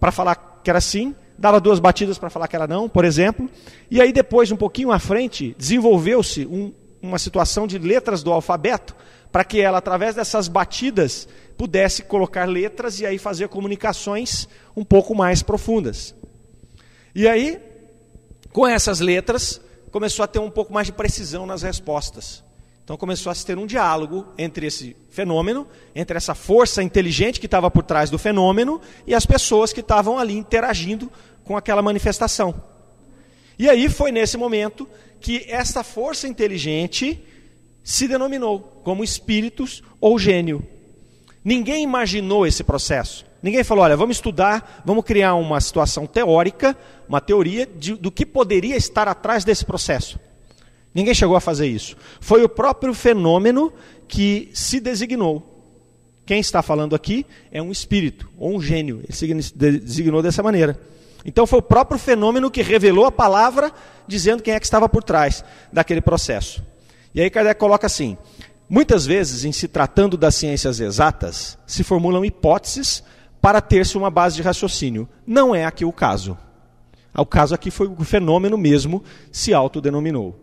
para 0.00 0.10
falar 0.10 0.60
que 0.64 0.70
era 0.70 0.80
sim, 0.80 1.14
dava 1.38 1.60
duas 1.60 1.78
batidas 1.78 2.18
para 2.18 2.30
falar 2.30 2.48
que 2.48 2.56
era 2.56 2.66
não, 2.66 2.88
por 2.88 3.04
exemplo. 3.04 3.48
E 3.88 4.00
aí 4.00 4.12
depois, 4.12 4.50
um 4.50 4.56
pouquinho 4.56 4.90
à 4.90 4.98
frente, 4.98 5.54
desenvolveu-se 5.56 6.46
um, 6.46 6.72
uma 7.02 7.18
situação 7.18 7.66
de 7.66 7.78
letras 7.78 8.22
do 8.22 8.32
alfabeto, 8.32 8.94
para 9.30 9.44
que 9.44 9.60
ela, 9.60 9.78
através 9.78 10.14
dessas 10.14 10.46
batidas, 10.46 11.26
pudesse 11.56 12.02
colocar 12.02 12.48
letras 12.48 13.00
e 13.00 13.06
aí 13.06 13.18
fazer 13.18 13.48
comunicações 13.48 14.48
um 14.76 14.84
pouco 14.84 15.14
mais 15.14 15.42
profundas. 15.42 16.14
E 17.14 17.26
aí, 17.26 17.60
com 18.52 18.66
essas 18.66 19.00
letras, 19.00 19.60
começou 19.90 20.22
a 20.22 20.28
ter 20.28 20.38
um 20.38 20.50
pouco 20.50 20.72
mais 20.72 20.86
de 20.86 20.92
precisão 20.92 21.44
nas 21.44 21.62
respostas. 21.62 22.44
Então 22.84 22.96
começou 22.96 23.30
a 23.30 23.34
se 23.34 23.46
ter 23.46 23.56
um 23.58 23.66
diálogo 23.66 24.26
entre 24.36 24.66
esse 24.66 24.96
fenômeno, 25.08 25.66
entre 25.94 26.16
essa 26.16 26.34
força 26.34 26.82
inteligente 26.82 27.38
que 27.38 27.46
estava 27.46 27.70
por 27.70 27.82
trás 27.84 28.10
do 28.10 28.18
fenômeno 28.18 28.80
e 29.06 29.14
as 29.14 29.24
pessoas 29.24 29.72
que 29.72 29.80
estavam 29.80 30.18
ali 30.18 30.36
interagindo 30.36 31.10
com 31.44 31.56
aquela 31.56 31.80
manifestação. 31.80 32.71
E 33.58 33.68
aí 33.68 33.88
foi 33.88 34.10
nesse 34.10 34.36
momento 34.36 34.88
que 35.20 35.44
essa 35.48 35.84
força 35.84 36.26
inteligente 36.26 37.22
se 37.82 38.06
denominou 38.08 38.80
como 38.84 39.04
espíritos 39.04 39.82
ou 40.00 40.18
gênio. 40.18 40.66
Ninguém 41.44 41.82
imaginou 41.82 42.46
esse 42.46 42.62
processo. 42.62 43.26
Ninguém 43.42 43.64
falou, 43.64 43.84
olha, 43.84 43.96
vamos 43.96 44.16
estudar, 44.16 44.82
vamos 44.84 45.04
criar 45.04 45.34
uma 45.34 45.60
situação 45.60 46.06
teórica, 46.06 46.76
uma 47.08 47.20
teoria 47.20 47.66
de, 47.66 47.94
do 47.94 48.10
que 48.10 48.24
poderia 48.24 48.76
estar 48.76 49.08
atrás 49.08 49.44
desse 49.44 49.64
processo. 49.64 50.18
Ninguém 50.94 51.14
chegou 51.14 51.34
a 51.34 51.40
fazer 51.40 51.66
isso. 51.66 51.96
Foi 52.20 52.44
o 52.44 52.48
próprio 52.48 52.94
fenômeno 52.94 53.72
que 54.06 54.48
se 54.52 54.78
designou. 54.78 55.48
Quem 56.24 56.38
está 56.38 56.62
falando 56.62 56.94
aqui 56.94 57.26
é 57.50 57.60
um 57.60 57.72
espírito 57.72 58.30
ou 58.38 58.54
um 58.54 58.60
gênio. 58.60 59.02
Ele 59.02 59.42
se 59.42 59.56
designou 59.56 60.22
dessa 60.22 60.42
maneira. 60.42 60.78
Então 61.24 61.46
foi 61.46 61.60
o 61.60 61.62
próprio 61.62 61.98
fenômeno 61.98 62.50
que 62.50 62.62
revelou 62.62 63.04
a 63.04 63.12
palavra, 63.12 63.72
dizendo 64.06 64.42
quem 64.42 64.54
é 64.54 64.60
que 64.60 64.66
estava 64.66 64.88
por 64.88 65.02
trás 65.02 65.44
daquele 65.72 66.00
processo. 66.00 66.62
E 67.14 67.20
aí 67.20 67.30
Kardec 67.30 67.58
coloca 67.58 67.86
assim: 67.86 68.16
muitas 68.68 69.06
vezes, 69.06 69.44
em 69.44 69.52
se 69.52 69.68
tratando 69.68 70.16
das 70.16 70.34
ciências 70.34 70.80
exatas, 70.80 71.58
se 71.66 71.84
formulam 71.84 72.24
hipóteses 72.24 73.02
para 73.40 73.60
ter-se 73.60 73.96
uma 73.96 74.10
base 74.10 74.36
de 74.36 74.42
raciocínio. 74.42 75.08
Não 75.26 75.54
é 75.54 75.64
aqui 75.64 75.84
o 75.84 75.92
caso. 75.92 76.38
O 77.14 77.26
caso 77.26 77.54
aqui 77.54 77.70
foi 77.70 77.88
o 77.88 78.04
fenômeno 78.04 78.56
mesmo 78.56 79.02
se 79.30 79.52
autodenominou. 79.52 80.38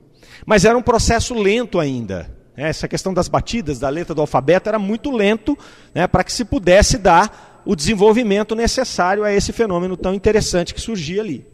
Mas 0.46 0.65
era 0.65 0.78
um 0.78 0.82
processo 0.82 1.34
lento 1.34 1.80
ainda. 1.80 2.30
Essa 2.56 2.88
questão 2.89 3.13
das 3.13 3.30
batidas, 3.30 3.80
da 3.80 3.88
letra 3.88 4.13
do 4.13 4.22
alfabeto, 4.22 4.68
era 4.68 4.78
muito 4.78 5.12
lento 5.12 5.58
né, 5.96 6.08
para 6.08 6.26
que 6.26 6.32
se 6.32 6.44
pudesse 6.44 6.98
dar 6.98 7.49
o 7.65 7.76
desenvolvimento 7.76 8.56
necessário 8.56 9.24
a 9.24 9.34
esse 9.34 9.52
fenômeno 9.52 9.95
tão 9.95 10.13
interessante 10.13 10.74
que 10.74 10.82
surgia 10.82 11.22
ali. 11.22 11.45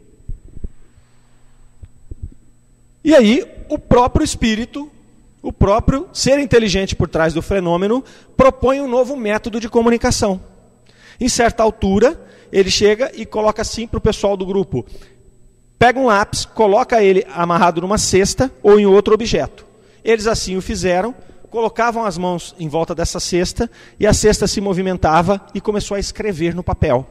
E 3.04 3.14
aí, 3.14 3.44
o 3.68 3.78
próprio 3.78 4.24
espírito, 4.24 4.90
o 5.40 5.52
próprio 5.52 6.08
ser 6.12 6.38
inteligente 6.38 6.96
por 6.96 7.08
trás 7.08 7.32
do 7.32 7.40
fenômeno, 7.40 8.02
propõe 8.36 8.80
um 8.80 8.88
novo 8.88 9.16
método 9.16 9.60
de 9.60 9.68
comunicação. 9.68 10.40
Em 11.20 11.28
certa 11.28 11.62
altura, 11.62 12.20
ele 12.50 12.70
chega 12.70 13.12
e 13.14 13.24
coloca 13.24 13.62
assim 13.62 13.86
para 13.86 13.98
o 13.98 14.00
pessoal 14.00 14.36
do 14.36 14.44
grupo: 14.44 14.84
pega 15.78 16.00
um 16.00 16.06
lápis, 16.06 16.44
coloca 16.44 17.02
ele 17.02 17.24
amarrado 17.32 17.80
numa 17.80 17.98
cesta 17.98 18.50
ou 18.62 18.78
em 18.78 18.86
outro 18.86 19.14
objeto. 19.14 19.64
Eles 20.04 20.26
assim 20.26 20.56
o 20.56 20.62
fizeram 20.62 21.14
colocavam 21.56 22.04
as 22.04 22.18
mãos 22.18 22.54
em 22.58 22.68
volta 22.68 22.94
dessa 22.94 23.18
cesta 23.18 23.70
e 23.98 24.06
a 24.06 24.12
cesta 24.12 24.46
se 24.46 24.60
movimentava 24.60 25.40
e 25.54 25.60
começou 25.60 25.94
a 25.94 25.98
escrever 25.98 26.54
no 26.54 26.62
papel. 26.62 27.06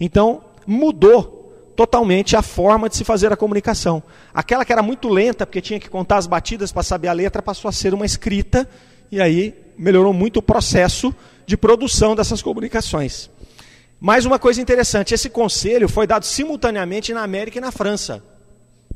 Então, 0.00 0.42
mudou 0.66 1.74
totalmente 1.76 2.34
a 2.34 2.40
forma 2.40 2.88
de 2.88 2.96
se 2.96 3.04
fazer 3.04 3.30
a 3.30 3.36
comunicação. 3.36 4.02
Aquela 4.32 4.64
que 4.64 4.72
era 4.72 4.82
muito 4.82 5.10
lenta, 5.10 5.44
porque 5.44 5.60
tinha 5.60 5.78
que 5.78 5.90
contar 5.90 6.16
as 6.16 6.26
batidas 6.26 6.72
para 6.72 6.82
saber 6.82 7.08
a 7.08 7.12
letra, 7.12 7.42
passou 7.42 7.68
a 7.68 7.72
ser 7.72 7.92
uma 7.92 8.06
escrita, 8.06 8.66
e 9.12 9.20
aí 9.20 9.54
melhorou 9.76 10.14
muito 10.14 10.38
o 10.38 10.42
processo 10.42 11.14
de 11.44 11.54
produção 11.54 12.16
dessas 12.16 12.40
comunicações. 12.40 13.28
Mais 14.00 14.24
uma 14.24 14.38
coisa 14.38 14.62
interessante: 14.62 15.12
esse 15.12 15.28
conselho 15.28 15.90
foi 15.90 16.06
dado 16.06 16.24
simultaneamente 16.24 17.12
na 17.12 17.22
América 17.22 17.58
e 17.58 17.60
na 17.60 17.70
França. 17.70 18.24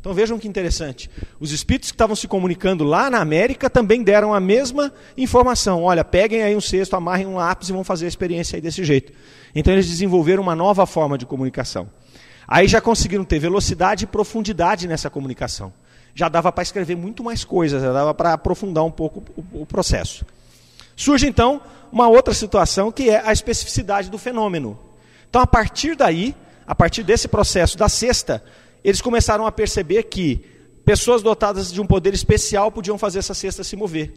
Então 0.03 0.13
vejam 0.13 0.37
que 0.37 0.49
interessante. 0.49 1.09
Os 1.39 1.53
espíritos 1.53 1.93
que 1.93 1.95
estavam 1.95 2.17
se 2.17 2.27
comunicando 2.27 2.83
lá 2.83 3.09
na 3.09 3.21
América 3.21 3.71
também 3.71 4.03
deram 4.03 4.35
a 4.35 4.41
mesma 4.41 4.93
informação. 5.17 5.85
Olha, 5.85 6.03
peguem 6.03 6.43
aí 6.43 6.57
um 6.57 6.61
cesto, 6.61 6.97
amarrem 6.97 7.25
um 7.25 7.37
lápis 7.37 7.69
e 7.69 7.73
vão 7.73 7.85
fazer 7.85 8.07
a 8.07 8.09
experiência 8.09 8.57
aí 8.57 8.61
desse 8.61 8.83
jeito. 8.83 9.13
Então 9.55 9.73
eles 9.73 9.89
desenvolveram 9.89 10.43
uma 10.43 10.57
nova 10.57 10.87
forma 10.87 11.17
de 11.17 11.25
comunicação. 11.25 11.89
Aí 12.49 12.67
já 12.67 12.81
conseguiram 12.81 13.25
ter 13.25 13.39
velocidade 13.39 14.03
e 14.03 14.09
profundidade 14.09 14.89
nessa 14.89 15.09
comunicação. 15.09 15.73
Já 16.17 16.29
dava 16.29 16.51
para 16.51 16.65
escrever 16.65 16.97
muito 16.97 17.23
mais 17.23 17.45
coisas, 17.45 17.81
já 17.81 17.93
dava 17.93 18.13
para 18.13 18.33
aprofundar 18.33 18.83
um 18.83 18.91
pouco 18.91 19.23
o, 19.37 19.63
o 19.63 19.67
processo. 19.67 20.27
Surge 20.97 21.29
então 21.29 21.63
uma 21.93 22.09
outra 22.09 22.35
situação 22.35 22.91
que 22.91 23.09
é 23.09 23.23
a 23.25 23.33
especificidade 23.33 24.11
do 24.11 24.19
fenômeno. 24.19 24.77
Então 25.31 25.41
a 25.41 25.47
partir 25.47 25.95
daí, 25.95 26.35
a 26.67 26.75
partir 26.75 27.05
desse 27.05 27.29
processo 27.29 27.79
da 27.79 27.89
sexta, 27.89 28.43
eles 28.85 29.01
começaram 29.01 29.47
a 29.47 29.53
perceber 29.53 30.05
que 30.05 30.45
pessoas 30.85 31.23
dotadas 31.23 31.73
de 31.73 31.81
um 31.81 31.87
poder 31.87 32.15
especial 32.15 32.71
podiam 32.71 32.99
fazer 32.99 33.21
essa 33.21 33.35
cesta 33.35 33.63
se 33.63 33.77
mover. 33.77 34.13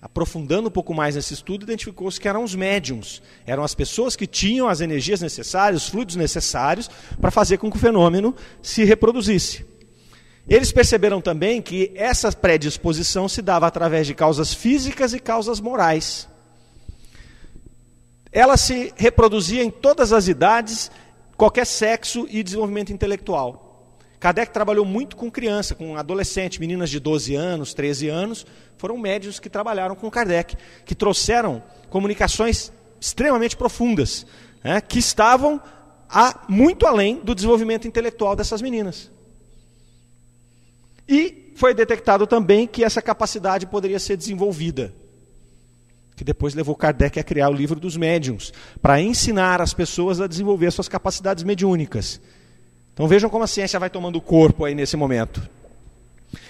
Aprofundando 0.00 0.68
um 0.68 0.70
pouco 0.70 0.94
mais 0.94 1.16
nesse 1.16 1.34
estudo, 1.34 1.64
identificou-se 1.64 2.20
que 2.20 2.28
eram 2.28 2.44
os 2.44 2.54
médiums, 2.54 3.22
eram 3.44 3.64
as 3.64 3.74
pessoas 3.74 4.14
que 4.14 4.26
tinham 4.26 4.68
as 4.68 4.80
energias 4.80 5.20
necessárias, 5.20 5.82
os 5.82 5.88
fluidos 5.88 6.16
necessários 6.16 6.88
para 7.20 7.30
fazer 7.30 7.58
com 7.58 7.70
que 7.70 7.76
o 7.76 7.80
fenômeno 7.80 8.34
se 8.62 8.84
reproduzisse. 8.84 9.66
Eles 10.48 10.70
perceberam 10.70 11.20
também 11.20 11.60
que 11.60 11.90
essa 11.96 12.30
predisposição 12.30 13.28
se 13.28 13.42
dava 13.42 13.66
através 13.66 14.06
de 14.06 14.14
causas 14.14 14.54
físicas 14.54 15.12
e 15.12 15.18
causas 15.18 15.60
morais. 15.60 16.28
ela 18.30 18.56
se 18.56 18.92
reproduzia 18.96 19.64
em 19.64 19.70
todas 19.70 20.12
as 20.12 20.28
idades, 20.28 20.90
qualquer 21.36 21.66
sexo 21.66 22.26
e 22.30 22.42
desenvolvimento 22.42 22.92
intelectual. 22.92 23.66
Kardec 24.18 24.52
trabalhou 24.52 24.84
muito 24.84 25.16
com 25.16 25.30
criança, 25.30 25.74
com 25.74 25.96
adolescente, 25.96 26.58
meninas 26.58 26.90
de 26.90 26.98
12 26.98 27.34
anos, 27.34 27.74
13 27.74 28.08
anos, 28.08 28.46
foram 28.78 28.96
médios 28.96 29.38
que 29.38 29.50
trabalharam 29.50 29.94
com 29.94 30.10
Kardec, 30.10 30.56
que 30.84 30.94
trouxeram 30.94 31.62
comunicações 31.90 32.72
extremamente 33.00 33.56
profundas, 33.56 34.26
né, 34.64 34.80
que 34.80 34.98
estavam 34.98 35.60
a, 36.08 36.44
muito 36.48 36.86
além 36.86 37.20
do 37.20 37.34
desenvolvimento 37.34 37.86
intelectual 37.86 38.34
dessas 38.34 38.62
meninas. 38.62 39.10
E 41.08 41.52
foi 41.56 41.74
detectado 41.74 42.26
também 42.26 42.66
que 42.66 42.82
essa 42.82 43.00
capacidade 43.00 43.66
poderia 43.66 43.98
ser 43.98 44.16
desenvolvida. 44.16 44.94
Que 46.16 46.24
depois 46.24 46.54
levou 46.54 46.74
Kardec 46.74 47.20
a 47.20 47.22
criar 47.22 47.50
o 47.50 47.52
livro 47.52 47.78
dos 47.78 47.96
médiums, 47.96 48.52
para 48.82 49.00
ensinar 49.00 49.60
as 49.60 49.74
pessoas 49.74 50.20
a 50.20 50.26
desenvolver 50.26 50.70
suas 50.72 50.88
capacidades 50.88 51.44
mediúnicas. 51.44 52.20
Então 52.94 53.06
vejam 53.06 53.28
como 53.28 53.44
a 53.44 53.46
ciência 53.46 53.78
vai 53.78 53.90
tomando 53.90 54.20
corpo 54.20 54.64
aí 54.64 54.74
nesse 54.74 54.96
momento. 54.96 55.46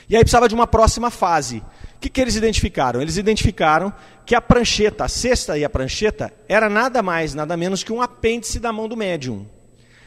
E 0.09 0.15
aí 0.15 0.23
precisava 0.23 0.49
de 0.49 0.55
uma 0.55 0.67
próxima 0.67 1.11
fase. 1.11 1.59
O 1.97 1.99
que, 2.01 2.09
que 2.09 2.21
eles 2.21 2.37
identificaram? 2.37 3.03
Eles 3.03 3.17
identificaram 3.17 3.93
que 4.25 4.35
a 4.35 4.41
prancheta, 4.41 5.05
a 5.05 5.09
cesta 5.09 5.59
e 5.59 5.65
a 5.65 5.71
prancheta, 5.71 6.33
era 6.49 6.69
nada 6.69 7.03
mais, 7.03 7.35
nada 7.35 7.57
menos 7.57 7.83
que 7.83 7.93
um 7.93 8.01
apêndice 8.01 8.61
da 8.61 8.73
mão 8.73 8.89
do 8.89 8.97
médium. 8.97 9.47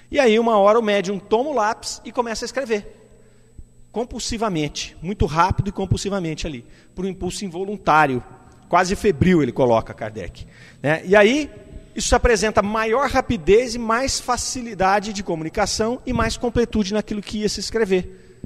E 0.10 0.20
aí, 0.20 0.40
uma 0.40 0.58
hora, 0.58 0.80
o 0.80 0.84
médium 0.84 1.20
toma 1.20 1.50
o 1.50 1.54
lápis 1.54 2.02
e 2.06 2.12
começa 2.12 2.46
a 2.46 2.48
escrever. 2.48 2.96
Compulsivamente, 3.92 4.96
muito 5.02 5.26
rápido 5.26 5.70
e 5.70 5.74
compulsivamente 5.74 6.48
ali, 6.48 6.66
por 6.96 7.06
um 7.06 7.10
impulso 7.10 7.44
involuntário, 7.44 8.24
quase 8.70 8.96
febril, 8.96 9.42
ele 9.42 9.52
coloca 9.52 9.94
Kardec. 9.94 10.46
Né? 10.82 11.02
E 11.04 11.16
aí, 11.16 11.50
isso 11.96 12.16
apresenta 12.16 12.62
maior 12.62 13.10
rapidez 13.10 13.76
e 13.76 13.80
mais 13.80 14.20
facilidade 14.20 15.12
de 15.12 15.24
comunicação 15.24 16.00
e 16.06 16.14
mais 16.14 16.38
completude 16.38 16.94
naquilo 16.94 17.22
que 17.22 17.40
ia 17.40 17.50
se 17.50 17.60
escrever. 17.60 18.40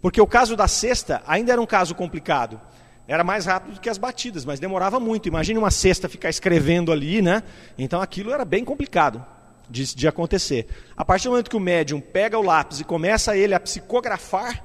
Porque 0.00 0.20
o 0.20 0.26
caso 0.26 0.56
da 0.56 0.68
cesta 0.68 1.22
ainda 1.26 1.52
era 1.52 1.60
um 1.60 1.66
caso 1.66 1.94
complicado. 1.94 2.60
Era 3.08 3.22
mais 3.22 3.44
rápido 3.44 3.74
do 3.74 3.80
que 3.80 3.88
as 3.88 3.98
batidas, 3.98 4.44
mas 4.44 4.60
demorava 4.60 4.98
muito. 4.98 5.28
Imagine 5.28 5.58
uma 5.58 5.70
cesta 5.70 6.08
ficar 6.08 6.30
escrevendo 6.30 6.90
ali, 6.90 7.20
né? 7.20 7.42
Então 7.76 8.00
aquilo 8.00 8.32
era 8.32 8.44
bem 8.44 8.64
complicado 8.64 9.24
de, 9.68 9.94
de 9.94 10.08
acontecer. 10.08 10.66
A 10.96 11.04
partir 11.04 11.24
do 11.24 11.30
momento 11.30 11.50
que 11.50 11.56
o 11.56 11.60
médium 11.60 12.00
pega 12.00 12.38
o 12.38 12.42
lápis 12.42 12.80
e 12.80 12.84
começa 12.84 13.36
ele 13.36 13.54
a 13.54 13.60
psicografar, 13.60 14.64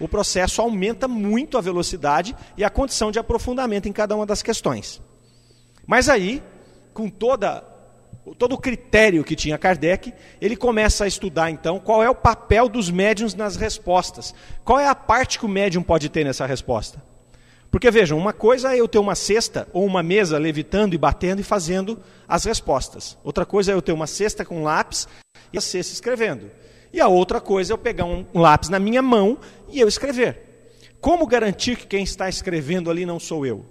o 0.00 0.08
processo 0.08 0.60
aumenta 0.60 1.06
muito 1.06 1.56
a 1.56 1.60
velocidade 1.60 2.34
e 2.56 2.64
a 2.64 2.70
condição 2.70 3.10
de 3.10 3.18
aprofundamento 3.18 3.88
em 3.88 3.92
cada 3.92 4.16
uma 4.16 4.26
das 4.26 4.42
questões. 4.42 5.00
Mas 5.86 6.08
aí, 6.08 6.42
com 6.92 7.08
toda 7.08 7.72
todo 8.38 8.54
o 8.54 8.58
critério 8.58 9.24
que 9.24 9.34
tinha 9.34 9.58
Kardec, 9.58 10.12
ele 10.40 10.56
começa 10.56 11.04
a 11.04 11.08
estudar 11.08 11.50
então 11.50 11.80
qual 11.80 12.02
é 12.02 12.08
o 12.08 12.14
papel 12.14 12.68
dos 12.68 12.88
médiums 12.88 13.34
nas 13.34 13.56
respostas. 13.56 14.34
Qual 14.64 14.78
é 14.78 14.86
a 14.86 14.94
parte 14.94 15.38
que 15.38 15.46
o 15.46 15.48
médium 15.48 15.82
pode 15.82 16.08
ter 16.08 16.24
nessa 16.24 16.46
resposta? 16.46 17.02
Porque 17.70 17.90
vejam, 17.90 18.18
uma 18.18 18.34
coisa 18.34 18.74
é 18.74 18.80
eu 18.80 18.86
ter 18.86 18.98
uma 18.98 19.14
cesta 19.14 19.66
ou 19.72 19.84
uma 19.84 20.02
mesa 20.02 20.38
levitando 20.38 20.94
e 20.94 20.98
batendo 20.98 21.40
e 21.40 21.42
fazendo 21.42 21.98
as 22.28 22.44
respostas. 22.44 23.16
Outra 23.24 23.46
coisa 23.46 23.72
é 23.72 23.74
eu 23.74 23.82
ter 23.82 23.92
uma 23.92 24.06
cesta 24.06 24.44
com 24.44 24.62
lápis 24.62 25.08
e 25.52 25.58
a 25.58 25.60
cesta 25.60 25.92
escrevendo. 25.92 26.50
E 26.92 27.00
a 27.00 27.08
outra 27.08 27.40
coisa 27.40 27.72
é 27.72 27.74
eu 27.74 27.78
pegar 27.78 28.04
um 28.04 28.26
lápis 28.34 28.68
na 28.68 28.78
minha 28.78 29.00
mão 29.00 29.38
e 29.72 29.80
eu 29.80 29.88
escrever. 29.88 30.52
Como 31.00 31.26
garantir 31.26 31.76
que 31.76 31.86
quem 31.86 32.04
está 32.04 32.28
escrevendo 32.28 32.90
ali 32.90 33.04
não 33.04 33.18
sou 33.18 33.44
eu? 33.44 33.66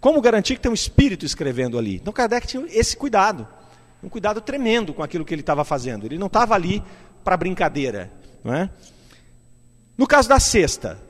Como 0.00 0.20
garantir 0.20 0.54
que 0.54 0.60
tem 0.60 0.70
um 0.70 0.74
espírito 0.74 1.26
escrevendo 1.26 1.78
ali? 1.78 1.96
Então 1.96 2.12
Kardec 2.12 2.46
tinha 2.46 2.64
esse 2.68 2.96
cuidado, 2.96 3.48
um 4.02 4.08
cuidado 4.08 4.40
tremendo 4.40 4.94
com 4.94 5.02
aquilo 5.02 5.24
que 5.24 5.34
ele 5.34 5.42
estava 5.42 5.64
fazendo. 5.64 6.06
Ele 6.06 6.18
não 6.18 6.28
estava 6.28 6.54
ali 6.54 6.82
para 7.24 7.36
brincadeira. 7.36 8.12
Não 8.44 8.54
é? 8.54 8.70
No 9.98 10.06
caso 10.06 10.28
da 10.28 10.38
cesta, 10.38 11.00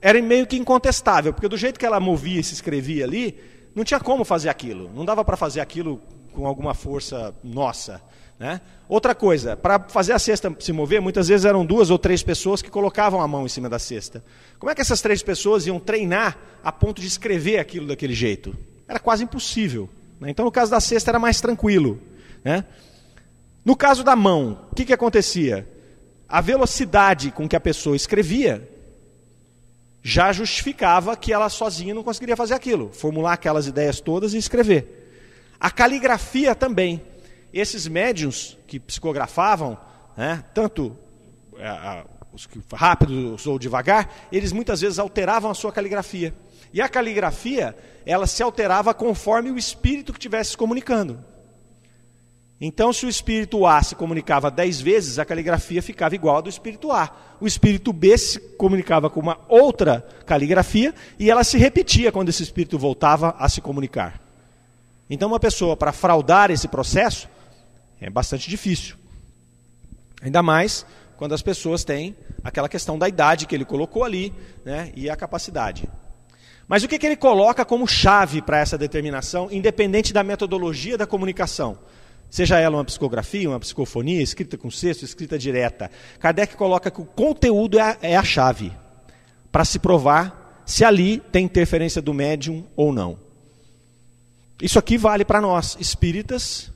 era 0.00 0.20
meio 0.22 0.46
que 0.46 0.56
incontestável, 0.56 1.32
porque 1.34 1.48
do 1.48 1.56
jeito 1.56 1.78
que 1.78 1.84
ela 1.84 2.00
movia 2.00 2.40
e 2.40 2.44
se 2.44 2.54
escrevia 2.54 3.04
ali, 3.04 3.38
não 3.74 3.84
tinha 3.84 4.00
como 4.00 4.24
fazer 4.24 4.48
aquilo. 4.48 4.90
Não 4.94 5.04
dava 5.04 5.24
para 5.24 5.36
fazer 5.36 5.60
aquilo 5.60 6.00
com 6.32 6.46
alguma 6.46 6.72
força 6.72 7.34
nossa. 7.42 8.00
Né? 8.38 8.60
Outra 8.88 9.14
coisa, 9.14 9.56
para 9.56 9.80
fazer 9.88 10.12
a 10.12 10.18
cesta 10.18 10.54
se 10.60 10.72
mover, 10.72 11.00
muitas 11.00 11.28
vezes 11.28 11.44
eram 11.46 11.64
duas 11.64 11.90
ou 11.90 11.98
três 11.98 12.22
pessoas 12.22 12.60
que 12.60 12.70
colocavam 12.70 13.20
a 13.20 13.26
mão 13.26 13.46
em 13.46 13.48
cima 13.48 13.68
da 13.68 13.78
cesta. 13.78 14.22
Como 14.58 14.70
é 14.70 14.74
que 14.74 14.80
essas 14.80 15.00
três 15.00 15.22
pessoas 15.22 15.66
iam 15.66 15.80
treinar 15.80 16.38
a 16.62 16.70
ponto 16.70 17.00
de 17.00 17.06
escrever 17.06 17.58
aquilo 17.58 17.86
daquele 17.86 18.14
jeito? 18.14 18.56
Era 18.86 18.98
quase 18.98 19.24
impossível. 19.24 19.88
Né? 20.20 20.30
Então, 20.30 20.44
no 20.44 20.52
caso 20.52 20.70
da 20.70 20.80
cesta, 20.80 21.10
era 21.10 21.18
mais 21.18 21.40
tranquilo. 21.40 22.00
Né? 22.44 22.64
No 23.64 23.74
caso 23.74 24.04
da 24.04 24.14
mão, 24.14 24.66
o 24.70 24.74
que, 24.74 24.84
que 24.84 24.92
acontecia? 24.92 25.68
A 26.28 26.40
velocidade 26.40 27.30
com 27.30 27.48
que 27.48 27.56
a 27.56 27.60
pessoa 27.60 27.96
escrevia 27.96 28.68
já 30.02 30.32
justificava 30.32 31.16
que 31.16 31.32
ela 31.32 31.48
sozinha 31.48 31.92
não 31.92 32.04
conseguiria 32.04 32.36
fazer 32.36 32.54
aquilo, 32.54 32.92
formular 32.92 33.32
aquelas 33.32 33.66
ideias 33.66 34.00
todas 34.00 34.34
e 34.34 34.38
escrever. 34.38 35.06
A 35.58 35.68
caligrafia 35.68 36.54
também. 36.54 37.02
Esses 37.58 37.88
médiums 37.88 38.58
que 38.66 38.78
psicografavam, 38.78 39.78
né, 40.16 40.44
tanto 40.52 40.96
é, 41.56 42.04
os 42.30 42.44
que 42.44 42.60
rápidos 42.74 43.46
ou 43.46 43.58
devagar, 43.58 44.12
eles 44.30 44.52
muitas 44.52 44.82
vezes 44.82 44.98
alteravam 44.98 45.50
a 45.50 45.54
sua 45.54 45.72
caligrafia. 45.72 46.34
E 46.70 46.82
a 46.82 46.88
caligrafia, 46.88 47.74
ela 48.04 48.26
se 48.26 48.42
alterava 48.42 48.92
conforme 48.92 49.50
o 49.50 49.56
espírito 49.56 50.12
que 50.12 50.18
estivesse 50.18 50.50
se 50.50 50.56
comunicando. 50.56 51.18
Então, 52.60 52.92
se 52.92 53.06
o 53.06 53.08
espírito 53.08 53.66
A 53.66 53.82
se 53.82 53.94
comunicava 53.94 54.50
dez 54.50 54.78
vezes, 54.78 55.18
a 55.18 55.24
caligrafia 55.24 55.82
ficava 55.82 56.14
igual 56.14 56.36
à 56.36 56.40
do 56.42 56.50
espírito 56.50 56.92
A. 56.92 57.10
O 57.40 57.46
espírito 57.46 57.90
B 57.90 58.18
se 58.18 58.38
comunicava 58.56 59.08
com 59.08 59.20
uma 59.20 59.38
outra 59.48 60.06
caligrafia 60.26 60.94
e 61.18 61.30
ela 61.30 61.44
se 61.44 61.56
repetia 61.56 62.12
quando 62.12 62.28
esse 62.28 62.42
espírito 62.42 62.78
voltava 62.78 63.34
a 63.38 63.48
se 63.48 63.62
comunicar. 63.62 64.20
Então, 65.08 65.28
uma 65.28 65.40
pessoa, 65.40 65.74
para 65.74 65.92
fraudar 65.92 66.50
esse 66.50 66.68
processo, 66.68 67.28
é 68.00 68.10
bastante 68.10 68.48
difícil. 68.48 68.96
Ainda 70.22 70.42
mais 70.42 70.86
quando 71.16 71.34
as 71.34 71.42
pessoas 71.42 71.84
têm 71.84 72.16
aquela 72.44 72.68
questão 72.68 72.98
da 72.98 73.08
idade 73.08 73.46
que 73.46 73.54
ele 73.54 73.64
colocou 73.64 74.04
ali 74.04 74.32
né, 74.64 74.92
e 74.94 75.08
a 75.08 75.16
capacidade. 75.16 75.88
Mas 76.68 76.82
o 76.82 76.88
que, 76.88 76.98
que 76.98 77.06
ele 77.06 77.16
coloca 77.16 77.64
como 77.64 77.86
chave 77.86 78.42
para 78.42 78.58
essa 78.58 78.76
determinação, 78.76 79.48
independente 79.50 80.12
da 80.12 80.24
metodologia 80.24 80.98
da 80.98 81.06
comunicação? 81.06 81.78
Seja 82.28 82.58
ela 82.58 82.76
uma 82.76 82.84
psicografia, 82.84 83.48
uma 83.48 83.60
psicofonia, 83.60 84.20
escrita 84.20 84.58
com 84.58 84.70
sexto, 84.70 85.04
escrita 85.04 85.38
direta. 85.38 85.90
Kardec 86.18 86.56
coloca 86.56 86.90
que 86.90 87.00
o 87.00 87.04
conteúdo 87.04 87.78
é 87.78 87.82
a, 87.82 87.98
é 88.02 88.16
a 88.16 88.24
chave 88.24 88.72
para 89.52 89.64
se 89.64 89.78
provar 89.78 90.62
se 90.66 90.84
ali 90.84 91.20
tem 91.30 91.44
interferência 91.44 92.02
do 92.02 92.12
médium 92.12 92.66
ou 92.74 92.92
não. 92.92 93.18
Isso 94.60 94.78
aqui 94.78 94.98
vale 94.98 95.24
para 95.24 95.40
nós, 95.40 95.76
espíritas, 95.78 96.72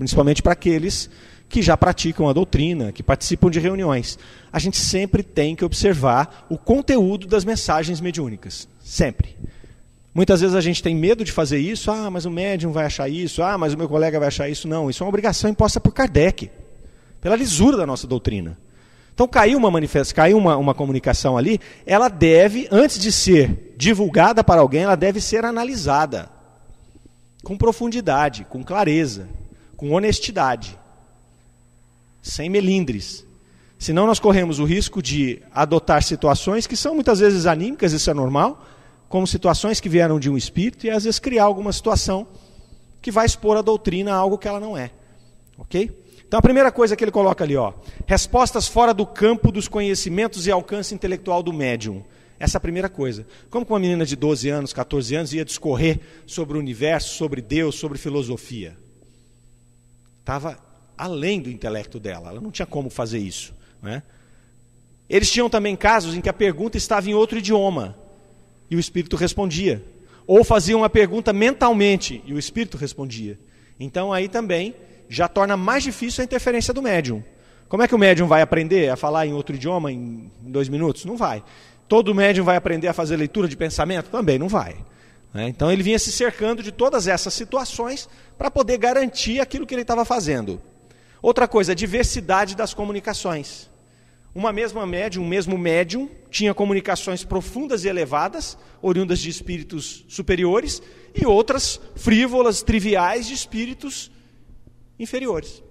principalmente 0.00 0.42
para 0.42 0.54
aqueles 0.54 1.10
que 1.46 1.60
já 1.60 1.76
praticam 1.76 2.26
a 2.26 2.32
doutrina, 2.32 2.90
que 2.90 3.02
participam 3.02 3.50
de 3.50 3.60
reuniões. 3.60 4.18
A 4.50 4.58
gente 4.58 4.78
sempre 4.78 5.22
tem 5.22 5.54
que 5.54 5.62
observar 5.62 6.46
o 6.48 6.56
conteúdo 6.56 7.26
das 7.26 7.44
mensagens 7.44 8.00
mediúnicas. 8.00 8.66
Sempre. 8.82 9.36
Muitas 10.14 10.40
vezes 10.40 10.56
a 10.56 10.60
gente 10.62 10.82
tem 10.82 10.96
medo 10.96 11.22
de 11.22 11.30
fazer 11.30 11.58
isso, 11.58 11.90
ah, 11.90 12.10
mas 12.10 12.24
o 12.24 12.30
médium 12.30 12.72
vai 12.72 12.86
achar 12.86 13.10
isso, 13.10 13.42
ah, 13.42 13.58
mas 13.58 13.74
o 13.74 13.76
meu 13.76 13.90
colega 13.90 14.18
vai 14.18 14.28
achar 14.28 14.48
isso. 14.48 14.66
Não, 14.66 14.88
isso 14.88 15.02
é 15.02 15.04
uma 15.04 15.10
obrigação 15.10 15.50
imposta 15.50 15.78
por 15.78 15.92
Kardec, 15.92 16.50
pela 17.20 17.36
lisura 17.36 17.76
da 17.76 17.84
nossa 17.84 18.06
doutrina. 18.06 18.56
Então 19.12 19.28
caiu 19.28 19.58
uma 19.58 19.70
manifestação, 19.70 20.16
caiu 20.16 20.38
uma, 20.38 20.56
uma 20.56 20.72
comunicação 20.72 21.36
ali, 21.36 21.60
ela 21.84 22.08
deve, 22.08 22.66
antes 22.72 22.98
de 22.98 23.12
ser 23.12 23.74
divulgada 23.76 24.42
para 24.42 24.62
alguém, 24.62 24.84
ela 24.84 24.96
deve 24.96 25.20
ser 25.20 25.44
analisada 25.44 26.30
com 27.44 27.54
profundidade, 27.54 28.46
com 28.48 28.64
clareza, 28.64 29.28
com 29.80 29.92
honestidade, 29.92 30.78
sem 32.20 32.50
melindres. 32.50 33.26
Senão 33.78 34.06
nós 34.06 34.20
corremos 34.20 34.58
o 34.58 34.64
risco 34.66 35.00
de 35.00 35.40
adotar 35.54 36.02
situações 36.02 36.66
que 36.66 36.76
são 36.76 36.94
muitas 36.94 37.20
vezes 37.20 37.46
anímicas, 37.46 37.94
isso 37.94 38.10
é 38.10 38.12
normal, 38.12 38.62
como 39.08 39.26
situações 39.26 39.80
que 39.80 39.88
vieram 39.88 40.20
de 40.20 40.28
um 40.28 40.36
espírito 40.36 40.84
e 40.84 40.90
às 40.90 41.04
vezes 41.04 41.18
criar 41.18 41.44
alguma 41.44 41.72
situação 41.72 42.28
que 43.00 43.10
vai 43.10 43.24
expor 43.24 43.56
a 43.56 43.62
doutrina 43.62 44.12
a 44.12 44.16
algo 44.16 44.36
que 44.36 44.46
ela 44.46 44.60
não 44.60 44.76
é. 44.76 44.90
Ok? 45.56 45.90
Então 46.28 46.38
a 46.38 46.42
primeira 46.42 46.70
coisa 46.70 46.94
que 46.94 47.02
ele 47.02 47.10
coloca 47.10 47.42
ali, 47.42 47.56
ó, 47.56 47.72
respostas 48.06 48.68
fora 48.68 48.92
do 48.92 49.06
campo 49.06 49.50
dos 49.50 49.66
conhecimentos 49.66 50.46
e 50.46 50.50
alcance 50.50 50.94
intelectual 50.94 51.42
do 51.42 51.54
médium. 51.54 52.04
Essa 52.38 52.56
é 52.56 52.58
a 52.58 52.60
primeira 52.60 52.90
coisa. 52.90 53.26
Como 53.48 53.64
que 53.64 53.72
uma 53.72 53.80
menina 53.80 54.04
de 54.04 54.14
12 54.14 54.46
anos, 54.50 54.74
14 54.74 55.14
anos 55.14 55.32
ia 55.32 55.42
discorrer 55.42 56.00
sobre 56.26 56.58
o 56.58 56.60
universo, 56.60 57.14
sobre 57.14 57.40
Deus, 57.40 57.76
sobre 57.76 57.96
filosofia? 57.96 58.76
Estava 60.30 60.56
além 60.96 61.40
do 61.40 61.50
intelecto 61.50 61.98
dela, 61.98 62.28
ela 62.30 62.40
não 62.40 62.52
tinha 62.52 62.64
como 62.64 62.88
fazer 62.88 63.18
isso. 63.18 63.52
Né? 63.82 64.00
Eles 65.08 65.28
tinham 65.28 65.50
também 65.50 65.74
casos 65.74 66.14
em 66.14 66.20
que 66.20 66.28
a 66.28 66.32
pergunta 66.32 66.76
estava 66.76 67.10
em 67.10 67.14
outro 67.14 67.36
idioma 67.36 67.98
e 68.70 68.76
o 68.76 68.78
espírito 68.78 69.16
respondia. 69.16 69.84
Ou 70.28 70.44
fazia 70.44 70.76
uma 70.76 70.88
pergunta 70.88 71.32
mentalmente 71.32 72.22
e 72.24 72.32
o 72.32 72.38
espírito 72.38 72.76
respondia. 72.76 73.40
Então 73.80 74.12
aí 74.12 74.28
também 74.28 74.76
já 75.08 75.26
torna 75.26 75.56
mais 75.56 75.82
difícil 75.82 76.22
a 76.22 76.24
interferência 76.24 76.72
do 76.72 76.80
médium. 76.80 77.24
Como 77.68 77.82
é 77.82 77.88
que 77.88 77.94
o 77.96 77.98
médium 77.98 78.28
vai 78.28 78.40
aprender 78.40 78.88
a 78.88 78.94
falar 78.94 79.26
em 79.26 79.32
outro 79.32 79.56
idioma 79.56 79.90
em 79.90 80.30
dois 80.42 80.68
minutos? 80.68 81.04
Não 81.04 81.16
vai. 81.16 81.42
Todo 81.88 82.14
médium 82.14 82.44
vai 82.44 82.54
aprender 82.54 82.86
a 82.86 82.92
fazer 82.92 83.16
leitura 83.16 83.48
de 83.48 83.56
pensamento? 83.56 84.10
Também 84.10 84.38
não 84.38 84.46
vai. 84.46 84.76
Né? 85.32 85.48
Então 85.48 85.70
ele 85.70 85.82
vinha 85.82 85.98
se 85.98 86.10
cercando 86.12 86.62
de 86.62 86.72
todas 86.72 87.06
essas 87.06 87.34
situações 87.34 88.08
para 88.36 88.50
poder 88.50 88.78
garantir 88.78 89.40
aquilo 89.40 89.66
que 89.66 89.74
ele 89.74 89.82
estava 89.82 90.04
fazendo. 90.04 90.60
Outra 91.22 91.46
coisa, 91.46 91.72
a 91.72 91.74
diversidade 91.74 92.56
das 92.56 92.72
comunicações. 92.74 93.70
Uma 94.34 94.52
mesma 94.52 94.86
médium, 94.86 95.24
um 95.24 95.28
mesmo 95.28 95.58
médium, 95.58 96.08
tinha 96.30 96.54
comunicações 96.54 97.24
profundas 97.24 97.84
e 97.84 97.88
elevadas, 97.88 98.56
oriundas 98.80 99.18
de 99.18 99.28
espíritos 99.28 100.04
superiores, 100.08 100.80
e 101.14 101.26
outras 101.26 101.80
frívolas, 101.96 102.62
triviais, 102.62 103.26
de 103.26 103.34
espíritos 103.34 104.10
inferiores. 104.98 105.62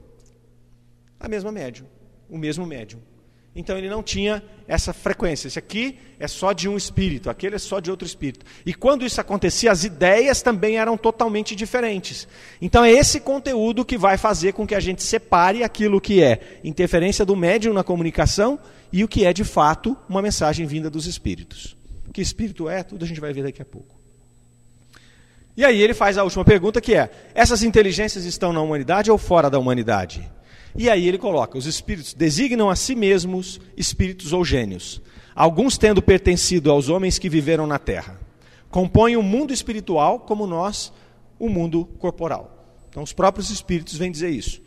A 1.20 1.30
mesma 1.30 1.52
médium, 1.52 1.88
o 2.30 2.38
mesmo 2.38 2.66
médium. 2.66 3.00
Então 3.60 3.78
ele 3.78 3.90
não 3.90 4.02
tinha 4.02 4.42
essa 4.66 4.94
frequência. 4.94 5.50
Esse 5.50 5.60
aqui 5.60 6.00
é 6.18 6.30
só 6.30 6.54
de 6.54 6.70
um 6.70 6.78
espírito, 6.78 7.30
aquele 7.30 7.56
é 7.56 7.60
só 7.60 7.82
de 7.82 7.92
outro 7.92 8.08
espírito. 8.08 8.46
E 8.66 8.74
quando 8.74 9.06
isso 9.06 9.20
acontecia, 9.20 9.70
as 9.70 9.84
ideias 9.84 10.42
também 10.42 10.78
eram 10.78 10.98
totalmente 10.98 11.54
diferentes. 11.58 12.26
Então 12.62 12.86
é 12.86 12.92
esse 12.92 13.20
conteúdo 13.20 13.84
que 13.84 13.98
vai 13.98 14.18
fazer 14.18 14.54
com 14.54 14.66
que 14.66 14.74
a 14.74 14.80
gente 14.80 15.04
separe 15.04 15.62
aquilo 15.62 16.00
que 16.00 16.24
é 16.24 16.40
interferência 16.64 17.26
do 17.26 17.36
médium 17.36 17.74
na 17.74 17.84
comunicação 17.84 18.58
e 18.94 19.04
o 19.04 19.10
que 19.10 19.26
é 19.26 19.34
de 19.34 19.44
fato 19.44 19.98
uma 20.08 20.22
mensagem 20.22 20.66
vinda 20.66 20.90
dos 20.90 21.06
espíritos. 21.06 21.76
Que 22.14 22.22
espírito 22.22 22.70
é, 22.70 22.82
tudo 22.82 23.04
a 23.04 23.08
gente 23.08 23.20
vai 23.20 23.34
ver 23.34 23.44
daqui 23.44 23.62
a 23.62 23.66
pouco. 23.66 24.00
E 25.58 25.66
aí 25.66 25.82
ele 25.82 25.94
faz 25.94 26.18
a 26.18 26.24
última 26.24 26.46
pergunta 26.46 26.80
que 26.80 26.96
é: 26.96 27.10
essas 27.36 27.62
inteligências 27.62 28.24
estão 28.24 28.54
na 28.54 28.62
humanidade 28.62 29.12
ou 29.12 29.18
fora 29.18 29.50
da 29.50 29.60
humanidade? 29.60 30.32
E 30.80 30.90
aí 30.90 31.10
ele 31.10 31.18
coloca: 31.18 31.58
os 31.58 31.66
espíritos 31.66 32.14
designam 32.14 32.70
a 32.70 32.76
si 32.76 32.96
mesmos 32.96 33.60
espíritos 33.76 34.32
ou 34.32 34.46
gênios, 34.46 35.02
alguns 35.36 35.78
tendo 35.78 36.02
pertencido 36.02 36.72
aos 36.72 36.88
homens 36.88 37.20
que 37.20 37.28
viveram 37.28 37.68
na 37.68 37.78
terra. 37.78 38.18
Compõem 38.72 39.18
o 39.18 39.22
mundo 39.22 39.52
espiritual 39.52 40.22
como 40.22 40.48
nós, 40.48 40.94
o 41.38 41.50
mundo 41.50 41.84
corporal. 42.00 42.66
Então 42.90 43.04
os 43.04 43.12
próprios 43.12 43.50
espíritos 43.50 43.98
vêm 43.98 44.10
dizer 44.10 44.30
isso. 44.30 44.62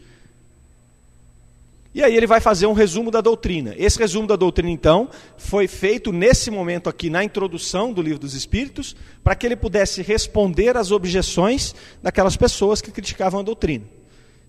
E 1.94 2.02
aí 2.02 2.14
ele 2.14 2.26
vai 2.26 2.40
fazer 2.40 2.66
um 2.66 2.74
resumo 2.74 3.10
da 3.10 3.22
doutrina. 3.22 3.74
Esse 3.78 3.98
resumo 3.98 4.26
da 4.26 4.36
doutrina, 4.36 4.70
então, 4.70 5.08
foi 5.38 5.66
feito 5.66 6.12
nesse 6.12 6.50
momento 6.50 6.90
aqui, 6.90 7.08
na 7.08 7.24
introdução 7.24 7.90
do 7.90 8.02
livro 8.02 8.18
dos 8.18 8.34
Espíritos, 8.34 8.96
para 9.22 9.34
que 9.34 9.46
ele 9.46 9.56
pudesse 9.56 10.02
responder 10.02 10.76
às 10.76 10.90
objeções 10.90 11.74
daquelas 12.02 12.36
pessoas 12.36 12.80
que 12.80 12.90
criticavam 12.90 13.40
a 13.40 13.42
doutrina. 13.42 14.01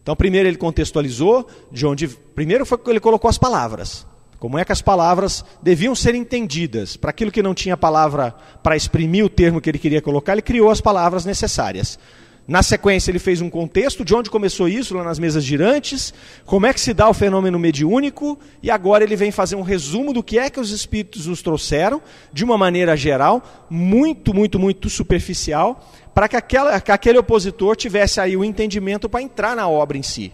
Então, 0.03 0.15
primeiro 0.15 0.47
ele 0.47 0.57
contextualizou, 0.57 1.47
de 1.71 1.87
onde. 1.87 2.07
Primeiro 2.07 2.65
foi 2.65 2.77
ele 2.87 2.99
colocou 2.99 3.29
as 3.29 3.37
palavras. 3.37 4.05
Como 4.37 4.59
é 4.59 4.65
que 4.65 4.73
as 4.73 4.81
palavras 4.81 5.45
deviam 5.61 5.95
ser 5.95 6.13
entendidas? 6.13 6.97
Para 6.97 7.11
aquilo 7.11 7.31
que 7.31 7.41
não 7.41 7.53
tinha 7.53 7.77
palavra 7.77 8.35
para 8.61 8.75
exprimir 8.75 9.23
o 9.23 9.29
termo 9.29 9.61
que 9.61 9.69
ele 9.69 9.79
queria 9.79 10.01
colocar, 10.01 10.33
ele 10.33 10.41
criou 10.41 10.69
as 10.69 10.81
palavras 10.81 11.23
necessárias. 11.23 11.97
Na 12.45 12.61
sequência, 12.61 13.09
ele 13.09 13.19
fez 13.19 13.39
um 13.39 13.49
contexto 13.49 14.03
de 14.03 14.13
onde 14.13 14.29
começou 14.29 14.67
isso, 14.67 14.97
lá 14.97 15.01
nas 15.01 15.17
mesas 15.17 15.45
girantes, 15.45 16.13
como 16.45 16.65
é 16.65 16.73
que 16.73 16.81
se 16.81 16.93
dá 16.93 17.07
o 17.07 17.13
fenômeno 17.13 17.57
mediúnico, 17.57 18.37
e 18.61 18.69
agora 18.69 19.01
ele 19.01 19.15
vem 19.15 19.31
fazer 19.31 19.55
um 19.55 19.61
resumo 19.61 20.11
do 20.11 20.21
que 20.21 20.37
é 20.37 20.49
que 20.49 20.59
os 20.59 20.69
espíritos 20.71 21.25
nos 21.25 21.41
trouxeram, 21.41 22.01
de 22.33 22.43
uma 22.43 22.57
maneira 22.57 22.97
geral, 22.97 23.41
muito, 23.69 24.33
muito, 24.33 24.59
muito 24.59 24.89
superficial, 24.89 25.89
para 26.13 26.27
que, 26.27 26.39
que 26.41 26.91
aquele 26.91 27.17
opositor 27.17 27.75
tivesse 27.75 28.19
aí 28.19 28.37
o 28.37 28.43
entendimento 28.43 29.09
para 29.09 29.21
entrar 29.21 29.55
na 29.55 29.67
obra 29.67 29.97
em 29.97 30.03
si. 30.03 30.33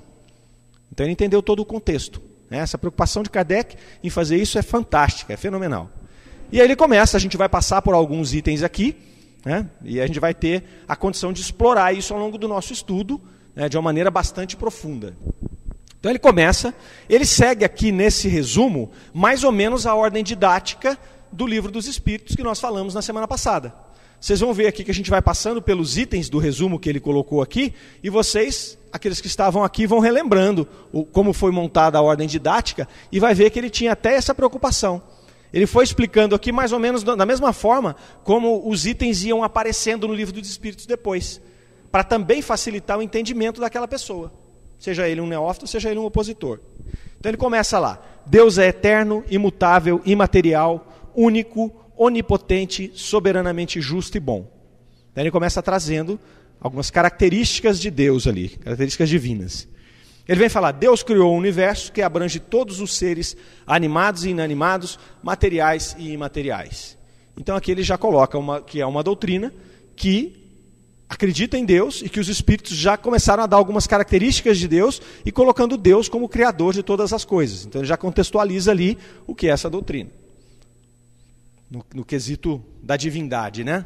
Então 0.91 1.05
ele 1.05 1.13
entendeu 1.13 1.41
todo 1.41 1.61
o 1.61 1.65
contexto. 1.65 2.21
Né? 2.49 2.57
Essa 2.57 2.77
preocupação 2.77 3.23
de 3.23 3.29
Kardec 3.29 3.75
em 4.03 4.09
fazer 4.09 4.37
isso 4.37 4.57
é 4.57 4.61
fantástica, 4.61 5.33
é 5.33 5.37
fenomenal. 5.37 5.89
E 6.51 6.59
aí 6.59 6.65
ele 6.65 6.75
começa, 6.75 7.15
a 7.15 7.19
gente 7.19 7.37
vai 7.37 7.47
passar 7.47 7.81
por 7.81 7.93
alguns 7.93 8.33
itens 8.33 8.63
aqui, 8.63 8.97
né? 9.45 9.69
e 9.83 10.01
a 10.01 10.07
gente 10.07 10.19
vai 10.19 10.33
ter 10.33 10.63
a 10.87 10.95
condição 10.95 11.31
de 11.31 11.41
explorar 11.41 11.93
isso 11.93 12.13
ao 12.13 12.19
longo 12.19 12.37
do 12.37 12.47
nosso 12.47 12.73
estudo, 12.73 13.21
né? 13.55 13.69
de 13.69 13.77
uma 13.77 13.83
maneira 13.83 14.11
bastante 14.11 14.57
profunda. 14.57 15.15
Então 15.99 16.11
ele 16.11 16.19
começa, 16.19 16.73
ele 17.09 17.25
segue 17.25 17.63
aqui 17.63 17.91
nesse 17.91 18.27
resumo, 18.27 18.91
mais 19.13 19.43
ou 19.43 19.51
menos 19.51 19.85
a 19.85 19.93
ordem 19.93 20.23
didática 20.23 20.97
do 21.31 21.45
livro 21.45 21.71
dos 21.71 21.87
Espíritos 21.87 22.35
que 22.35 22.43
nós 22.43 22.59
falamos 22.59 22.93
na 22.93 23.01
semana 23.01 23.27
passada. 23.27 23.73
Vocês 24.19 24.39
vão 24.39 24.53
ver 24.53 24.67
aqui 24.67 24.83
que 24.83 24.91
a 24.91 24.93
gente 24.93 25.09
vai 25.09 25.21
passando 25.21 25.61
pelos 25.61 25.97
itens 25.97 26.29
do 26.29 26.39
resumo 26.39 26.77
que 26.77 26.89
ele 26.89 26.99
colocou 26.99 27.41
aqui, 27.41 27.73
e 28.03 28.09
vocês, 28.09 28.77
aqueles 28.91 29.21
que 29.21 29.27
estavam 29.27 29.63
aqui, 29.63 29.87
vão 29.87 29.99
relembrando 29.99 30.67
o, 30.91 31.05
como 31.05 31.31
foi 31.31 31.51
montada 31.51 31.97
a 31.97 32.01
ordem 32.01 32.27
didática, 32.27 32.87
e 33.11 33.19
vai 33.19 33.33
ver 33.33 33.49
que 33.49 33.57
ele 33.57 33.69
tinha 33.69 33.93
até 33.93 34.15
essa 34.15 34.35
preocupação. 34.35 35.01
Ele 35.53 35.65
foi 35.65 35.83
explicando 35.83 36.35
aqui 36.35 36.51
mais 36.51 36.71
ou 36.71 36.79
menos 36.79 37.01
da 37.01 37.25
mesma 37.25 37.53
forma 37.53 37.95
como 38.23 38.69
os 38.69 38.85
itens 38.85 39.23
iam 39.23 39.41
aparecendo 39.41 40.07
no 40.07 40.13
livro 40.13 40.33
dos 40.33 40.49
Espíritos 40.49 40.85
depois, 40.85 41.41
para 41.89 42.03
também 42.03 42.41
facilitar 42.41 42.99
o 42.99 43.01
entendimento 43.01 43.61
daquela 43.61 43.87
pessoa, 43.87 44.31
seja 44.77 45.07
ele 45.07 45.21
um 45.21 45.27
neófito, 45.27 45.65
seja 45.65 45.89
ele 45.89 45.99
um 45.99 46.05
opositor. 46.05 46.59
Então 47.19 47.29
ele 47.29 47.37
começa 47.37 47.79
lá: 47.79 47.99
Deus 48.25 48.57
é 48.57 48.67
eterno, 48.67 49.23
imutável, 49.29 50.01
imaterial, 50.05 50.87
único, 51.15 51.73
onipotente, 51.99 52.91
soberanamente 52.95 53.81
justo 53.81 54.15
e 54.15 54.21
bom. 54.21 54.49
Daí 55.13 55.23
ele 55.25 55.31
começa 55.31 55.61
trazendo 55.61 56.17
algumas 56.61 56.89
características 56.89 57.77
de 57.77 57.91
Deus 57.91 58.25
ali, 58.25 58.47
características 58.49 59.09
divinas. 59.09 59.67
Ele 60.25 60.39
vem 60.39 60.49
falar: 60.49 60.71
Deus 60.71 61.03
criou 61.03 61.33
um 61.33 61.37
universo 61.37 61.91
que 61.91 62.01
abrange 62.01 62.39
todos 62.39 62.79
os 62.79 62.95
seres 62.95 63.35
animados 63.67 64.23
e 64.23 64.29
inanimados, 64.29 64.97
materiais 65.21 65.93
e 65.99 66.11
imateriais. 66.11 66.97
Então 67.37 67.55
aqui 67.55 67.71
ele 67.71 67.83
já 67.83 67.97
coloca 67.97 68.37
uma, 68.37 68.61
que 68.61 68.79
é 68.79 68.85
uma 68.85 69.03
doutrina 69.03 69.53
que 69.95 70.37
acredita 71.09 71.57
em 71.57 71.65
Deus 71.65 72.01
e 72.01 72.07
que 72.07 72.19
os 72.19 72.29
espíritos 72.29 72.77
já 72.77 72.95
começaram 72.95 73.43
a 73.43 73.47
dar 73.47 73.57
algumas 73.57 73.87
características 73.87 74.57
de 74.57 74.67
Deus 74.67 75.01
e 75.25 75.31
colocando 75.31 75.75
Deus 75.75 76.07
como 76.07 76.29
criador 76.29 76.73
de 76.73 76.83
todas 76.83 77.11
as 77.11 77.25
coisas. 77.25 77.65
Então 77.65 77.81
ele 77.81 77.87
já 77.87 77.97
contextualiza 77.97 78.71
ali 78.71 78.97
o 79.27 79.35
que 79.35 79.47
é 79.47 79.51
essa 79.51 79.69
doutrina 79.69 80.11
no, 81.69 81.85
no 81.93 82.05
quesito 82.05 82.63
da 82.81 82.97
divindade, 82.97 83.63
né? 83.63 83.85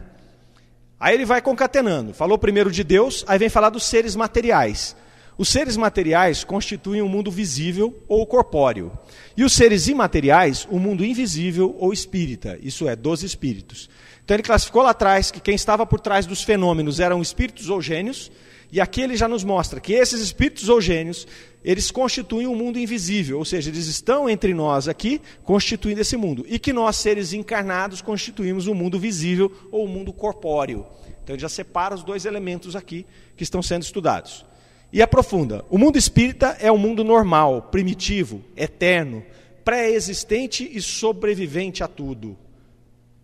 Aí 1.00 1.16
ele 1.16 1.26
vai 1.26 1.42
concatenando. 1.42 2.14
Falou 2.14 2.38
primeiro 2.38 2.72
de 2.72 2.84
Deus, 2.84 3.26
aí 3.28 3.38
vem 3.38 3.50
falar 3.50 3.70
dos 3.70 3.84
seres 3.84 4.16
materiais. 4.16 4.96
Os 5.38 5.50
seres 5.50 5.76
materiais 5.76 6.44
constituem 6.44 7.02
o 7.02 7.06
um 7.06 7.10
mundo 7.10 7.32
visível 7.32 8.02
ou 8.08 8.26
corpóreo. 8.26 8.92
E 9.36 9.44
os 9.44 9.54
seres 9.54 9.88
imateriais, 9.88 10.68
o 10.70 10.76
um 10.76 10.80
mundo 10.80 11.04
invisível 11.04 11.76
ou 11.80 11.92
espírita, 11.92 12.58
isso 12.62 12.88
é, 12.88 12.96
dos 12.96 13.24
espíritos. 13.24 13.90
Então 14.24 14.36
ele 14.36 14.44
classificou 14.44 14.84
lá 14.84 14.92
atrás 14.92 15.32
que 15.32 15.42
quem 15.42 15.56
estava 15.56 15.86
por 15.86 16.00
trás 16.00 16.26
dos 16.26 16.44
fenômenos 16.44 17.00
eram 17.00 17.22
espíritos 17.22 17.70
ou 17.70 17.82
gênios, 17.82 18.32
e 18.74 18.82
aqui 18.82 19.02
ele 19.02 19.16
já 19.16 19.28
nos 19.28 19.44
mostra 19.44 19.80
que 19.80 19.94
esses 19.94 20.20
espíritos 20.20 20.68
ou 20.68 20.82
gênios, 20.82 21.28
eles 21.64 21.92
constituem 21.92 22.48
um 22.48 22.56
mundo 22.56 22.80
invisível, 22.80 23.38
ou 23.38 23.46
seja, 23.46 23.70
eles 23.70 23.86
estão 23.86 24.28
entre 24.28 24.52
nós 24.52 24.88
aqui, 24.88 25.22
constituindo 25.44 26.02
esse 26.02 26.18
mundo. 26.18 26.44
E 26.50 26.58
que 26.58 26.74
nós, 26.74 26.96
seres 26.96 27.34
encarnados, 27.34 28.02
constituímos 28.02 28.66
o 28.66 28.72
um 28.72 28.74
mundo 28.74 28.98
visível 28.98 29.52
ou 29.72 29.82
o 29.82 29.86
um 29.86 29.88
mundo 29.88 30.12
corpóreo. 30.12 30.88
Então 31.24 31.36
ele 31.36 31.42
já 31.44 31.50
separa 31.50 31.94
os 31.94 32.04
dois 32.04 32.26
elementos 32.26 32.76
aqui 32.76 33.06
que 33.38 33.44
estão 33.44 33.62
sendo 33.62 33.84
estudados. 33.84 34.44
E 34.92 35.04
aprofunda. 35.04 35.64
O 35.70 35.78
mundo 35.78 35.96
espírita 35.96 36.58
é 36.60 36.72
um 36.72 36.78
mundo 36.78 37.04
normal, 37.04 37.70
primitivo, 37.70 38.44
eterno, 38.58 39.24
pré-existente 39.64 40.68
e 40.74 40.82
sobrevivente 40.82 41.84
a 41.84 41.88
tudo. 41.88 42.36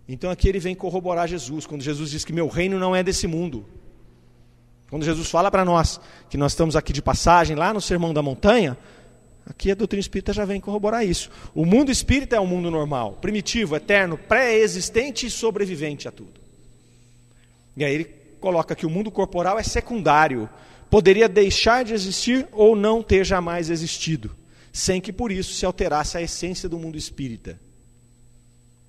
Então 0.07 0.29
aqui 0.29 0.47
ele 0.47 0.59
vem 0.59 0.75
corroborar 0.75 1.27
Jesus, 1.27 1.65
quando 1.65 1.81
Jesus 1.81 2.11
diz 2.11 2.23
que 2.23 2.33
meu 2.33 2.47
reino 2.47 2.77
não 2.77 2.95
é 2.95 3.01
desse 3.01 3.25
mundo. 3.25 3.65
Quando 4.89 5.05
Jesus 5.05 5.29
fala 5.29 5.51
para 5.51 5.63
nós 5.63 5.99
que 6.29 6.37
nós 6.37 6.53
estamos 6.53 6.75
aqui 6.75 6.91
de 6.91 7.01
passagem, 7.01 7.55
lá 7.55 7.73
no 7.73 7.79
Sermão 7.79 8.13
da 8.13 8.21
Montanha, 8.21 8.77
aqui 9.45 9.71
a 9.71 9.75
doutrina 9.75 10.01
espírita 10.01 10.33
já 10.33 10.45
vem 10.45 10.59
corroborar 10.59 11.05
isso. 11.05 11.29
O 11.53 11.65
mundo 11.65 11.91
espírita 11.91 12.35
é 12.35 12.39
um 12.39 12.47
mundo 12.47 12.71
normal, 12.71 13.13
primitivo, 13.21 13.75
eterno, 13.75 14.17
pré-existente 14.17 15.27
e 15.27 15.29
sobrevivente 15.29 16.07
a 16.07 16.11
tudo. 16.11 16.39
E 17.77 17.85
aí 17.85 17.93
ele 17.93 18.05
coloca 18.39 18.75
que 18.75 18.85
o 18.85 18.89
mundo 18.89 19.11
corporal 19.11 19.59
é 19.59 19.63
secundário, 19.63 20.49
poderia 20.89 21.29
deixar 21.29 21.83
de 21.83 21.93
existir 21.93 22.47
ou 22.51 22.75
não 22.75 23.03
ter 23.03 23.23
jamais 23.23 23.69
existido, 23.69 24.35
sem 24.73 24.99
que 24.99 25.13
por 25.13 25.31
isso 25.31 25.53
se 25.53 25.65
alterasse 25.65 26.17
a 26.17 26.21
essência 26.21 26.67
do 26.67 26.79
mundo 26.79 26.97
espírita. 26.97 27.59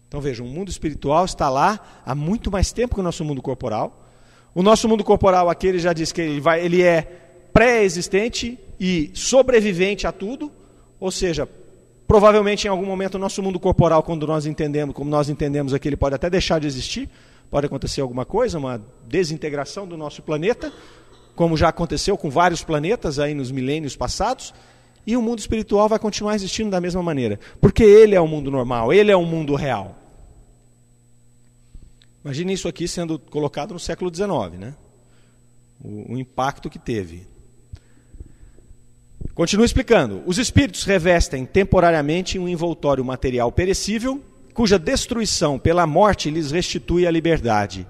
Então 0.09 0.21
vejam, 0.21 0.47
o 0.47 0.49
mundo 0.49 0.71
espiritual 0.71 1.27
está 1.27 1.49
lá 1.51 2.03
há 2.07 2.15
muito 2.15 2.51
mais 2.51 2.73
tempo 2.73 2.95
que 2.95 3.01
o 3.01 3.05
nosso 3.05 3.25
mundo 3.25 3.43
corporal 3.43 4.10
o 4.55 4.63
nosso 4.63 4.89
mundo 4.89 5.05
corporal 5.05 5.49
aqui, 5.49 5.67
ele 5.67 5.79
já 5.79 5.93
diz 5.93 6.13
que 6.13 6.21
ele, 6.21 6.41
vai, 6.41 6.65
ele 6.65 6.83
é 6.83 7.03
pré-existente 7.53 8.59
e 8.79 9.11
sobrevivente 9.15 10.07
a 10.07 10.13
tudo, 10.13 10.51
ou 10.99 11.11
seja, 11.11 11.49
provavelmente 12.07 12.65
em 12.67 12.71
algum 12.71 12.87
momento 12.87 13.15
o 13.15 13.19
nosso 13.19 13.43
mundo 13.43 13.61
corporal, 13.61 14.03
quando 14.03 14.27
nós 14.27 14.47
entendemos, 14.47 14.95
como 14.95 15.09
nós 15.11 15.29
entendemos 15.29 15.73
aqui, 15.73 15.89
ele 15.89 15.97
pode 15.97 16.15
até 16.15 16.29
deixar 16.29 16.59
de 16.59 16.67
existir, 16.67 17.09
pode 17.51 17.67
acontecer 17.67 18.01
alguma 18.01 18.25
coisa, 18.25 18.59
uma 18.59 18.83
desintegração 19.07 19.87
do 19.87 19.97
nosso 19.97 20.23
planeta, 20.23 20.73
como 21.37 21.57
já 21.57 21.69
aconteceu 21.69 22.17
com 22.17 22.29
vários 22.29 22.65
planetas 22.65 23.19
aí 23.19 23.35
nos 23.35 23.51
milênios 23.51 23.97
passados, 23.97 24.53
e 25.07 25.17
o 25.17 25.23
mundo 25.23 25.39
espiritual 25.39 25.89
vai 25.89 25.99
continuar 25.99 26.35
existindo 26.35 26.71
da 26.71 26.81
mesma 26.81 27.03
maneira, 27.03 27.39
porque 27.61 27.83
ele 27.83 28.15
é 28.15 28.21
o 28.21 28.27
mundo 28.27 28.51
normal, 28.51 28.93
ele 28.93 29.11
é 29.11 29.17
o 29.17 29.25
mundo 29.25 29.55
real. 29.55 29.97
Imagine 32.25 32.53
isso 32.53 32.69
aqui 32.69 32.87
sendo 32.87 33.19
colocado 33.19 33.73
no 33.73 33.81
século 33.81 34.15
XIX, 34.15 34.59
né? 34.59 34.75
O, 35.83 36.15
o 36.15 36.19
impacto 36.19 36.69
que 36.69 36.79
teve. 36.79 37.27
Continuo 39.35 39.65
explicando. 39.65 40.23
Os 40.27 40.37
espíritos 40.37 40.85
revestem 40.85 41.47
temporariamente 41.47 42.39
um 42.39 42.47
envoltório 42.47 43.05
material 43.05 43.51
perecível, 43.51 44.23
cuja 44.53 44.79
destruição 44.79 45.59
pela 45.59 45.87
morte 45.87 46.31
lhes 46.31 46.51
restitui 46.51 47.07
a 47.07 47.11
liberdade. 47.11 47.87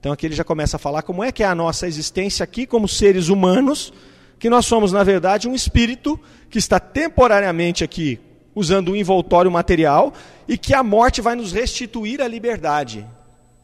Então 0.00 0.12
aqui 0.12 0.26
ele 0.26 0.34
já 0.34 0.44
começa 0.44 0.76
a 0.76 0.78
falar 0.78 1.02
como 1.02 1.22
é 1.22 1.30
que 1.30 1.42
é 1.42 1.46
a 1.46 1.54
nossa 1.54 1.86
existência 1.86 2.42
aqui 2.42 2.66
como 2.66 2.88
seres 2.88 3.28
humanos, 3.28 3.92
que 4.38 4.48
nós 4.48 4.64
somos, 4.64 4.92
na 4.92 5.02
verdade, 5.02 5.48
um 5.48 5.54
espírito 5.54 6.18
que 6.48 6.58
está 6.58 6.80
temporariamente 6.80 7.84
aqui 7.84 8.18
usando 8.54 8.92
um 8.92 8.96
envoltório 8.96 9.50
material 9.50 10.12
e 10.46 10.56
que 10.56 10.72
a 10.72 10.82
morte 10.82 11.20
vai 11.20 11.34
nos 11.34 11.52
restituir 11.52 12.22
a 12.22 12.28
liberdade. 12.28 13.06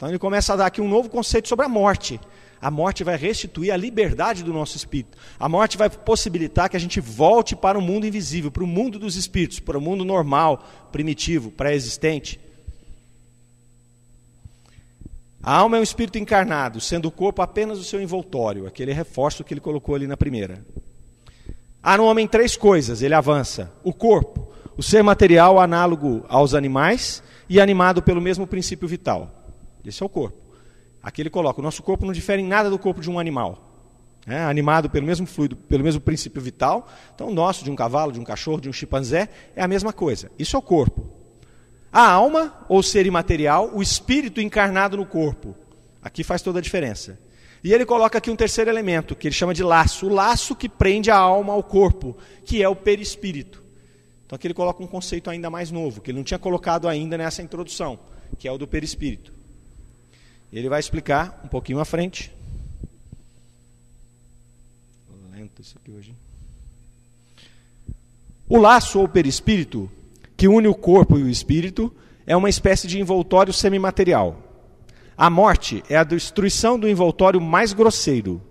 Então 0.00 0.08
ele 0.08 0.18
começa 0.18 0.54
a 0.54 0.56
dar 0.56 0.64
aqui 0.64 0.80
um 0.80 0.88
novo 0.88 1.10
conceito 1.10 1.46
sobre 1.46 1.66
a 1.66 1.68
morte. 1.68 2.18
A 2.58 2.70
morte 2.70 3.04
vai 3.04 3.18
restituir 3.18 3.70
a 3.70 3.76
liberdade 3.76 4.42
do 4.42 4.50
nosso 4.50 4.74
espírito. 4.74 5.18
A 5.38 5.46
morte 5.46 5.76
vai 5.76 5.90
possibilitar 5.90 6.70
que 6.70 6.76
a 6.76 6.80
gente 6.80 6.98
volte 7.00 7.54
para 7.54 7.78
o 7.78 7.82
mundo 7.82 8.06
invisível, 8.06 8.50
para 8.50 8.64
o 8.64 8.66
mundo 8.66 8.98
dos 8.98 9.14
espíritos, 9.14 9.60
para 9.60 9.76
o 9.76 9.80
mundo 9.80 10.02
normal, 10.02 10.64
primitivo, 10.90 11.50
pré-existente. 11.50 12.40
A 15.42 15.56
alma 15.56 15.76
é 15.76 15.80
um 15.80 15.82
espírito 15.82 16.16
encarnado, 16.16 16.80
sendo 16.80 17.08
o 17.08 17.12
corpo 17.12 17.42
apenas 17.42 17.78
o 17.78 17.84
seu 17.84 18.00
envoltório, 18.00 18.66
aquele 18.66 18.94
reforço 18.94 19.44
que 19.44 19.52
ele 19.52 19.60
colocou 19.60 19.94
ali 19.94 20.06
na 20.06 20.16
primeira. 20.16 20.64
Há 21.82 21.98
no 21.98 22.06
homem 22.06 22.26
três 22.26 22.56
coisas, 22.56 23.02
ele 23.02 23.12
avança: 23.12 23.70
o 23.84 23.92
corpo, 23.92 24.50
o 24.78 24.82
ser 24.82 25.02
material 25.02 25.60
análogo 25.60 26.24
aos 26.26 26.54
animais 26.54 27.22
e 27.50 27.60
animado 27.60 28.00
pelo 28.00 28.18
mesmo 28.18 28.46
princípio 28.46 28.88
vital. 28.88 29.39
Esse 29.84 30.02
é 30.02 30.06
o 30.06 30.08
corpo. 30.08 30.38
Aqui 31.02 31.22
ele 31.22 31.30
coloca: 31.30 31.60
o 31.60 31.62
nosso 31.62 31.82
corpo 31.82 32.04
não 32.04 32.12
difere 32.12 32.42
em 32.42 32.46
nada 32.46 32.68
do 32.68 32.78
corpo 32.78 33.00
de 33.00 33.10
um 33.10 33.18
animal. 33.18 33.66
É, 34.26 34.38
animado 34.42 34.90
pelo 34.90 35.06
mesmo 35.06 35.26
fluido, 35.26 35.56
pelo 35.56 35.82
mesmo 35.82 36.00
princípio 36.00 36.42
vital. 36.42 36.86
Então, 37.14 37.28
o 37.28 37.34
nosso, 37.34 37.64
de 37.64 37.70
um 37.70 37.76
cavalo, 37.76 38.12
de 38.12 38.20
um 38.20 38.24
cachorro, 38.24 38.60
de 38.60 38.68
um 38.68 38.72
chimpanzé, 38.72 39.28
é 39.56 39.62
a 39.62 39.68
mesma 39.68 39.92
coisa. 39.92 40.30
Isso 40.38 40.56
é 40.56 40.58
o 40.58 40.62
corpo. 40.62 41.10
A 41.90 42.08
alma, 42.08 42.64
ou 42.68 42.82
ser 42.82 43.06
imaterial, 43.06 43.70
o 43.74 43.82
espírito 43.82 44.40
encarnado 44.40 44.96
no 44.96 45.06
corpo. 45.06 45.56
Aqui 46.02 46.22
faz 46.22 46.42
toda 46.42 46.58
a 46.58 46.62
diferença. 46.62 47.18
E 47.64 47.72
ele 47.72 47.84
coloca 47.84 48.18
aqui 48.18 48.30
um 48.30 48.36
terceiro 48.36 48.70
elemento, 48.70 49.16
que 49.16 49.28
ele 49.28 49.34
chama 49.34 49.52
de 49.52 49.62
laço. 49.62 50.06
O 50.06 50.12
laço 50.12 50.54
que 50.54 50.68
prende 50.68 51.10
a 51.10 51.16
alma 51.16 51.52
ao 51.52 51.62
corpo, 51.62 52.16
que 52.44 52.62
é 52.62 52.68
o 52.68 52.76
perispírito. 52.76 53.62
Então 54.24 54.36
aqui 54.36 54.46
ele 54.46 54.54
coloca 54.54 54.82
um 54.82 54.86
conceito 54.86 55.28
ainda 55.28 55.50
mais 55.50 55.70
novo, 55.70 56.00
que 56.00 56.10
ele 56.10 56.18
não 56.18 56.24
tinha 56.24 56.38
colocado 56.38 56.86
ainda 56.88 57.18
nessa 57.18 57.42
introdução, 57.42 57.98
que 58.38 58.46
é 58.46 58.52
o 58.52 58.56
do 58.56 58.68
perispírito. 58.68 59.39
Ele 60.52 60.68
vai 60.68 60.80
explicar 60.80 61.40
um 61.44 61.48
pouquinho 61.48 61.78
à 61.78 61.84
frente. 61.84 62.32
Lento 65.32 65.62
isso 65.62 65.76
aqui 65.80 65.90
hoje. 65.90 66.14
O 68.48 68.58
laço 68.58 68.98
ou 68.98 69.08
perispírito, 69.08 69.90
que 70.36 70.48
une 70.48 70.66
o 70.66 70.74
corpo 70.74 71.16
e 71.18 71.22
o 71.22 71.28
espírito, 71.28 71.94
é 72.26 72.36
uma 72.36 72.48
espécie 72.48 72.88
de 72.88 72.98
envoltório 72.98 73.52
semimaterial. 73.52 74.42
A 75.16 75.30
morte 75.30 75.84
é 75.88 75.96
a 75.96 76.02
destruição 76.02 76.78
do 76.78 76.88
envoltório 76.88 77.40
mais 77.40 77.72
grosseiro. 77.72 78.42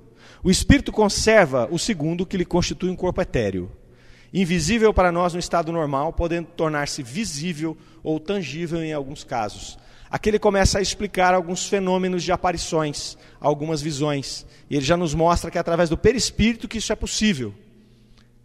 O 0.42 0.50
espírito 0.50 0.92
conserva 0.92 1.68
o 1.70 1.78
segundo, 1.78 2.26
que 2.26 2.38
lhe 2.38 2.46
constitui 2.46 2.90
um 2.90 2.96
corpo 2.96 3.22
etéreo. 3.22 3.70
Invisível 4.34 4.94
para 4.94 5.12
nós 5.12 5.34
no 5.34 5.40
estado 5.40 5.72
normal, 5.72 6.14
podendo 6.14 6.48
tornar-se 6.56 7.04
visível 7.04 7.76
ou 8.02 8.20
tangível 8.20 8.82
em 8.82 8.94
alguns 8.94 9.24
casos. 9.24 9.78
Aqui 10.10 10.30
ele 10.30 10.40
começa 10.40 10.80
a 10.80 10.82
explicar 10.82 11.34
alguns 11.34 11.68
fenômenos 11.68 12.24
de 12.24 12.32
aparições, 12.32 13.16
algumas 13.40 13.82
visões. 13.82 14.46
E 14.70 14.76
ele 14.76 14.86
já 14.86 14.98
nos 14.98 15.14
mostra 15.14 15.52
que 15.52 15.58
é 15.58 15.62
através 15.62 15.90
do 15.90 15.98
perispírito 15.98 16.68
que 16.68 16.80
isso 16.80 16.92
é 16.92 16.96
possível. 16.96 17.54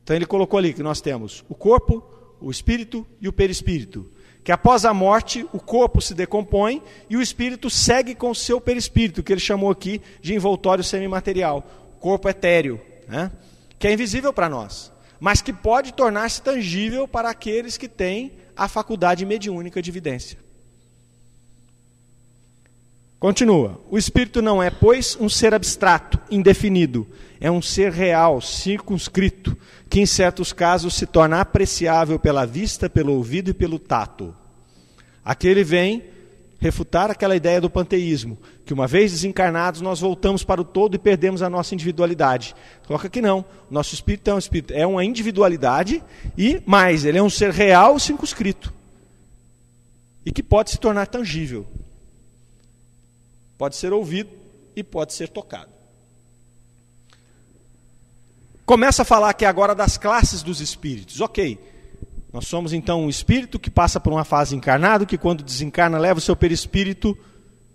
Então 0.03 0.15
ele 0.15 0.27
colocou 0.27 0.59
ali 0.59 0.75
que 0.75 0.83
nós 0.83 1.01
temos 1.01 1.43
o 1.49 1.55
corpo, 1.55 2.05
o 2.39 2.51
espírito 2.51 3.07
e 3.21 3.29
o 3.29 3.33
perispírito. 3.33 4.07
Que 4.45 4.53
após 4.53 4.85
a 4.85 4.93
morte, 4.93 5.47
o 5.55 5.59
corpo 5.59 6.03
se 6.03 6.15
decompõe 6.15 6.83
e 7.09 7.17
o 7.17 7.23
espírito 7.23 7.71
segue 7.71 8.15
com 8.15 8.31
o 8.31 8.35
seu 8.35 8.61
perispírito, 8.61 9.23
que 9.23 9.33
ele 9.33 9.41
chamou 9.41 9.71
aqui 9.71 10.03
de 10.21 10.35
envoltório 10.35 10.85
semimaterial, 10.85 11.63
corpo 11.99 12.29
etéreo, 12.29 12.79
né? 13.09 13.33
que 13.79 13.89
é 13.89 13.93
invisível 13.95 14.35
para 14.35 14.51
nós, 14.51 14.93
mas 15.19 15.41
que 15.41 15.51
pode 15.51 15.95
tornar-se 15.95 16.43
tangível 16.43 17.09
para 17.09 17.31
aqueles 17.31 17.79
que 17.79 17.89
têm 17.89 18.33
a 18.55 18.69
faculdade 18.69 19.25
mediúnica 19.25 19.81
de 19.81 19.91
evidência. 19.91 20.39
Continua. 23.19 23.81
O 23.91 23.97
espírito 23.97 24.43
não 24.43 24.63
é, 24.63 24.71
pois, 24.71 25.17
um 25.21 25.29
ser 25.29 25.55
abstrato, 25.55 26.19
indefinido. 26.31 27.07
É 27.41 27.51
um 27.51 27.63
ser 27.63 27.93
real, 27.93 28.41
circunscrito, 28.41 29.57
que 29.89 30.01
em 30.01 30.07
certos 30.07 30.53
casos 30.53 30.95
se 30.95 31.07
torna 31.07 31.41
apreciável 31.41 32.19
pela 32.19 32.47
vista, 32.47 32.89
pelo 32.89 33.15
ouvido 33.15 33.51
e 33.51 33.55
pelo 33.55 33.79
tato. 33.79 34.35
Aqui 35.25 35.49
ele 35.49 35.65
vem 35.65 36.05
refutar 36.65 37.11
aquela 37.11 37.37
ideia 37.37 37.61
do 37.61 37.69
panteísmo, 37.69 38.39
que 38.65 38.73
uma 38.73 38.87
vez 38.87 39.13
desencarnados 39.13 39.83
nós 39.83 40.01
voltamos 40.01 40.43
para 40.43 40.63
o 40.63 40.65
todo 40.65 40.95
e 40.95 40.99
perdemos 40.99 41.43
a 41.43 41.51
nossa 41.51 41.75
individualidade. 41.75 42.55
Coloca 42.87 43.11
que 43.11 43.21
não. 43.21 43.45
Nosso 43.71 43.95
espírito 43.95 44.31
é 44.31 44.35
um 44.35 44.39
espírito, 44.39 44.73
é 44.73 44.87
uma 44.87 45.05
individualidade 45.05 46.03
e 46.39 46.63
mais, 46.65 47.05
ele 47.05 47.19
é 47.19 47.23
um 47.23 47.29
ser 47.29 47.51
real 47.51 47.99
circunscrito. 47.99 48.73
E 50.25 50.33
que 50.33 50.43
pode 50.43 50.71
se 50.71 50.79
tornar 50.79 51.07
tangível. 51.07 51.67
Pode 53.57 53.77
ser 53.77 53.93
ouvido 53.93 54.31
e 54.75 54.83
pode 54.83 55.13
ser 55.13 55.29
tocado. 55.29 55.73
Começa 58.67 59.03
a 59.03 59.05
falar 59.05 59.31
aqui 59.31 59.45
agora 59.45 59.75
das 59.75 59.99
classes 59.99 60.43
dos 60.43 60.61
espíritos. 60.61 61.21
Ok, 61.21 61.59
nós 62.33 62.47
somos 62.47 62.73
então 62.73 63.03
um 63.03 63.09
espírito 63.09 63.59
que 63.59 63.71
passa 63.71 64.01
por 64.01 64.13
uma 64.13 64.25
fase 64.25 64.57
encarnado, 64.57 65.07
que 65.07 65.19
quando 65.19 65.45
desencarna 65.45 65.99
leva 65.99 66.19
o 66.19 66.23
seu 66.23 66.35
perispírito 66.35 67.17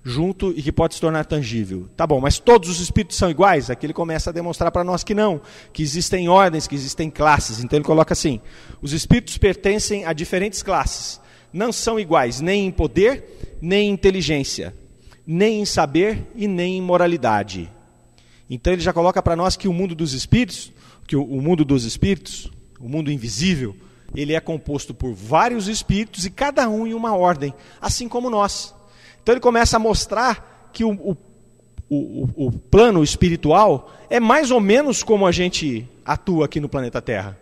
junto 0.04 0.52
e 0.52 0.62
que 0.62 0.72
pode 0.72 0.96
se 0.96 1.02
tornar 1.02 1.26
tangível. 1.26 1.88
Tá 1.96 2.08
bom, 2.08 2.20
mas 2.20 2.40
todos 2.40 2.70
os 2.70 2.80
espíritos 2.80 3.18
são 3.18 3.30
iguais? 3.30 3.70
Aqui 3.70 3.86
ele 3.86 3.94
começa 3.94 4.30
a 4.30 4.34
demonstrar 4.34 4.72
para 4.72 4.84
nós 4.84 5.04
que 5.04 5.14
não, 5.14 5.42
que 5.72 5.84
existem 5.84 6.28
ordens, 6.28 6.68
que 6.68 6.76
existem 6.76 7.10
classes. 7.10 7.64
Então 7.64 7.78
ele 7.78 7.86
coloca 7.86 8.14
assim: 8.14 8.42
os 8.82 8.94
espíritos 8.94 9.38
pertencem 9.38 10.06
a 10.06 10.14
diferentes 10.14 10.64
classes. 10.64 11.22
Não 11.54 11.72
são 11.72 12.00
iguais 12.00 12.42
nem 12.42 12.66
em 12.66 12.72
poder, 12.72 13.58
nem 13.62 13.90
em 13.90 13.94
inteligência, 13.94 14.76
nem 15.32 15.62
em 15.62 15.66
saber 15.66 16.26
e 16.34 16.48
nem 16.48 16.80
em 16.80 16.82
moralidade. 16.82 17.72
Então 18.50 18.74
ele 18.74 18.82
já 18.82 18.92
coloca 18.92 19.22
para 19.22 19.36
nós 19.36 19.56
que 19.56 19.68
o 19.68 19.74
mundo 19.74 19.94
dos 19.94 20.16
espíritos, 20.16 20.74
que 21.06 21.16
o, 21.16 21.24
mundo 21.24 21.64
dos 21.64 21.84
espíritos, 21.84 22.52
o 22.80 22.90
mundo 22.90 23.12
invisível, 23.12 23.76
ele 24.16 24.34
é 24.34 24.40
composto 24.40 24.92
por 24.92 25.14
vários 25.14 25.68
espíritos 25.68 26.26
e 26.26 26.32
cada 26.32 26.68
um 26.68 26.88
em 26.88 26.96
uma 26.96 27.16
ordem, 27.16 27.54
assim 27.80 28.08
como 28.10 28.28
nós. 28.28 28.74
Então 29.22 29.34
ele 29.34 29.40
começa 29.40 29.78
a 29.78 29.80
mostrar 29.80 30.72
que 30.74 30.84
o, 30.84 30.94
o, 30.94 31.18
o, 31.88 32.48
o 32.48 32.52
plano 32.52 33.04
espiritual 33.04 33.94
é 34.10 34.20
mais 34.20 34.50
ou 34.50 34.60
menos 34.60 35.04
como 35.04 35.28
a 35.28 35.32
gente 35.32 35.88
atua 36.04 36.46
aqui 36.46 36.60
no 36.60 36.68
planeta 36.68 37.04
Terra. 37.04 37.38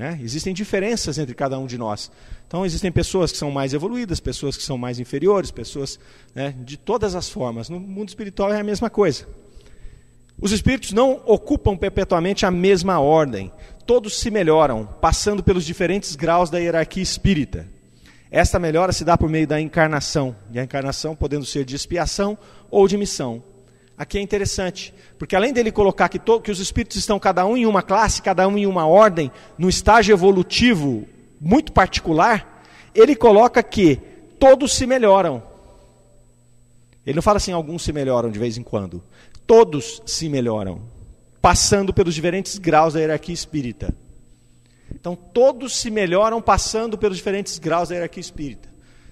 É, 0.00 0.18
existem 0.22 0.54
diferenças 0.54 1.18
entre 1.18 1.34
cada 1.34 1.58
um 1.58 1.66
de 1.66 1.76
nós. 1.76 2.10
Então, 2.46 2.64
existem 2.64 2.90
pessoas 2.90 3.30
que 3.30 3.36
são 3.36 3.50
mais 3.50 3.74
evoluídas, 3.74 4.18
pessoas 4.18 4.56
que 4.56 4.62
são 4.62 4.78
mais 4.78 4.98
inferiores, 4.98 5.50
pessoas 5.50 6.00
né, 6.34 6.54
de 6.64 6.78
todas 6.78 7.14
as 7.14 7.28
formas. 7.28 7.68
No 7.68 7.78
mundo 7.78 8.08
espiritual 8.08 8.50
é 8.50 8.58
a 8.58 8.64
mesma 8.64 8.88
coisa. 8.88 9.26
Os 10.40 10.52
espíritos 10.52 10.92
não 10.92 11.20
ocupam 11.26 11.76
perpetuamente 11.76 12.46
a 12.46 12.50
mesma 12.50 12.98
ordem. 12.98 13.52
Todos 13.86 14.18
se 14.18 14.30
melhoram, 14.30 14.86
passando 15.02 15.42
pelos 15.42 15.66
diferentes 15.66 16.16
graus 16.16 16.48
da 16.48 16.58
hierarquia 16.58 17.02
espírita. 17.02 17.68
Esta 18.30 18.58
melhora 18.58 18.94
se 18.94 19.04
dá 19.04 19.18
por 19.18 19.28
meio 19.28 19.46
da 19.46 19.60
encarnação, 19.60 20.34
e 20.50 20.58
a 20.58 20.64
encarnação 20.64 21.14
podendo 21.14 21.44
ser 21.44 21.66
de 21.66 21.76
expiação 21.76 22.38
ou 22.70 22.88
de 22.88 22.96
missão. 22.96 23.42
Aqui 24.00 24.16
é 24.16 24.22
interessante, 24.22 24.94
porque 25.18 25.36
além 25.36 25.52
dele 25.52 25.70
colocar 25.70 26.08
que, 26.08 26.18
to, 26.18 26.40
que 26.40 26.50
os 26.50 26.58
espíritos 26.58 26.96
estão 26.96 27.18
cada 27.18 27.44
um 27.44 27.54
em 27.54 27.66
uma 27.66 27.82
classe, 27.82 28.22
cada 28.22 28.48
um 28.48 28.56
em 28.56 28.64
uma 28.64 28.86
ordem, 28.86 29.30
no 29.58 29.68
estágio 29.68 30.14
evolutivo 30.14 31.06
muito 31.38 31.70
particular, 31.70 32.64
ele 32.94 33.14
coloca 33.14 33.62
que 33.62 33.96
todos 34.38 34.72
se 34.72 34.86
melhoram. 34.86 35.42
Ele 37.04 37.16
não 37.16 37.22
fala 37.22 37.36
assim, 37.36 37.52
alguns 37.52 37.82
se 37.82 37.92
melhoram 37.92 38.30
de 38.30 38.38
vez 38.38 38.56
em 38.56 38.62
quando. 38.62 39.04
Todos 39.46 40.00
se 40.06 40.30
melhoram, 40.30 40.80
passando 41.42 41.92
pelos 41.92 42.14
diferentes 42.14 42.56
graus 42.56 42.94
da 42.94 43.00
hierarquia 43.00 43.34
espírita. 43.34 43.94
Então, 44.94 45.14
todos 45.14 45.76
se 45.76 45.90
melhoram 45.90 46.40
passando 46.40 46.96
pelos 46.96 47.18
diferentes 47.18 47.58
graus 47.58 47.90
da 47.90 47.96
hierarquia 47.96 48.22
espírita. 48.22 48.70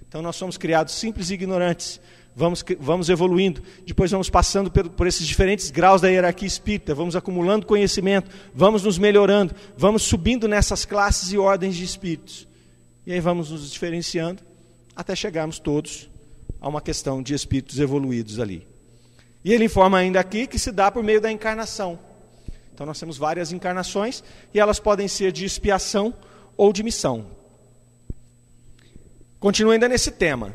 Então, 0.09 0.22
nós 0.22 0.36
somos 0.36 0.57
criados 0.57 0.95
simples 0.95 1.28
e 1.28 1.34
ignorantes. 1.34 2.01
Vamos, 2.39 2.64
vamos 2.78 3.09
evoluindo, 3.09 3.61
depois 3.84 4.12
vamos 4.12 4.30
passando 4.30 4.70
por, 4.70 4.89
por 4.89 5.07
esses 5.09 5.26
diferentes 5.26 5.72
graus 5.72 6.01
da 6.01 6.09
hierarquia 6.09 6.47
espírita, 6.47 6.95
vamos 6.95 7.16
acumulando 7.16 7.66
conhecimento, 7.66 8.30
vamos 8.55 8.84
nos 8.84 8.97
melhorando, 8.97 9.55
vamos 9.76 10.05
subindo 10.05 10.47
nessas 10.47 10.84
classes 10.84 11.32
e 11.32 11.39
ordens 11.39 11.74
de 11.74 11.84
espíritos. 11.84 12.47
E 13.05 13.12
aí 13.12 13.18
vamos 13.18 13.51
nos 13.51 13.70
diferenciando 13.72 14.43
até 14.95 15.16
chegarmos 15.16 15.59
todos 15.59 16.09
a 16.61 16.68
uma 16.68 16.80
questão 16.80 17.20
de 17.20 17.34
espíritos 17.34 17.80
evoluídos 17.80 18.39
ali. 18.39 18.66
E 19.45 19.53
ele 19.53 19.64
informa 19.64 19.99
ainda 19.99 20.20
aqui 20.20 20.47
que 20.47 20.59
se 20.59 20.70
dá 20.70 20.93
por 20.93 21.03
meio 21.03 21.20
da 21.20 21.32
encarnação. 21.32 21.99
Então 22.72 22.86
nós 22.86 23.01
temos 23.01 23.18
várias 23.18 23.51
encarnações 23.51 24.22
e 24.55 24.61
elas 24.61 24.78
podem 24.78 25.09
ser 25.09 25.32
de 25.32 25.45
expiação 25.45 26.14
ou 26.57 26.72
de 26.72 26.84
missão. 26.84 27.26
Continua 29.41 29.72
ainda 29.72 29.89
nesse 29.89 30.12
tema. 30.12 30.53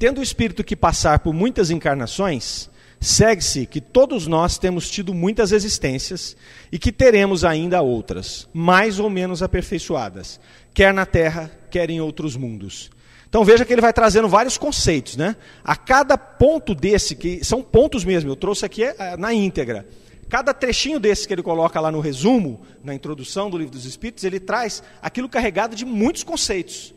Tendo 0.00 0.20
o 0.20 0.22
espírito 0.22 0.64
que 0.64 0.74
passar 0.74 1.18
por 1.18 1.34
muitas 1.34 1.70
encarnações, 1.70 2.70
segue-se 2.98 3.66
que 3.66 3.82
todos 3.82 4.26
nós 4.26 4.56
temos 4.56 4.90
tido 4.90 5.12
muitas 5.12 5.52
existências 5.52 6.34
e 6.72 6.78
que 6.78 6.90
teremos 6.90 7.44
ainda 7.44 7.82
outras, 7.82 8.48
mais 8.50 8.98
ou 8.98 9.10
menos 9.10 9.42
aperfeiçoadas, 9.42 10.40
quer 10.72 10.94
na 10.94 11.04
terra, 11.04 11.50
quer 11.70 11.90
em 11.90 12.00
outros 12.00 12.34
mundos. 12.34 12.90
Então 13.28 13.44
veja 13.44 13.62
que 13.62 13.74
ele 13.74 13.82
vai 13.82 13.92
trazendo 13.92 14.26
vários 14.26 14.56
conceitos, 14.56 15.18
né? 15.18 15.36
A 15.62 15.76
cada 15.76 16.16
ponto 16.16 16.74
desse, 16.74 17.14
que 17.14 17.44
são 17.44 17.62
pontos 17.62 18.02
mesmo, 18.02 18.30
eu 18.30 18.36
trouxe 18.36 18.64
aqui 18.64 18.84
é, 18.84 19.18
na 19.18 19.34
íntegra. 19.34 19.86
Cada 20.30 20.54
trechinho 20.54 20.98
desse 20.98 21.28
que 21.28 21.34
ele 21.34 21.42
coloca 21.42 21.78
lá 21.78 21.92
no 21.92 22.00
resumo, 22.00 22.62
na 22.82 22.94
introdução 22.94 23.50
do 23.50 23.58
livro 23.58 23.74
dos 23.74 23.84
Espíritos, 23.84 24.24
ele 24.24 24.40
traz 24.40 24.82
aquilo 25.02 25.28
carregado 25.28 25.76
de 25.76 25.84
muitos 25.84 26.24
conceitos. 26.24 26.94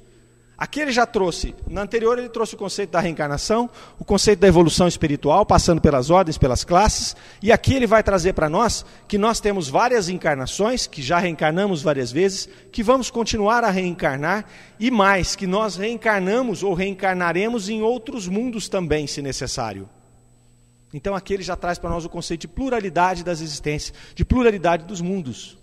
Aqui 0.56 0.80
ele 0.80 0.92
já 0.92 1.06
trouxe, 1.06 1.56
na 1.68 1.82
anterior 1.82 2.18
ele 2.18 2.30
trouxe 2.30 2.54
o 2.54 2.58
conceito 2.58 2.92
da 2.92 3.00
reencarnação, 3.00 3.68
o 3.98 4.06
conceito 4.06 4.40
da 4.40 4.48
evolução 4.48 4.88
espiritual, 4.88 5.46
passando 5.46 5.82
pelas 5.82 6.12
ordens, 6.12 6.38
pelas 6.38 6.64
classes, 6.64 7.16
e 7.42 7.52
aqui 7.52 7.74
ele 7.74 7.88
vai 7.88 8.04
trazer 8.04 8.34
para 8.34 8.48
nós 8.48 8.86
que 9.08 9.18
nós 9.18 9.40
temos 9.40 9.68
várias 9.68 10.10
encarnações, 10.10 10.86
que 10.86 11.02
já 11.02 11.18
reencarnamos 11.18 11.82
várias 11.82 12.12
vezes, 12.12 12.48
que 12.72 12.84
vamos 12.84 13.10
continuar 13.10 13.64
a 13.64 13.72
reencarnar, 13.72 14.46
e 14.80 14.92
mais, 14.92 15.36
que 15.36 15.48
nós 15.48 15.76
reencarnamos 15.76 16.62
ou 16.62 16.76
reencarnaremos 16.76 17.68
em 17.68 17.82
outros 17.82 18.28
mundos 18.28 18.70
também, 18.70 19.08
se 19.08 19.24
necessário. 19.24 19.90
Então 20.94 21.16
aqui 21.16 21.34
ele 21.34 21.44
já 21.44 21.56
traz 21.56 21.80
para 21.80 21.90
nós 21.90 22.06
o 22.06 22.10
conceito 22.10 22.42
de 22.42 22.48
pluralidade 22.48 23.24
das 23.24 23.42
existências, 23.42 23.94
de 24.14 24.24
pluralidade 24.24 24.86
dos 24.86 25.02
mundos. 25.02 25.58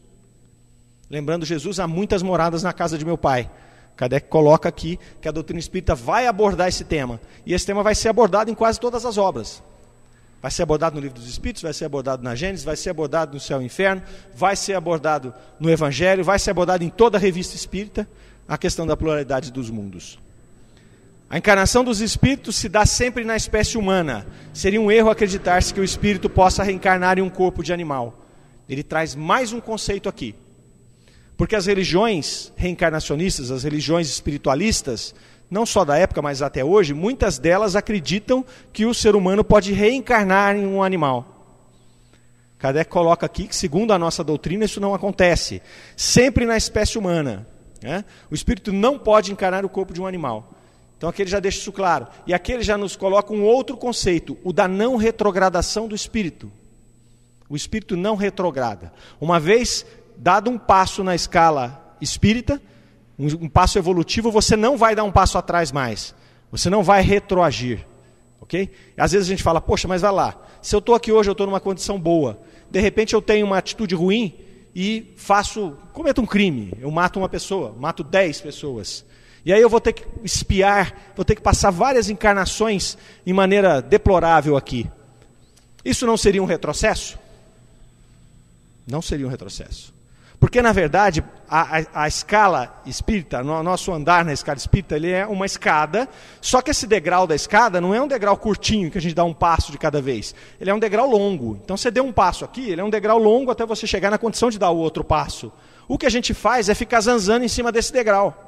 Lembrando, 1.09 1.47
Jesus 1.47 1.79
há 1.79 1.87
muitas 1.87 2.23
moradas 2.23 2.65
na 2.65 2.73
casa 2.73 2.99
de 2.99 3.05
meu 3.05 3.17
pai. 3.17 3.49
Kardec 4.01 4.29
coloca 4.29 4.67
aqui 4.67 4.99
que 5.21 5.29
a 5.29 5.31
doutrina 5.31 5.61
espírita 5.61 5.95
vai 5.95 6.27
abordar 6.27 6.69
esse 6.69 6.85
tema. 6.85 7.21
E 7.45 7.53
esse 7.53 7.67
tema 7.67 7.83
vai 7.83 7.95
ser 7.95 8.09
abordado 8.09 8.51
em 8.51 8.55
quase 8.55 8.81
todas 8.81 9.05
as 9.05 9.19
obras. 9.19 9.63
Vai 10.41 10.51
ser 10.51 10.63
abordado 10.63 10.95
no 10.97 11.03
Livro 11.03 11.19
dos 11.19 11.29
Espíritos, 11.29 11.63
vai 11.63 11.75
ser 11.75 11.85
abordado 11.85 12.23
na 12.23 12.35
Gênesis, 12.35 12.65
vai 12.65 12.77
ser 12.77 12.89
abordado 12.89 13.35
no 13.35 13.41
Céu 13.41 13.61
e 13.61 13.67
Inferno, 13.67 14.03
vai 14.35 14.57
ser 14.57 14.73
abordado 14.73 15.35
no 15.59 15.69
Evangelho, 15.69 16.25
vai 16.25 16.39
ser 16.39 16.53
abordado 16.53 16.83
em 16.83 16.89
toda 16.89 17.19
a 17.19 17.21
revista 17.21 17.55
espírita 17.55 18.09
a 18.49 18.57
questão 18.57 18.87
da 18.87 18.97
pluralidade 18.97 19.53
dos 19.53 19.69
mundos. 19.69 20.19
A 21.29 21.37
encarnação 21.37 21.85
dos 21.85 22.01
espíritos 22.01 22.57
se 22.57 22.71
dá 22.71 22.87
sempre 22.87 23.23
na 23.23 23.37
espécie 23.37 23.77
humana. 23.77 24.27
Seria 24.55 24.81
um 24.81 24.91
erro 24.91 25.11
acreditar-se 25.11 25.75
que 25.75 25.81
o 25.81 25.85
espírito 25.85 26.31
possa 26.31 26.63
reencarnar 26.63 27.19
em 27.19 27.23
um 27.23 27.29
corpo 27.29 27.63
de 27.63 27.71
animal. 27.71 28.25
Ele 28.67 28.83
traz 28.83 29.15
mais 29.15 29.53
um 29.53 29.61
conceito 29.61 30.09
aqui. 30.09 30.35
Porque 31.41 31.57
as 31.57 31.65
religiões 31.65 32.53
reencarnacionistas, 32.55 33.51
as 33.51 33.65
religiões 33.65 34.11
espiritualistas, 34.11 35.15
não 35.51 35.65
só 35.65 35.87
da 35.87 35.97
época, 35.97 36.21
mas 36.21 36.43
até 36.43 36.63
hoje, 36.63 36.93
muitas 36.93 37.39
delas 37.39 37.75
acreditam 37.75 38.45
que 38.75 38.85
o 38.85 38.93
ser 38.93 39.17
humano 39.17 39.43
pode 39.43 39.73
reencarnar 39.73 40.55
em 40.55 40.67
um 40.67 40.83
animal. 40.83 41.57
Kardec 42.59 42.91
coloca 42.91 43.25
aqui 43.25 43.47
que, 43.47 43.57
segundo 43.57 43.95
a 43.95 43.99
nossa 43.99 44.23
doutrina, 44.23 44.67
isso 44.67 44.83
não 44.83 44.93
acontece. 44.93 45.63
Sempre 45.97 46.45
na 46.45 46.59
espécie 46.59 46.99
humana. 46.99 47.47
Né? 47.83 48.05
O 48.31 48.35
espírito 48.35 48.71
não 48.71 48.99
pode 48.99 49.33
encarnar 49.33 49.65
o 49.65 49.71
corpo 49.71 49.95
de 49.95 50.03
um 50.03 50.07
animal. 50.07 50.53
Então 50.99 51.09
aqui 51.09 51.23
ele 51.23 51.31
já 51.31 51.41
deixa 51.41 51.57
isso 51.57 51.73
claro. 51.73 52.07
E 52.27 52.35
aqui 52.35 52.53
ele 52.53 52.63
já 52.63 52.77
nos 52.77 52.97
coloca 52.97 53.33
um 53.33 53.45
outro 53.45 53.79
conceito, 53.79 54.37
o 54.45 54.53
da 54.53 54.69
não 54.69 54.97
retrogradação 54.97 55.89
do 55.89 55.95
espírito. 55.95 56.53
O 57.49 57.57
espírito 57.57 57.97
não 57.97 58.15
retrograda. 58.15 58.93
Uma 59.21 59.41
vez 59.41 59.85
dado 60.21 60.51
um 60.51 60.59
passo 60.59 61.03
na 61.03 61.15
escala 61.15 61.97
espírita, 62.01 62.61
um, 63.19 63.27
um 63.45 63.49
passo 63.49 63.79
evolutivo, 63.79 64.31
você 64.31 64.55
não 64.55 64.77
vai 64.77 64.95
dar 64.95 65.05
um 65.05 65.11
passo 65.11 65.39
atrás 65.39 65.73
mais. 65.73 66.15
Você 66.53 66.69
não 66.69 66.83
vai 66.83 67.03
retroagir. 67.03 67.87
Ok? 68.41 68.71
Às 68.97 69.13
vezes 69.13 69.29
a 69.29 69.31
gente 69.31 69.43
fala, 69.43 69.61
poxa, 69.61 69.89
mas 69.89 70.03
vai 70.03 70.13
lá. 70.13 70.37
Se 70.61 70.75
eu 70.75 70.79
estou 70.79 70.95
aqui 70.95 71.11
hoje, 71.11 71.31
eu 71.31 71.33
estou 71.33 71.47
numa 71.47 71.61
condição 71.61 71.99
boa. 71.99 72.39
De 72.71 72.81
repente 72.81 73.15
eu 73.15 73.23
tenho 73.23 73.47
uma 73.47 73.59
atitude 73.59 73.95
ruim 73.95 74.35
e 74.75 75.13
faço, 75.17 75.77
cometo 75.93 76.21
um 76.21 76.27
crime. 76.27 76.73
Eu 76.79 76.91
mato 76.91 77.19
uma 77.19 77.29
pessoa, 77.29 77.75
mato 77.79 78.05
dez 78.05 78.41
pessoas. 78.41 79.05
E 79.45 79.53
aí 79.53 79.61
eu 79.61 79.71
vou 79.71 79.81
ter 79.81 79.95
que 79.95 80.05
espiar, 80.23 80.95
vou 81.17 81.25
ter 81.25 81.35
que 81.35 81.41
passar 81.41 81.71
várias 81.71 82.11
encarnações 82.11 82.99
em 83.27 83.33
maneira 83.33 83.81
deplorável 83.81 84.57
aqui. 84.57 84.87
Isso 85.83 86.07
não 86.07 86.17
seria 86.17 86.43
um 86.43 86.47
retrocesso? 86.47 87.19
Não 88.87 89.01
seria 89.01 89.27
um 89.27 89.31
retrocesso. 89.31 89.90
Porque, 90.41 90.63
na 90.63 90.73
verdade, 90.73 91.23
a, 91.47 91.79
a, 91.79 92.05
a 92.05 92.09
escala 92.09 92.81
espírita, 92.87 93.43
o 93.43 93.63
nosso 93.63 93.93
andar 93.93 94.25
na 94.25 94.33
escala 94.33 94.57
espírita, 94.57 94.97
ele 94.97 95.11
é 95.11 95.27
uma 95.27 95.45
escada, 95.45 96.09
só 96.41 96.63
que 96.63 96.71
esse 96.71 96.87
degrau 96.87 97.27
da 97.27 97.35
escada 97.35 97.79
não 97.79 97.95
é 97.95 98.01
um 98.01 98.09
degrau 98.09 98.35
curtinho, 98.39 98.91
que 98.91 98.97
a 98.97 99.01
gente 99.03 99.15
dá 99.15 99.23
um 99.23 99.35
passo 99.35 99.71
de 99.71 99.77
cada 99.77 100.01
vez. 100.01 100.35
Ele 100.59 100.71
é 100.71 100.75
um 100.75 100.79
degrau 100.79 101.07
longo. 101.07 101.61
Então, 101.63 101.77
você 101.77 101.91
deu 101.91 102.05
um 102.05 102.11
passo 102.11 102.43
aqui, 102.43 102.71
ele 102.71 102.81
é 102.81 102.85
um 102.85 102.89
degrau 102.89 103.19
longo 103.19 103.51
até 103.51 103.67
você 103.67 103.87
chegar 103.87 104.11
na 104.11 104.17
condição 104.17 104.49
de 104.49 104.59
dar 104.59 104.71
o 104.71 104.79
outro 104.79 105.05
passo. 105.05 105.53
O 105.87 105.99
que 105.99 106.07
a 106.07 106.11
gente 106.11 106.33
faz 106.33 106.71
é 106.71 106.75
ficar 106.75 107.03
zanzando 107.03 107.45
em 107.45 107.49
cima 107.49 107.71
desse 107.71 107.93
degrau. 107.93 108.47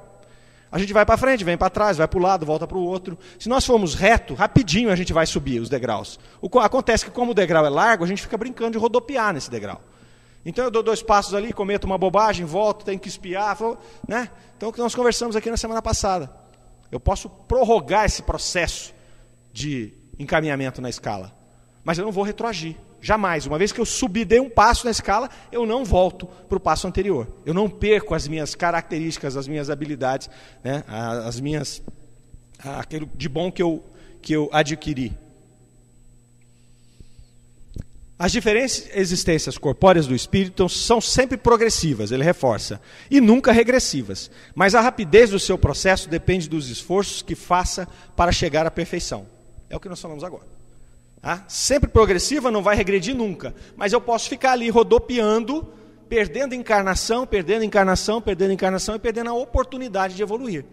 A 0.71 0.79
gente 0.79 0.95
vai 0.95 1.05
para 1.05 1.19
frente, 1.19 1.45
vem 1.45 1.59
para 1.59 1.69
trás, 1.69 1.99
vai 1.99 2.09
para 2.09 2.19
o 2.19 2.23
lado, 2.23 2.47
volta 2.47 2.67
para 2.67 2.79
o 2.79 2.83
outro. 2.83 3.19
Se 3.39 3.51
nós 3.51 3.67
formos 3.67 3.95
reto, 3.95 4.33
rapidinho 4.33 4.91
a 4.91 4.97
gente 4.97 5.13
vai 5.13 5.27
subir 5.27 5.61
os 5.61 5.69
degraus. 5.69 6.19
O, 6.41 6.59
acontece 6.59 7.05
que, 7.05 7.11
como 7.11 7.33
o 7.33 7.35
degrau 7.35 7.67
é 7.67 7.69
largo, 7.69 8.03
a 8.03 8.07
gente 8.07 8.23
fica 8.23 8.39
brincando 8.39 8.71
de 8.71 8.79
rodopiar 8.79 9.35
nesse 9.35 9.51
degrau. 9.51 9.83
Então 10.45 10.65
eu 10.65 10.71
dou 10.71 10.83
dois 10.83 11.03
passos 11.03 11.35
ali, 11.35 11.53
cometo 11.53 11.85
uma 11.85 11.97
bobagem, 11.97 12.45
volto, 12.45 12.85
tenho 12.85 12.99
que 12.99 13.09
espiar. 13.09 13.57
Né? 14.07 14.31
Então 14.57 14.69
o 14.69 14.73
que 14.73 14.81
nós 14.81 14.95
conversamos 14.95 15.37
aqui 15.37 15.51
na 15.51 15.57
semana 15.57 15.81
passada. 15.81 16.33
Eu 16.91 17.01
posso 17.01 17.29
prorrogar 17.29 18.05
esse 18.05 18.23
processo 18.23 18.93
de 19.53 19.95
encaminhamento 20.19 20.81
na 20.81 20.91
escala. 20.91 21.33
Mas 21.85 21.99
eu 21.99 22.05
não 22.05 22.13
vou 22.13 22.25
retroagir. 22.25 22.77
Jamais. 23.01 23.47
Uma 23.47 23.59
vez 23.59 23.73
que 23.73 23.81
eu 23.81 23.85
subi, 23.85 24.25
dei 24.25 24.39
um 24.39 24.49
passo 24.49 24.85
na 24.85 24.93
escala, 24.93 25.29
eu 25.51 25.67
não 25.67 25.85
volto 25.85 26.27
para 26.27 26.57
o 26.57 26.61
passo 26.61 26.87
anterior. 26.87 27.27
Eu 27.45 27.53
não 27.53 27.69
perco 27.69 28.15
as 28.15 28.29
minhas 28.29 28.55
características, 28.55 29.37
as 29.37 29.49
minhas 29.49 29.71
habilidades, 29.71 30.31
né? 30.63 30.85
as 30.87 31.41
minhas. 31.41 31.83
aquilo 32.59 33.09
de 33.15 33.29
bom 33.29 33.51
que 33.51 33.63
eu, 33.63 33.85
que 34.21 34.33
eu 34.33 34.49
adquiri. 34.53 35.19
As 38.23 38.31
diferentes 38.31 38.89
existências 38.95 39.59
corpóreas 39.59 40.07
do 40.07 40.15
espírito 40.15 40.69
são 40.69 41.01
sempre 41.01 41.37
progressivas, 41.37 42.13
ele 42.13 42.23
reforça, 42.23 42.81
e 43.11 43.21
nunca 43.21 43.51
regressivas. 43.51 44.31
Mas 44.55 44.77
a 44.77 44.81
rapidez 44.81 45.31
do 45.31 45.41
seu 45.41 45.59
processo 45.59 46.09
depende 46.09 46.49
dos 46.49 46.69
esforços 46.69 47.21
que 47.21 47.35
faça 47.35 47.89
para 48.15 48.31
chegar 48.31 48.65
à 48.65 48.71
perfeição. 48.71 49.27
É 49.69 49.77
o 49.77 49.81
que 49.81 49.89
nós 49.89 50.01
falamos 50.01 50.23
agora. 50.23 50.47
Ah, 51.21 51.43
sempre 51.49 51.91
progressiva, 51.91 52.49
não 52.49 52.63
vai 52.63 52.77
regredir 52.77 53.13
nunca. 53.13 53.57
Mas 53.75 53.93
eu 53.93 54.01
posso 54.01 54.29
ficar 54.29 54.53
ali 54.53 54.71
rodopiando, 54.71 55.73
perdendo 56.09 56.55
encarnação, 56.55 57.27
perdendo 57.27 57.65
encarnação, 57.65 58.23
perdendo 58.23 58.53
encarnação 58.53 58.95
e 58.95 59.01
perdendo 59.01 59.31
a 59.31 59.35
oportunidade 59.35 60.15
de 60.15 60.23
evoluir. 60.23 60.65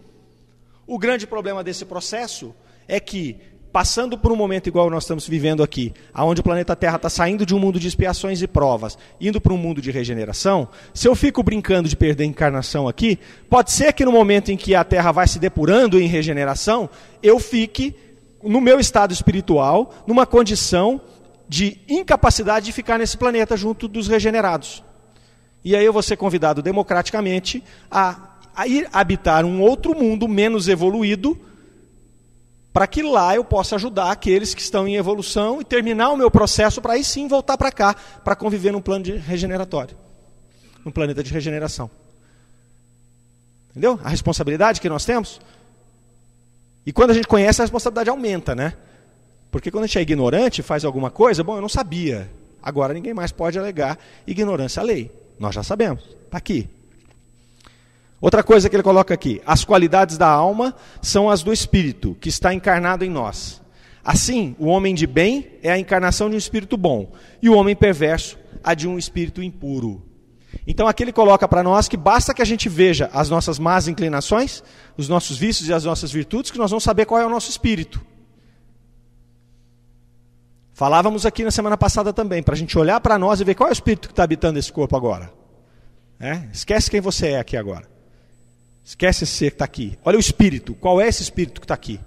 O 0.85 0.99
grande 0.99 1.25
problema 1.25 1.63
desse 1.63 1.83
processo 1.83 2.53
é 2.87 2.99
que 2.99 3.41
passando 3.71 4.17
por 4.17 4.31
um 4.31 4.35
momento 4.35 4.67
igual 4.67 4.89
nós 4.89 5.03
estamos 5.03 5.27
vivendo 5.27 5.61
aqui, 5.61 5.93
onde 6.15 6.41
o 6.41 6.43
planeta 6.43 6.75
Terra 6.75 6.95
está 6.95 7.09
saindo 7.09 7.45
de 7.45 7.53
um 7.53 7.59
mundo 7.59 7.79
de 7.79 7.87
expiações 7.87 8.41
e 8.41 8.47
provas, 8.47 8.97
indo 9.21 9.39
para 9.39 9.53
um 9.53 9.57
mundo 9.57 9.81
de 9.81 9.91
regeneração, 9.91 10.67
se 10.93 11.07
eu 11.07 11.15
fico 11.15 11.43
brincando 11.43 11.87
de 11.87 11.95
perder 11.95 12.25
encarnação 12.25 12.87
aqui, 12.87 13.19
pode 13.49 13.71
ser 13.71 13.93
que 13.93 14.05
no 14.05 14.11
momento 14.11 14.51
em 14.51 14.57
que 14.57 14.75
a 14.75 14.83
Terra 14.83 15.11
vai 15.11 15.27
se 15.27 15.39
depurando 15.39 15.99
em 15.99 16.07
regeneração, 16.07 16.89
eu 17.21 17.39
fique 17.39 17.95
no 18.43 18.61
meu 18.61 18.79
estado 18.79 19.13
espiritual, 19.13 19.93
numa 20.07 20.25
condição 20.25 21.01
de 21.47 21.79
incapacidade 21.87 22.67
de 22.67 22.71
ficar 22.71 22.97
nesse 22.97 23.17
planeta 23.17 23.57
junto 23.57 23.87
dos 23.87 24.07
regenerados. 24.07 24.83
E 25.63 25.75
aí 25.75 25.83
eu 25.83 25.91
vou 25.91 26.01
ser 26.01 26.15
convidado 26.15 26.61
democraticamente 26.61 27.63
a, 27.91 28.37
a 28.55 28.67
ir 28.67 28.87
habitar 28.93 29.43
um 29.43 29.61
outro 29.61 29.95
mundo 29.95 30.27
menos 30.27 30.67
evoluído, 30.67 31.37
para 32.79 32.87
que 32.87 33.03
lá 33.03 33.35
eu 33.35 33.43
possa 33.43 33.75
ajudar 33.75 34.09
aqueles 34.09 34.53
que 34.53 34.61
estão 34.61 34.87
em 34.87 34.95
evolução 34.95 35.59
e 35.59 35.65
terminar 35.65 36.11
o 36.11 36.15
meu 36.15 36.31
processo 36.31 36.81
para 36.81 36.93
aí 36.93 37.03
sim 37.03 37.27
voltar 37.27 37.57
para 37.57 37.73
cá, 37.73 37.93
para 38.23 38.37
conviver 38.37 38.71
num 38.71 38.79
plano 38.79 39.03
de 39.03 39.17
regeneratório, 39.17 39.97
num 40.85 40.89
planeta 40.89 41.21
de 41.21 41.29
regeneração. 41.33 41.91
Entendeu? 43.71 43.99
A 44.01 44.07
responsabilidade 44.07 44.79
que 44.79 44.87
nós 44.87 45.03
temos. 45.03 45.41
E 46.85 46.93
quando 46.93 47.11
a 47.11 47.13
gente 47.13 47.27
conhece, 47.27 47.61
a 47.61 47.65
responsabilidade 47.65 48.09
aumenta, 48.09 48.55
né? 48.55 48.71
Porque 49.51 49.69
quando 49.69 49.83
a 49.83 49.87
gente 49.87 49.99
é 49.99 50.01
ignorante, 50.01 50.63
faz 50.63 50.85
alguma 50.85 51.11
coisa, 51.11 51.43
bom, 51.43 51.57
eu 51.57 51.61
não 51.61 51.67
sabia. 51.67 52.31
Agora 52.63 52.93
ninguém 52.93 53.13
mais 53.13 53.33
pode 53.33 53.59
alegar 53.59 53.99
ignorância 54.25 54.79
à 54.79 54.85
lei. 54.85 55.11
Nós 55.37 55.53
já 55.53 55.63
sabemos. 55.63 56.01
Está 56.27 56.37
aqui. 56.37 56.69
Outra 58.21 58.43
coisa 58.43 58.69
que 58.69 58.75
ele 58.75 58.83
coloca 58.83 59.13
aqui: 59.13 59.41
as 59.45 59.63
qualidades 59.63 60.17
da 60.17 60.27
alma 60.27 60.75
são 61.01 61.29
as 61.29 61.41
do 61.41 61.53
espírito, 61.53 62.15
que 62.19 62.29
está 62.29 62.53
encarnado 62.53 63.05
em 63.05 63.09
nós. 63.09 63.61
Assim, 64.03 64.55
o 64.57 64.67
homem 64.67 64.95
de 64.95 65.05
bem 65.05 65.59
é 65.61 65.71
a 65.71 65.77
encarnação 65.77 66.29
de 66.29 66.35
um 66.35 66.37
espírito 66.37 66.77
bom, 66.77 67.11
e 67.41 67.49
o 67.49 67.55
homem 67.55 67.75
perverso, 67.75 68.37
a 68.63 68.73
de 68.73 68.87
um 68.87 68.97
espírito 68.97 69.43
impuro. 69.43 70.05
Então 70.65 70.87
aqui 70.87 71.03
ele 71.03 71.13
coloca 71.13 71.47
para 71.47 71.61
nós 71.61 71.87
que 71.87 71.97
basta 71.97 72.33
que 72.33 72.41
a 72.41 72.45
gente 72.45 72.67
veja 72.67 73.09
as 73.13 73.29
nossas 73.29 73.59
más 73.59 73.87
inclinações, 73.87 74.63
os 74.97 75.07
nossos 75.07 75.37
vícios 75.37 75.69
e 75.69 75.73
as 75.73 75.83
nossas 75.83 76.11
virtudes, 76.11 76.51
que 76.51 76.57
nós 76.57 76.71
vamos 76.71 76.83
saber 76.83 77.05
qual 77.05 77.21
é 77.21 77.25
o 77.25 77.29
nosso 77.29 77.49
espírito. 77.49 78.01
Falávamos 80.73 81.25
aqui 81.25 81.43
na 81.43 81.51
semana 81.51 81.77
passada 81.77 82.13
também, 82.13 82.41
para 82.41 82.55
a 82.55 82.57
gente 82.57 82.77
olhar 82.79 82.99
para 83.01 83.17
nós 83.19 83.41
e 83.41 83.43
ver 83.43 83.53
qual 83.53 83.67
é 83.67 83.71
o 83.71 83.73
espírito 83.73 84.07
que 84.07 84.13
está 84.13 84.23
habitando 84.23 84.57
esse 84.57 84.71
corpo 84.71 84.95
agora. 84.95 85.31
É? 86.19 86.47
Esquece 86.53 86.89
quem 86.89 87.01
você 87.01 87.29
é 87.29 87.39
aqui 87.39 87.57
agora. 87.57 87.98
Esquece 88.83 89.23
esse 89.23 89.33
ser 89.33 89.51
que 89.51 89.55
está 89.55 89.65
aqui. 89.65 89.97
Olha 90.03 90.17
o 90.17 90.19
espírito. 90.19 90.73
Qual 90.75 90.99
é 90.99 91.07
esse 91.07 91.21
espírito 91.21 91.61
que 91.61 91.65
está 91.65 91.73
aqui? 91.75 91.99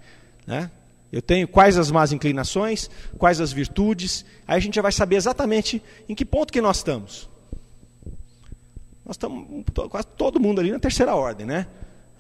Né? 0.47 0.71
Eu 1.13 1.21
tenho 1.21 1.47
quais 1.47 1.77
as 1.77 1.91
más 1.91 2.13
inclinações, 2.13 2.91
quais 3.19 3.41
as 3.41 3.53
virtudes. 3.53 4.25
Aí 4.47 4.57
a 4.57 4.61
gente 4.61 4.75
já 4.75 4.83
vai 4.83 4.93
saber 4.93 5.17
exatamente 5.17 5.83
em 6.09 6.15
que 6.15 6.25
ponto 6.25 6.53
que 6.53 6.61
nós 6.61 6.79
estamos. 6.79 7.29
Nós 9.05 9.17
estamos 9.17 9.65
quase 9.91 10.07
todo 10.17 10.41
mundo 10.41 10.61
ali 10.61 10.71
na 10.71 10.79
terceira 10.79 11.15
ordem, 11.15 11.45
né? 11.47 11.67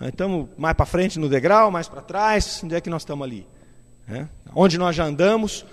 Estamos 0.00 0.48
mais 0.58 0.74
para 0.74 0.84
frente 0.84 1.18
no 1.18 1.28
degrau, 1.28 1.70
mais 1.70 1.88
para 1.88 2.02
trás, 2.02 2.60
onde 2.62 2.74
é 2.74 2.80
que 2.80 2.90
nós 2.90 3.02
estamos 3.02 3.24
ali? 3.24 3.46
É? 4.08 4.26
Onde 4.54 4.76
nós 4.76 4.94
já 4.94 5.04
andamos. 5.04 5.64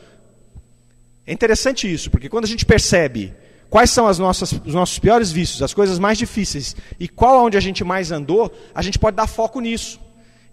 É 1.25 1.33
interessante 1.33 1.91
isso, 1.91 2.09
porque 2.09 2.29
quando 2.29 2.45
a 2.45 2.47
gente 2.47 2.65
percebe 2.65 3.33
quais 3.69 3.89
são 3.89 4.07
as 4.07 4.17
nossas, 4.17 4.51
os 4.51 4.73
nossos 4.73 4.97
piores 4.99 5.31
vícios, 5.31 5.61
as 5.61 5.73
coisas 5.73 5.99
mais 5.99 6.17
difíceis, 6.17 6.75
e 6.99 7.07
qual 7.07 7.45
onde 7.45 7.57
a 7.57 7.59
gente 7.59 7.83
mais 7.83 8.11
andou, 8.11 8.51
a 8.73 8.81
gente 8.81 8.97
pode 8.97 9.15
dar 9.15 9.27
foco 9.27 9.59
nisso. 9.59 9.99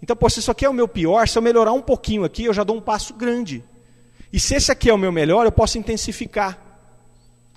Então, 0.01 0.15
pô, 0.15 0.29
se 0.29 0.39
isso 0.39 0.51
aqui 0.51 0.65
é 0.65 0.69
o 0.69 0.73
meu 0.73 0.87
pior, 0.87 1.27
se 1.27 1.37
eu 1.37 1.41
melhorar 1.41 1.73
um 1.73 1.81
pouquinho 1.81 2.23
aqui, 2.23 2.45
eu 2.45 2.53
já 2.53 2.63
dou 2.63 2.75
um 2.75 2.81
passo 2.81 3.13
grande. 3.13 3.63
E 4.31 4.39
se 4.39 4.55
esse 4.55 4.71
aqui 4.71 4.89
é 4.89 4.93
o 4.93 4.97
meu 4.97 5.11
melhor, 5.11 5.45
eu 5.45 5.51
posso 5.51 5.77
intensificar. 5.77 6.57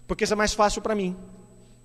Porque 0.06 0.24
isso 0.24 0.32
é 0.32 0.36
mais 0.36 0.54
fácil 0.54 0.80
para 0.80 0.94
mim. 0.94 1.16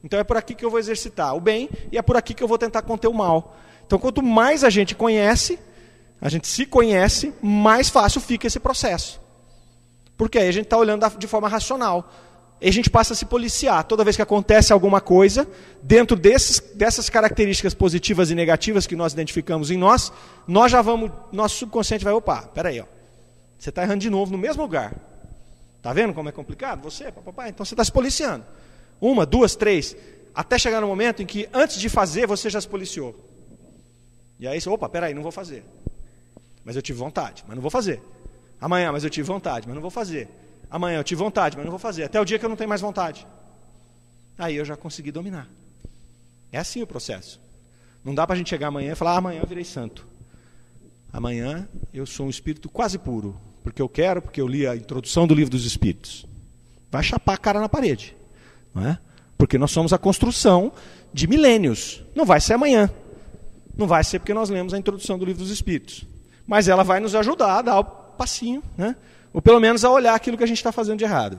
Então 0.03 0.19
é 0.19 0.23
por 0.23 0.37
aqui 0.37 0.53
que 0.53 0.63
eu 0.63 0.69
vou 0.69 0.79
exercitar 0.79 1.35
o 1.35 1.41
bem 1.41 1.69
e 1.91 1.97
é 1.97 2.01
por 2.01 2.15
aqui 2.15 2.33
que 2.33 2.43
eu 2.43 2.47
vou 2.47 2.57
tentar 2.57 2.83
conter 2.83 3.07
o 3.07 3.13
mal. 3.13 3.57
Então, 3.85 3.99
quanto 3.99 4.21
mais 4.23 4.63
a 4.63 4.69
gente 4.69 4.95
conhece, 4.95 5.59
a 6.21 6.29
gente 6.29 6.47
se 6.47 6.65
conhece, 6.65 7.33
mais 7.41 7.89
fácil 7.89 8.21
fica 8.21 8.47
esse 8.47 8.59
processo. 8.59 9.21
Porque 10.17 10.39
aí 10.39 10.47
a 10.47 10.51
gente 10.51 10.65
está 10.65 10.77
olhando 10.77 11.07
de 11.17 11.27
forma 11.27 11.47
racional. 11.47 12.11
E 12.61 12.69
a 12.69 12.71
gente 12.71 12.89
passa 12.89 13.13
a 13.13 13.15
se 13.15 13.25
policiar. 13.25 13.83
Toda 13.83 14.03
vez 14.03 14.15
que 14.15 14.21
acontece 14.21 14.71
alguma 14.71 15.01
coisa, 15.01 15.47
dentro 15.83 16.15
desses, 16.15 16.59
dessas 16.73 17.09
características 17.09 17.73
positivas 17.73 18.31
e 18.31 18.35
negativas 18.35 18.87
que 18.87 18.95
nós 18.95 19.13
identificamos 19.13 19.71
em 19.71 19.77
nós, 19.77 20.11
nós 20.47 20.71
já 20.71 20.81
vamos, 20.81 21.11
nosso 21.31 21.57
subconsciente 21.57 22.03
vai, 22.03 22.13
opa, 22.13 22.43
peraí, 22.43 22.79
ó, 22.79 22.85
você 23.57 23.69
está 23.69 23.83
errando 23.83 23.99
de 23.99 24.09
novo 24.09 24.31
no 24.31 24.37
mesmo 24.37 24.61
lugar. 24.61 24.93
Está 25.77 25.93
vendo 25.93 26.13
como 26.13 26.29
é 26.29 26.31
complicado? 26.31 26.81
Você, 26.83 27.11
papai, 27.11 27.49
então 27.49 27.65
você 27.65 27.73
está 27.73 27.83
se 27.83 27.91
policiando. 27.91 28.45
Uma, 28.99 29.25
duas, 29.25 29.55
três, 29.55 29.95
até 30.33 30.57
chegar 30.57 30.81
no 30.81 30.87
momento 30.87 31.21
em 31.21 31.25
que 31.25 31.47
antes 31.53 31.79
de 31.79 31.89
fazer 31.89 32.25
você 32.25 32.49
já 32.49 32.59
se 32.59 32.67
policiou. 32.67 33.15
E 34.39 34.47
aí 34.47 34.59
você, 34.59 34.69
opa, 34.69 34.89
peraí, 34.89 35.13
não 35.13 35.21
vou 35.21 35.31
fazer. 35.31 35.63
Mas 36.63 36.75
eu 36.75 36.81
tive 36.81 36.97
vontade, 36.97 37.43
mas 37.47 37.55
não 37.55 37.61
vou 37.61 37.69
fazer. 37.69 38.01
Amanhã, 38.59 38.91
mas 38.91 39.03
eu 39.03 39.09
tive 39.09 39.27
vontade, 39.27 39.67
mas 39.67 39.75
não 39.75 39.81
vou 39.81 39.91
fazer. 39.91 40.27
Amanhã 40.69 40.97
eu 40.97 41.03
tive 41.03 41.19
vontade, 41.19 41.55
mas 41.55 41.65
não 41.65 41.71
vou 41.71 41.79
fazer. 41.79 42.03
Até 42.03 42.19
o 42.19 42.25
dia 42.25 42.39
que 42.39 42.45
eu 42.45 42.49
não 42.49 42.55
tenho 42.55 42.69
mais 42.69 42.81
vontade. 42.81 43.25
Aí 44.37 44.55
eu 44.55 44.65
já 44.65 44.75
consegui 44.75 45.11
dominar. 45.11 45.47
É 46.51 46.57
assim 46.57 46.81
o 46.81 46.87
processo. 46.87 47.39
Não 48.03 48.13
dá 48.13 48.25
para 48.25 48.35
a 48.35 48.37
gente 48.37 48.49
chegar 48.49 48.67
amanhã 48.67 48.91
e 48.91 48.95
falar, 48.95 49.13
ah, 49.13 49.17
amanhã 49.17 49.41
eu 49.41 49.47
virei 49.47 49.63
santo. 49.63 50.07
Amanhã 51.11 51.67
eu 51.93 52.05
sou 52.05 52.25
um 52.25 52.29
espírito 52.29 52.69
quase 52.69 52.97
puro. 52.97 53.39
Porque 53.63 53.81
eu 53.81 53.89
quero, 53.89 54.21
porque 54.21 54.39
eu 54.39 54.47
li 54.47 54.67
a 54.67 54.75
introdução 54.75 55.25
do 55.25 55.33
livro 55.33 55.49
dos 55.49 55.65
espíritos. 55.65 56.25
Vai 56.91 57.01
chapar 57.01 57.33
a 57.33 57.37
cara 57.37 57.59
na 57.59 57.67
parede. 57.67 58.15
Não 58.73 58.85
é? 58.85 58.99
Porque 59.37 59.57
nós 59.57 59.71
somos 59.71 59.91
a 59.91 59.97
construção 59.97 60.71
de 61.11 61.27
milênios. 61.27 62.03
Não 62.13 62.25
vai 62.25 62.39
ser 62.39 62.53
amanhã. 62.53 62.91
Não 63.75 63.87
vai 63.87 64.03
ser 64.03 64.19
porque 64.19 64.33
nós 64.33 64.49
lemos 64.49 64.73
a 64.73 64.77
introdução 64.77 65.17
do 65.17 65.25
livro 65.25 65.41
dos 65.41 65.51
espíritos. 65.51 66.05
Mas 66.45 66.67
ela 66.67 66.83
vai 66.83 66.99
nos 66.99 67.15
ajudar 67.15 67.57
a 67.57 67.61
dar 67.61 67.79
o 67.79 67.83
passinho, 67.83 68.61
né? 68.77 68.95
Ou 69.35 69.41
pelo 69.41 69.59
menos 69.59 69.83
a 69.83 69.91
olhar 69.91 70.15
aquilo 70.15 70.37
que 70.37 70.45
a 70.45 70.47
gente 70.47 70.59
está 70.59 70.71
fazendo 70.71 70.99
de 70.99 71.03
errado. 71.03 71.37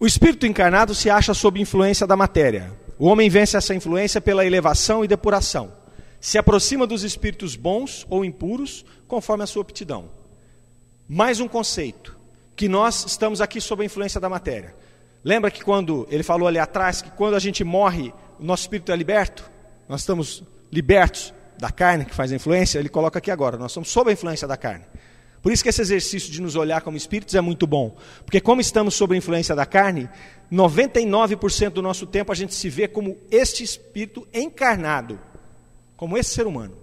O 0.00 0.06
espírito 0.06 0.46
encarnado 0.46 0.94
se 0.94 1.10
acha 1.10 1.34
sob 1.34 1.60
influência 1.60 2.06
da 2.06 2.16
matéria. 2.16 2.72
O 2.98 3.06
homem 3.06 3.28
vence 3.28 3.54
essa 3.54 3.74
influência 3.74 4.18
pela 4.18 4.46
elevação 4.46 5.04
e 5.04 5.08
depuração. 5.08 5.70
Se 6.18 6.38
aproxima 6.38 6.86
dos 6.86 7.04
espíritos 7.04 7.54
bons 7.54 8.06
ou 8.08 8.24
impuros, 8.24 8.82
conforme 9.06 9.44
a 9.44 9.46
sua 9.46 9.60
aptidão. 9.60 10.08
Mais 11.06 11.38
um 11.38 11.46
conceito, 11.46 12.16
que 12.56 12.66
nós 12.66 13.04
estamos 13.04 13.42
aqui 13.42 13.60
sob 13.60 13.82
a 13.82 13.86
influência 13.86 14.18
da 14.18 14.30
matéria. 14.30 14.74
Lembra 15.22 15.50
que 15.50 15.62
quando 15.62 16.08
ele 16.10 16.22
falou 16.22 16.48
ali 16.48 16.58
atrás 16.58 17.02
que 17.02 17.10
quando 17.10 17.34
a 17.34 17.38
gente 17.38 17.62
morre, 17.62 18.10
o 18.40 18.44
nosso 18.44 18.62
espírito 18.62 18.90
é 18.90 18.96
liberto? 18.96 19.50
Nós 19.86 20.00
estamos 20.00 20.42
libertos 20.72 21.34
da 21.58 21.70
carne 21.70 22.06
que 22.06 22.14
faz 22.14 22.32
a 22.32 22.36
influência, 22.36 22.78
ele 22.78 22.88
coloca 22.88 23.18
aqui 23.18 23.30
agora, 23.30 23.58
nós 23.58 23.70
somos 23.70 23.90
sob 23.90 24.08
a 24.08 24.14
influência 24.14 24.48
da 24.48 24.56
carne. 24.56 24.86
Por 25.42 25.52
isso 25.52 25.62
que 25.62 25.68
esse 25.68 25.80
exercício 25.80 26.32
de 26.32 26.40
nos 26.42 26.56
olhar 26.56 26.80
como 26.80 26.96
espíritos 26.96 27.34
é 27.34 27.40
muito 27.40 27.66
bom. 27.66 27.96
Porque 28.24 28.40
como 28.40 28.60
estamos 28.60 28.94
sob 28.94 29.14
a 29.14 29.18
influência 29.18 29.54
da 29.54 29.64
carne, 29.64 30.08
99% 30.52 31.70
do 31.70 31.82
nosso 31.82 32.06
tempo 32.06 32.32
a 32.32 32.34
gente 32.34 32.54
se 32.54 32.68
vê 32.68 32.88
como 32.88 33.16
este 33.30 33.62
espírito 33.62 34.26
encarnado, 34.32 35.18
como 35.96 36.18
esse 36.18 36.30
ser 36.30 36.46
humano. 36.46 36.76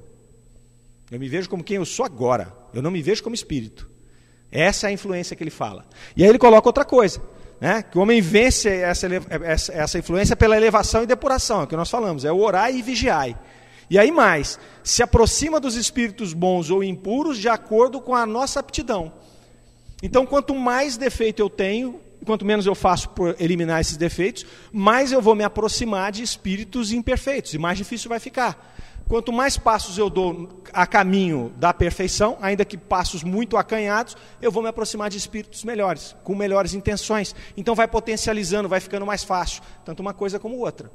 Eu 1.12 1.20
me 1.20 1.28
vejo 1.28 1.50
como 1.50 1.64
quem 1.64 1.78
eu 1.78 1.86
sou 1.86 2.06
agora. 2.06 2.54
Eu 2.74 2.82
não 2.82 2.92
me 2.92 3.02
vejo 3.02 3.24
como 3.24 3.36
espírito. 3.36 3.90
Essa 4.52 4.88
é 4.88 4.90
a 4.90 4.94
influência 4.94 5.36
que 5.36 5.44
ele 5.44 5.52
fala. 5.52 5.86
E 6.16 6.24
aí 6.24 6.30
ele 6.30 6.40
coloca 6.40 6.68
outra 6.68 6.86
coisa. 6.86 7.22
Né? 7.60 7.84
Que 7.84 7.98
o 7.98 8.02
homem 8.02 8.22
vence 8.22 8.70
essa, 8.70 9.08
essa, 9.44 9.74
essa 9.74 10.00
influência 10.00 10.36
pela 10.36 10.58
elevação 10.58 11.04
e 11.04 11.06
depuração, 11.06 11.62
é 11.62 11.64
o 11.64 11.68
que 11.68 11.76
nós 11.76 11.90
falamos, 11.90 12.26
é 12.26 12.32
o 12.32 12.40
orar 12.40 12.74
e 12.74 12.82
vigiar. 12.82 13.42
E 13.90 14.00
aí 14.00 14.12
mais, 14.12 14.60
se 14.84 15.04
aproxima 15.04 15.60
dos 15.60 15.76
espíritos 15.76 16.34
bons 16.34 16.70
ou 16.70 16.84
impuros 16.84 17.38
de 17.38 17.50
acordo 17.50 18.02
com 18.02 18.16
a 18.16 18.26
nossa 18.26 18.60
aptidão. 18.60 19.14
Então, 20.02 20.26
quanto 20.26 20.54
mais 20.56 20.98
defeito 20.98 21.40
eu 21.40 21.50
tenho, 21.50 22.00
quanto 22.26 22.46
menos 22.46 22.66
eu 22.66 22.76
faço 22.76 23.10
por 23.10 23.36
eliminar 23.40 23.80
esses 23.82 23.98
defeitos, 23.98 24.46
mais 24.72 25.12
eu 25.12 25.22
vou 25.22 25.36
me 25.36 25.44
aproximar 25.44 26.12
de 26.12 26.24
espíritos 26.24 26.92
imperfeitos 26.92 27.54
e 27.54 27.58
mais 27.58 27.78
difícil 27.78 28.10
vai 28.10 28.20
ficar. 28.20 28.74
Quanto 29.08 29.32
mais 29.32 29.56
passos 29.56 30.00
eu 30.00 30.10
dou 30.10 30.64
a 30.74 30.88
caminho 30.88 31.54
da 31.58 31.72
perfeição, 31.72 32.38
ainda 32.42 32.66
que 32.66 32.76
passos 32.76 33.24
muito 33.24 33.56
acanhados, 33.56 34.18
eu 34.42 34.52
vou 34.52 34.64
me 34.64 34.70
aproximar 34.70 35.12
de 35.12 35.18
espíritos 35.18 35.64
melhores, 35.64 36.16
com 36.24 36.34
melhores 36.34 36.74
intenções. 36.74 37.36
Então 37.56 37.76
vai 37.76 37.88
potencializando, 37.88 38.68
vai 38.68 38.80
ficando 38.80 39.06
mais 39.06 39.24
fácil, 39.24 39.62
tanto 39.86 40.00
uma 40.00 40.14
coisa 40.14 40.40
como 40.40 40.58
outra. 40.58 40.92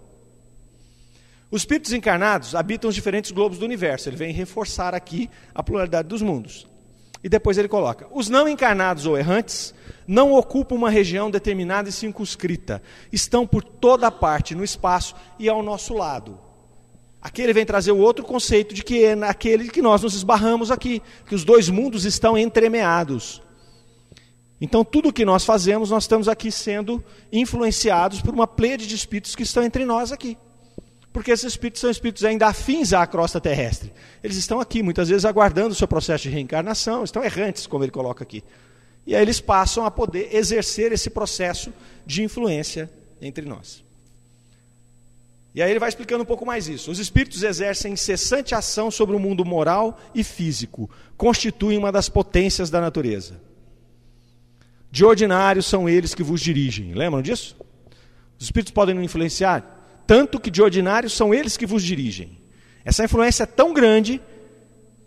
Os 1.50 1.62
espíritos 1.62 1.92
encarnados 1.92 2.54
habitam 2.54 2.88
os 2.88 2.94
diferentes 2.94 3.32
globos 3.32 3.58
do 3.58 3.64
universo. 3.64 4.08
Ele 4.08 4.16
vem 4.16 4.32
reforçar 4.32 4.94
aqui 4.94 5.28
a 5.54 5.62
pluralidade 5.62 6.08
dos 6.08 6.22
mundos. 6.22 6.66
E 7.22 7.28
depois 7.28 7.58
ele 7.58 7.68
coloca: 7.68 8.06
os 8.12 8.28
não 8.28 8.48
encarnados 8.48 9.04
ou 9.04 9.18
errantes 9.18 9.74
não 10.06 10.32
ocupam 10.32 10.76
uma 10.76 10.90
região 10.90 11.30
determinada 11.30 11.88
e 11.88 11.92
circunscrita. 11.92 12.80
Estão 13.12 13.46
por 13.46 13.64
toda 13.64 14.10
parte 14.10 14.54
no 14.54 14.64
espaço 14.64 15.14
e 15.38 15.48
ao 15.48 15.62
nosso 15.62 15.92
lado. 15.94 16.38
Aqui 17.20 17.42
ele 17.42 17.52
vem 17.52 17.66
trazer 17.66 17.92
o 17.92 17.98
outro 17.98 18.24
conceito 18.24 18.74
de 18.74 18.82
que 18.82 19.04
é 19.04 19.14
naquele 19.14 19.68
que 19.68 19.82
nós 19.82 20.02
nos 20.02 20.14
esbarramos 20.14 20.70
aqui, 20.70 21.02
que 21.26 21.34
os 21.34 21.44
dois 21.44 21.68
mundos 21.68 22.06
estão 22.06 22.38
entremeados. 22.38 23.42
Então, 24.58 24.84
tudo 24.84 25.08
o 25.08 25.12
que 25.12 25.24
nós 25.24 25.44
fazemos, 25.44 25.90
nós 25.90 26.04
estamos 26.04 26.28
aqui 26.28 26.50
sendo 26.50 27.02
influenciados 27.32 28.22
por 28.22 28.32
uma 28.32 28.46
pleia 28.46 28.78
de 28.78 28.94
espíritos 28.94 29.34
que 29.34 29.42
estão 29.42 29.62
entre 29.62 29.84
nós 29.84 30.12
aqui. 30.12 30.38
Porque 31.12 31.32
esses 31.32 31.46
espíritos 31.46 31.80
são 31.80 31.90
espíritos 31.90 32.24
ainda 32.24 32.46
afins 32.46 32.92
à 32.92 33.04
crosta 33.06 33.40
terrestre. 33.40 33.92
Eles 34.22 34.36
estão 34.36 34.60
aqui, 34.60 34.82
muitas 34.82 35.08
vezes, 35.08 35.24
aguardando 35.24 35.70
o 35.70 35.74
seu 35.74 35.88
processo 35.88 36.24
de 36.24 36.30
reencarnação, 36.30 37.02
estão 37.02 37.24
errantes, 37.24 37.66
como 37.66 37.82
ele 37.82 37.90
coloca 37.90 38.22
aqui. 38.22 38.44
E 39.06 39.14
aí 39.14 39.22
eles 39.22 39.40
passam 39.40 39.84
a 39.84 39.90
poder 39.90 40.34
exercer 40.34 40.92
esse 40.92 41.10
processo 41.10 41.72
de 42.06 42.22
influência 42.22 42.88
entre 43.20 43.44
nós. 43.44 43.82
E 45.52 45.60
aí 45.60 45.68
ele 45.68 45.80
vai 45.80 45.88
explicando 45.88 46.22
um 46.22 46.26
pouco 46.26 46.46
mais 46.46 46.68
isso. 46.68 46.92
Os 46.92 47.00
espíritos 47.00 47.42
exercem 47.42 47.94
incessante 47.94 48.54
ação 48.54 48.88
sobre 48.88 49.16
o 49.16 49.18
mundo 49.18 49.44
moral 49.44 49.98
e 50.14 50.22
físico, 50.22 50.88
constituem 51.16 51.76
uma 51.76 51.90
das 51.90 52.08
potências 52.08 52.70
da 52.70 52.80
natureza. 52.80 53.40
De 54.92 55.04
ordinário 55.04 55.62
são 55.62 55.88
eles 55.88 56.14
que 56.14 56.22
vos 56.22 56.40
dirigem. 56.40 56.94
Lembram 56.94 57.20
disso? 57.20 57.56
Os 58.38 58.44
espíritos 58.44 58.72
podem 58.72 58.94
nos 58.94 59.04
influenciar? 59.04 59.79
Tanto 60.10 60.40
que 60.40 60.50
de 60.50 60.60
ordinário 60.60 61.08
são 61.08 61.32
eles 61.32 61.56
que 61.56 61.64
vos 61.64 61.84
dirigem. 61.84 62.36
Essa 62.84 63.04
influência 63.04 63.44
é 63.44 63.46
tão 63.46 63.72
grande, 63.72 64.20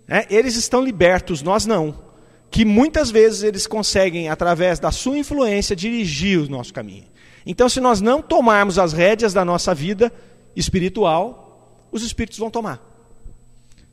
né, 0.08 0.26
eles 0.30 0.56
estão 0.56 0.82
libertos, 0.82 1.42
nós 1.42 1.66
não. 1.66 2.14
que 2.50 2.64
muitas 2.64 3.12
vezes 3.12 3.44
eles 3.44 3.68
conseguem, 3.68 4.30
através 4.30 4.80
da 4.80 4.92
sua 4.92 5.18
influência, 5.18 5.76
dirigir 5.76 6.40
o 6.40 6.50
nosso 6.50 6.74
caminho. 6.74 7.04
Então, 7.46 7.68
se 7.68 7.82
nós 7.82 8.00
não 8.00 8.22
tomarmos 8.22 8.80
as 8.80 8.94
rédeas 8.94 9.34
da 9.34 9.44
nossa 9.44 9.76
vida 9.76 10.10
espiritual, 10.56 11.86
os 11.92 12.02
espíritos 12.02 12.40
vão 12.40 12.50
tomar. 12.50 12.82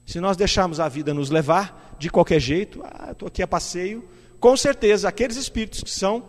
Se 0.07 0.21
nós 0.21 0.37
deixarmos 0.37 0.79
a 0.79 0.89
vida 0.89 1.13
nos 1.13 1.29
levar 1.29 1.97
de 1.99 2.09
qualquer 2.09 2.39
jeito, 2.39 2.85
ah, 2.85 3.09
estou 3.11 3.27
aqui 3.27 3.43
a 3.43 3.49
passeio, 3.49 4.09
com 4.39 4.57
certeza 4.57 5.09
aqueles 5.09 5.37
espíritos 5.37 5.83
que 5.83 5.91
são 5.91 6.23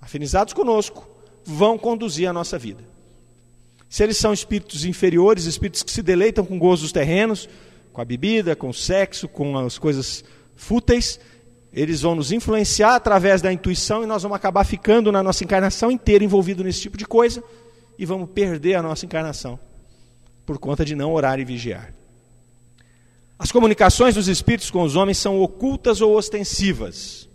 afinizados 0.00 0.54
conosco 0.54 1.06
vão 1.44 1.76
conduzir 1.76 2.26
a 2.26 2.32
nossa 2.32 2.56
vida. 2.56 2.96
Se 3.88 4.02
eles 4.02 4.16
são 4.16 4.32
espíritos 4.32 4.84
inferiores, 4.84 5.44
espíritos 5.44 5.82
que 5.82 5.90
se 5.90 6.02
deleitam 6.02 6.44
com 6.44 6.58
gozos 6.58 6.92
terrenos, 6.92 7.48
com 7.92 8.00
a 8.00 8.04
bebida, 8.04 8.54
com 8.54 8.68
o 8.68 8.74
sexo, 8.74 9.26
com 9.26 9.58
as 9.58 9.78
coisas 9.78 10.22
fúteis, 10.54 11.18
eles 11.72 12.02
vão 12.02 12.14
nos 12.14 12.30
influenciar 12.30 12.94
através 12.94 13.42
da 13.42 13.52
intuição 13.52 14.02
e 14.02 14.06
nós 14.06 14.22
vamos 14.22 14.36
acabar 14.36 14.64
ficando 14.64 15.10
na 15.10 15.22
nossa 15.22 15.42
encarnação 15.42 15.90
inteira 15.90 16.24
envolvido 16.24 16.62
nesse 16.62 16.80
tipo 16.80 16.96
de 16.96 17.06
coisa 17.06 17.42
e 17.98 18.04
vamos 18.04 18.30
perder 18.30 18.74
a 18.74 18.82
nossa 18.82 19.06
encarnação 19.06 19.58
por 20.44 20.58
conta 20.58 20.84
de 20.84 20.94
não 20.94 21.12
orar 21.12 21.40
e 21.40 21.44
vigiar. 21.44 21.92
As 23.38 23.50
comunicações 23.50 24.14
dos 24.14 24.28
espíritos 24.28 24.70
com 24.70 24.82
os 24.82 24.96
homens 24.96 25.18
são 25.18 25.40
ocultas 25.40 26.00
ou 26.00 26.16
ostensivas. 26.16 27.28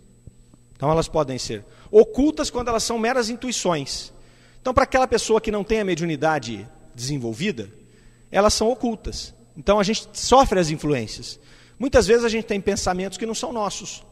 Então 0.72 0.90
elas 0.90 1.08
podem 1.08 1.38
ser 1.38 1.64
ocultas 1.90 2.48
quando 2.48 2.68
elas 2.68 2.82
são 2.82 2.98
meras 2.98 3.28
intuições. 3.28 4.13
Então, 4.64 4.72
para 4.72 4.84
aquela 4.84 5.06
pessoa 5.06 5.42
que 5.42 5.50
não 5.50 5.62
tem 5.62 5.80
a 5.80 5.84
mediunidade 5.84 6.66
desenvolvida, 6.94 7.70
elas 8.30 8.54
são 8.54 8.70
ocultas. 8.70 9.34
Então, 9.54 9.78
a 9.78 9.82
gente 9.82 10.08
sofre 10.14 10.58
as 10.58 10.70
influências. 10.70 11.38
Muitas 11.78 12.06
vezes 12.06 12.24
a 12.24 12.30
gente 12.30 12.46
tem 12.46 12.58
pensamentos 12.62 13.18
que 13.18 13.26
não 13.26 13.34
são 13.34 13.52
nossos. 13.52 14.02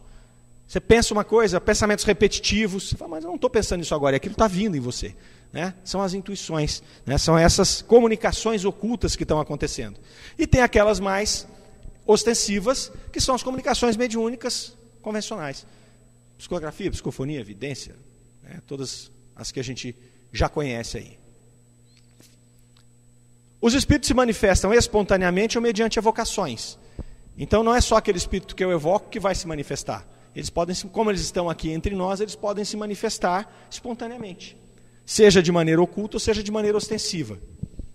Você 0.66 0.78
pensa 0.78 1.14
uma 1.14 1.24
coisa, 1.24 1.58
pensamentos 1.58 2.04
repetitivos, 2.04 2.90
você 2.90 2.96
fala, 2.98 3.12
mas 3.12 3.24
eu 3.24 3.28
não 3.28 3.36
estou 3.36 3.48
pensando 3.48 3.78
nisso 3.78 3.94
agora, 3.94 4.16
aquilo 4.16 4.34
está 4.34 4.46
vindo 4.46 4.76
em 4.76 4.80
você. 4.80 5.16
Né? 5.50 5.72
São 5.82 6.02
as 6.02 6.12
intuições, 6.12 6.82
né? 7.06 7.16
são 7.16 7.38
essas 7.38 7.80
comunicações 7.80 8.62
ocultas 8.66 9.16
que 9.16 9.22
estão 9.22 9.40
acontecendo. 9.40 9.98
E 10.36 10.46
tem 10.46 10.60
aquelas 10.60 11.00
mais 11.00 11.48
ostensivas, 12.04 12.92
que 13.10 13.22
são 13.22 13.34
as 13.34 13.42
comunicações 13.42 13.96
mediúnicas 13.96 14.76
convencionais. 15.00 15.64
Psicografia, 16.36 16.90
psicofonia, 16.90 17.40
evidência, 17.40 17.96
né? 18.42 18.60
todas 18.66 19.10
as 19.34 19.50
que 19.50 19.58
a 19.58 19.64
gente 19.64 19.96
já 20.32 20.48
conhece 20.48 20.98
aí. 20.98 21.18
Os 23.60 23.74
espíritos 23.74 24.08
se 24.08 24.14
manifestam 24.14 24.74
espontaneamente 24.74 25.56
ou 25.56 25.62
mediante 25.62 25.98
evocações. 25.98 26.76
Então 27.38 27.62
não 27.62 27.74
é 27.74 27.80
só 27.80 27.96
aquele 27.96 28.18
espírito 28.18 28.56
que 28.56 28.64
eu 28.64 28.72
evoco 28.72 29.08
que 29.08 29.20
vai 29.20 29.34
se 29.34 29.46
manifestar. 29.46 30.04
Eles 30.34 30.50
podem, 30.50 30.74
como 30.90 31.10
eles 31.10 31.20
estão 31.20 31.48
aqui 31.48 31.70
entre 31.70 31.94
nós, 31.94 32.20
eles 32.20 32.34
podem 32.34 32.64
se 32.64 32.76
manifestar 32.76 33.48
espontaneamente, 33.70 34.56
seja 35.04 35.42
de 35.42 35.52
maneira 35.52 35.80
oculta 35.80 36.16
ou 36.16 36.20
seja 36.20 36.42
de 36.42 36.50
maneira 36.50 36.76
ostensiva, 36.76 37.38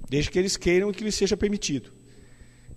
desde 0.08 0.30
que 0.30 0.38
eles 0.38 0.56
queiram 0.56 0.90
e 0.90 0.94
que 0.94 1.04
lhes 1.04 1.16
seja 1.16 1.36
permitido. 1.36 1.92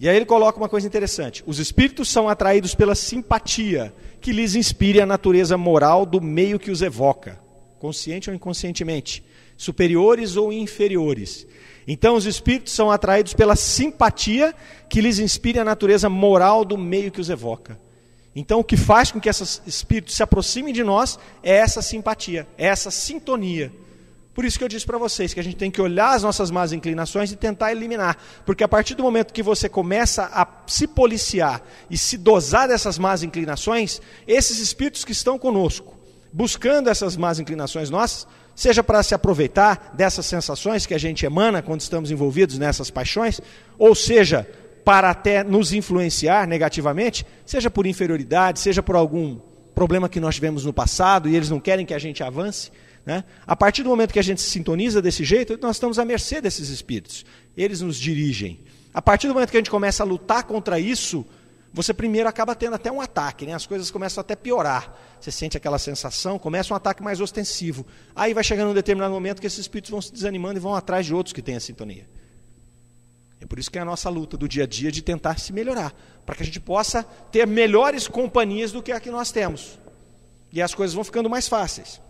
E 0.00 0.08
aí 0.08 0.16
ele 0.16 0.24
coloca 0.24 0.58
uma 0.58 0.68
coisa 0.68 0.86
interessante: 0.86 1.44
os 1.46 1.58
espíritos 1.58 2.08
são 2.08 2.28
atraídos 2.28 2.74
pela 2.74 2.94
simpatia 2.94 3.94
que 4.20 4.32
lhes 4.32 4.54
inspire 4.54 5.00
a 5.00 5.06
natureza 5.06 5.58
moral 5.58 6.06
do 6.06 6.20
meio 6.20 6.58
que 6.58 6.70
os 6.70 6.80
evoca, 6.80 7.38
consciente 7.78 8.30
ou 8.30 8.34
inconscientemente 8.34 9.22
superiores 9.60 10.36
ou 10.36 10.50
inferiores. 10.50 11.46
Então, 11.86 12.14
os 12.14 12.24
espíritos 12.24 12.72
são 12.72 12.90
atraídos 12.90 13.34
pela 13.34 13.54
simpatia 13.54 14.54
que 14.88 15.02
lhes 15.02 15.18
inspira 15.18 15.60
a 15.60 15.64
natureza 15.64 16.08
moral 16.08 16.64
do 16.64 16.78
meio 16.78 17.10
que 17.10 17.20
os 17.20 17.28
evoca. 17.28 17.78
Então, 18.34 18.60
o 18.60 18.64
que 18.64 18.76
faz 18.76 19.12
com 19.12 19.20
que 19.20 19.28
esses 19.28 19.60
espíritos 19.66 20.14
se 20.14 20.22
aproximem 20.22 20.72
de 20.72 20.82
nós 20.82 21.18
é 21.42 21.56
essa 21.56 21.82
simpatia, 21.82 22.48
é 22.56 22.68
essa 22.68 22.90
sintonia. 22.90 23.70
Por 24.32 24.46
isso 24.46 24.56
que 24.56 24.64
eu 24.64 24.68
disse 24.68 24.86
para 24.86 24.96
vocês 24.96 25.34
que 25.34 25.40
a 25.40 25.44
gente 25.44 25.56
tem 25.56 25.70
que 25.70 25.82
olhar 25.82 26.14
as 26.14 26.22
nossas 26.22 26.50
más 26.50 26.72
inclinações 26.72 27.30
e 27.30 27.36
tentar 27.36 27.70
eliminar. 27.70 28.16
Porque 28.46 28.64
a 28.64 28.68
partir 28.68 28.94
do 28.94 29.02
momento 29.02 29.34
que 29.34 29.42
você 29.42 29.68
começa 29.68 30.24
a 30.32 30.48
se 30.66 30.86
policiar 30.86 31.60
e 31.90 31.98
se 31.98 32.16
dosar 32.16 32.68
dessas 32.68 32.98
más 32.98 33.22
inclinações, 33.22 34.00
esses 34.26 34.58
espíritos 34.58 35.04
que 35.04 35.12
estão 35.12 35.38
conosco, 35.38 35.98
buscando 36.32 36.88
essas 36.88 37.14
más 37.16 37.38
inclinações 37.38 37.90
nossas, 37.90 38.26
seja 38.60 38.84
para 38.84 39.02
se 39.02 39.14
aproveitar 39.14 39.94
dessas 39.94 40.26
sensações 40.26 40.84
que 40.84 40.92
a 40.92 40.98
gente 40.98 41.24
emana 41.24 41.62
quando 41.62 41.80
estamos 41.80 42.10
envolvidos 42.10 42.58
nessas 42.58 42.90
paixões, 42.90 43.40
ou 43.78 43.94
seja, 43.94 44.46
para 44.84 45.08
até 45.08 45.42
nos 45.42 45.72
influenciar 45.72 46.46
negativamente, 46.46 47.24
seja 47.46 47.70
por 47.70 47.86
inferioridade, 47.86 48.60
seja 48.60 48.82
por 48.82 48.96
algum 48.96 49.38
problema 49.74 50.10
que 50.10 50.20
nós 50.20 50.34
tivemos 50.34 50.66
no 50.66 50.74
passado 50.74 51.26
e 51.26 51.34
eles 51.34 51.48
não 51.48 51.58
querem 51.58 51.86
que 51.86 51.94
a 51.94 51.98
gente 51.98 52.22
avance. 52.22 52.70
Né? 53.06 53.24
A 53.46 53.56
partir 53.56 53.82
do 53.82 53.88
momento 53.88 54.12
que 54.12 54.18
a 54.18 54.22
gente 54.22 54.42
se 54.42 54.50
sintoniza 54.50 55.00
desse 55.00 55.24
jeito, 55.24 55.58
nós 55.62 55.76
estamos 55.76 55.98
à 55.98 56.04
mercê 56.04 56.38
desses 56.38 56.68
espíritos. 56.68 57.24
Eles 57.56 57.80
nos 57.80 57.96
dirigem. 57.96 58.60
A 58.92 59.00
partir 59.00 59.26
do 59.26 59.32
momento 59.32 59.50
que 59.50 59.56
a 59.56 59.60
gente 59.60 59.70
começa 59.70 60.02
a 60.02 60.06
lutar 60.06 60.42
contra 60.42 60.78
isso, 60.78 61.24
você 61.72 61.94
primeiro 61.94 62.28
acaba 62.28 62.54
tendo 62.54 62.74
até 62.74 62.90
um 62.90 63.00
ataque, 63.00 63.46
né? 63.46 63.54
as 63.54 63.64
coisas 63.64 63.90
começam 63.90 64.20
até 64.20 64.34
piorar. 64.34 64.92
Você 65.20 65.30
sente 65.30 65.56
aquela 65.56 65.78
sensação, 65.78 66.38
começa 66.38 66.74
um 66.74 66.76
ataque 66.76 67.02
mais 67.02 67.20
ostensivo. 67.20 67.86
Aí 68.14 68.34
vai 68.34 68.42
chegando 68.42 68.70
um 68.70 68.74
determinado 68.74 69.12
momento 69.12 69.40
que 69.40 69.46
esses 69.46 69.60
espíritos 69.60 69.90
vão 69.90 70.02
se 70.02 70.12
desanimando 70.12 70.58
e 70.58 70.60
vão 70.60 70.74
atrás 70.74 71.06
de 71.06 71.14
outros 71.14 71.32
que 71.32 71.40
têm 71.40 71.56
a 71.56 71.60
sintonia. 71.60 72.08
É 73.40 73.46
por 73.46 73.58
isso 73.58 73.70
que 73.70 73.78
é 73.78 73.82
a 73.82 73.84
nossa 73.84 74.10
luta 74.10 74.36
do 74.36 74.48
dia 74.48 74.64
a 74.64 74.66
dia 74.66 74.90
de 74.90 75.00
tentar 75.00 75.38
se 75.38 75.52
melhorar, 75.52 75.94
para 76.26 76.34
que 76.34 76.42
a 76.42 76.46
gente 76.46 76.60
possa 76.60 77.04
ter 77.30 77.46
melhores 77.46 78.08
companhias 78.08 78.72
do 78.72 78.82
que 78.82 78.90
a 78.92 79.00
que 79.00 79.10
nós 79.10 79.30
temos. 79.30 79.78
E 80.52 80.60
as 80.60 80.74
coisas 80.74 80.92
vão 80.94 81.04
ficando 81.04 81.30
mais 81.30 81.46
fáceis. 81.46 82.00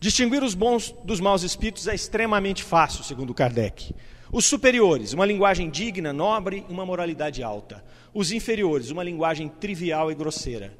Distinguir 0.00 0.42
os 0.42 0.54
bons 0.54 0.94
dos 1.04 1.20
maus 1.20 1.42
espíritos 1.42 1.86
é 1.86 1.94
extremamente 1.94 2.62
fácil, 2.62 3.04
segundo 3.04 3.32
Kardec. 3.32 3.94
Os 4.34 4.46
superiores, 4.46 5.12
uma 5.12 5.24
linguagem 5.24 5.70
digna, 5.70 6.12
nobre, 6.12 6.66
uma 6.68 6.84
moralidade 6.84 7.40
alta. 7.40 7.84
Os 8.12 8.32
inferiores, 8.32 8.90
uma 8.90 9.04
linguagem 9.04 9.48
trivial 9.48 10.10
e 10.10 10.14
grosseira. 10.16 10.76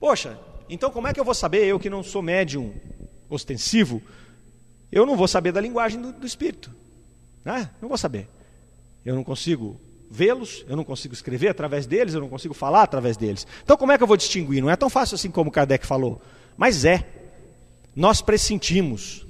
Poxa, 0.00 0.36
então 0.68 0.90
como 0.90 1.06
é 1.06 1.12
que 1.12 1.20
eu 1.20 1.24
vou 1.24 1.34
saber, 1.34 1.64
eu 1.66 1.78
que 1.78 1.88
não 1.88 2.02
sou 2.02 2.20
médium 2.20 2.74
ostensivo, 3.30 4.02
eu 4.90 5.06
não 5.06 5.16
vou 5.16 5.28
saber 5.28 5.52
da 5.52 5.60
linguagem 5.60 6.02
do, 6.02 6.12
do 6.14 6.26
espírito. 6.26 6.74
Né? 7.44 7.70
Não 7.80 7.88
vou 7.88 7.96
saber. 7.96 8.28
Eu 9.04 9.14
não 9.14 9.22
consigo 9.22 9.80
vê-los, 10.10 10.64
eu 10.68 10.76
não 10.76 10.82
consigo 10.82 11.14
escrever 11.14 11.50
através 11.50 11.86
deles, 11.86 12.12
eu 12.12 12.20
não 12.20 12.28
consigo 12.28 12.54
falar 12.54 12.82
através 12.82 13.16
deles. 13.16 13.46
Então 13.62 13.76
como 13.76 13.92
é 13.92 13.96
que 13.96 14.02
eu 14.02 14.08
vou 14.08 14.16
distinguir? 14.16 14.60
Não 14.60 14.68
é 14.68 14.74
tão 14.74 14.90
fácil 14.90 15.14
assim 15.14 15.30
como 15.30 15.48
Kardec 15.48 15.86
falou, 15.86 16.20
mas 16.56 16.84
é. 16.84 17.08
Nós 17.94 18.20
pressentimos, 18.20 19.24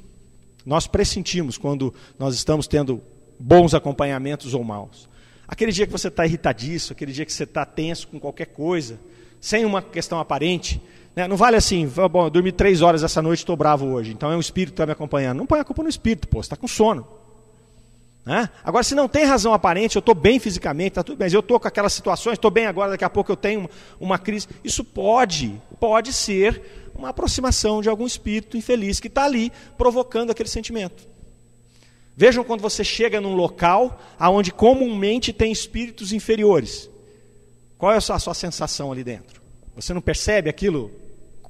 nós 0.64 0.86
pressentimos 0.86 1.58
quando 1.58 1.92
nós 2.18 2.34
estamos 2.34 2.66
tendo 2.66 3.02
bons 3.38 3.74
acompanhamentos 3.74 4.54
ou 4.54 4.62
maus. 4.64 5.08
Aquele 5.46 5.72
dia 5.72 5.86
que 5.86 5.92
você 5.92 6.08
está 6.08 6.24
irritadiço, 6.24 6.92
aquele 6.92 7.12
dia 7.12 7.24
que 7.24 7.32
você 7.32 7.44
está 7.44 7.64
tenso 7.64 8.08
com 8.08 8.18
qualquer 8.18 8.46
coisa, 8.46 8.98
sem 9.40 9.64
uma 9.64 9.82
questão 9.82 10.18
aparente, 10.18 10.80
né? 11.14 11.28
não 11.28 11.36
vale 11.36 11.56
assim, 11.56 11.86
bom, 12.10 12.24
eu 12.24 12.30
dormi 12.30 12.50
três 12.50 12.80
horas 12.80 13.02
essa 13.02 13.20
noite, 13.20 13.40
estou 13.40 13.56
bravo 13.56 13.86
hoje, 13.86 14.12
então 14.12 14.32
é 14.32 14.36
um 14.36 14.40
espírito 14.40 14.70
que 14.70 14.74
está 14.74 14.86
me 14.86 14.92
acompanhando. 14.92 15.38
Não 15.38 15.46
põe 15.46 15.60
a 15.60 15.64
culpa 15.64 15.82
no 15.82 15.88
espírito, 15.88 16.26
pô, 16.28 16.42
você 16.42 16.46
está 16.46 16.56
com 16.56 16.66
sono. 16.66 17.06
Né? 18.24 18.48
Agora, 18.64 18.82
se 18.82 18.94
não 18.94 19.06
tem 19.06 19.24
razão 19.24 19.52
aparente, 19.52 19.96
eu 19.96 20.00
estou 20.00 20.14
bem 20.14 20.38
fisicamente, 20.38 20.92
está 20.92 21.02
tudo 21.02 21.18
bem, 21.18 21.26
mas 21.26 21.34
eu 21.34 21.40
estou 21.40 21.60
com 21.60 21.68
aquelas 21.68 21.92
situações, 21.92 22.34
estou 22.34 22.50
bem 22.50 22.66
agora, 22.66 22.92
daqui 22.92 23.04
a 23.04 23.10
pouco 23.10 23.30
eu 23.30 23.36
tenho 23.36 23.60
uma, 23.60 23.70
uma 24.00 24.18
crise. 24.18 24.48
Isso 24.64 24.82
pode, 24.82 25.60
pode 25.78 26.10
ser 26.10 26.90
uma 26.94 27.10
aproximação 27.10 27.82
de 27.82 27.88
algum 27.88 28.06
espírito 28.06 28.56
infeliz 28.56 28.98
que 28.98 29.08
está 29.08 29.24
ali 29.24 29.52
provocando 29.76 30.30
aquele 30.30 30.48
sentimento. 30.48 31.13
Vejam 32.16 32.44
quando 32.44 32.60
você 32.60 32.84
chega 32.84 33.20
num 33.20 33.34
local 33.34 33.98
onde 34.20 34.52
comumente 34.52 35.32
tem 35.32 35.50
espíritos 35.50 36.12
inferiores. 36.12 36.88
Qual 37.76 37.92
é 37.92 37.96
a 37.96 38.00
sua, 38.00 38.16
a 38.16 38.18
sua 38.18 38.34
sensação 38.34 38.92
ali 38.92 39.02
dentro? 39.02 39.42
Você 39.74 39.92
não 39.92 40.00
percebe 40.00 40.48
aquilo 40.48 40.92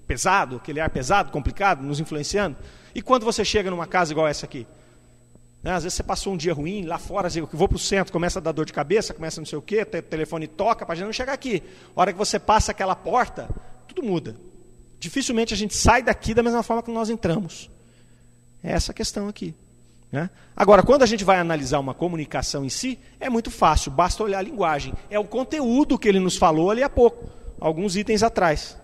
pesado, 0.06 0.56
aquele 0.56 0.80
ar 0.80 0.90
pesado, 0.90 1.30
complicado, 1.30 1.82
nos 1.82 2.00
influenciando? 2.00 2.56
E 2.94 3.02
quando 3.02 3.24
você 3.24 3.44
chega 3.44 3.70
numa 3.70 3.86
casa 3.86 4.12
igual 4.12 4.26
essa 4.26 4.46
aqui? 4.46 4.66
Né, 5.62 5.72
às 5.72 5.82
vezes 5.82 5.96
você 5.96 6.02
passou 6.02 6.32
um 6.34 6.36
dia 6.36 6.52
ruim, 6.52 6.84
lá 6.84 6.98
fora, 6.98 7.28
eu 7.34 7.48
vou 7.52 7.66
para 7.66 7.76
o 7.76 7.78
centro, 7.78 8.12
começa 8.12 8.38
a 8.38 8.42
dar 8.42 8.52
dor 8.52 8.66
de 8.66 8.72
cabeça, 8.72 9.14
começa 9.14 9.40
não 9.40 9.46
sei 9.46 9.58
o 9.58 9.62
quê, 9.62 9.82
o 9.82 10.02
telefone 10.02 10.46
toca, 10.46 10.84
para 10.84 10.92
a 10.92 10.96
gente 10.96 11.06
não 11.06 11.12
chegar 11.12 11.32
aqui. 11.32 11.62
A 11.96 12.00
hora 12.00 12.12
que 12.12 12.18
você 12.18 12.38
passa 12.38 12.70
aquela 12.70 12.94
porta, 12.94 13.48
tudo 13.88 14.02
muda. 14.02 14.36
Dificilmente 14.98 15.54
a 15.54 15.56
gente 15.56 15.74
sai 15.74 16.02
daqui 16.02 16.34
da 16.34 16.42
mesma 16.42 16.62
forma 16.62 16.82
que 16.82 16.90
nós 16.90 17.08
entramos. 17.08 17.70
É 18.62 18.72
essa 18.72 18.92
a 18.92 18.94
questão 18.94 19.28
aqui. 19.28 19.54
Né? 20.14 20.30
Agora, 20.54 20.84
quando 20.84 21.02
a 21.02 21.06
gente 21.06 21.24
vai 21.24 21.40
analisar 21.40 21.80
uma 21.80 21.92
comunicação 21.92 22.64
em 22.64 22.68
si, 22.68 23.00
é 23.18 23.28
muito 23.28 23.50
fácil, 23.50 23.90
basta 23.90 24.22
olhar 24.22 24.38
a 24.38 24.42
linguagem. 24.42 24.94
É 25.10 25.18
o 25.18 25.24
conteúdo 25.24 25.98
que 25.98 26.08
ele 26.08 26.20
nos 26.20 26.36
falou 26.36 26.70
ali 26.70 26.84
há 26.84 26.88
pouco, 26.88 27.28
alguns 27.58 27.96
itens 27.96 28.22
atrás. 28.22 28.78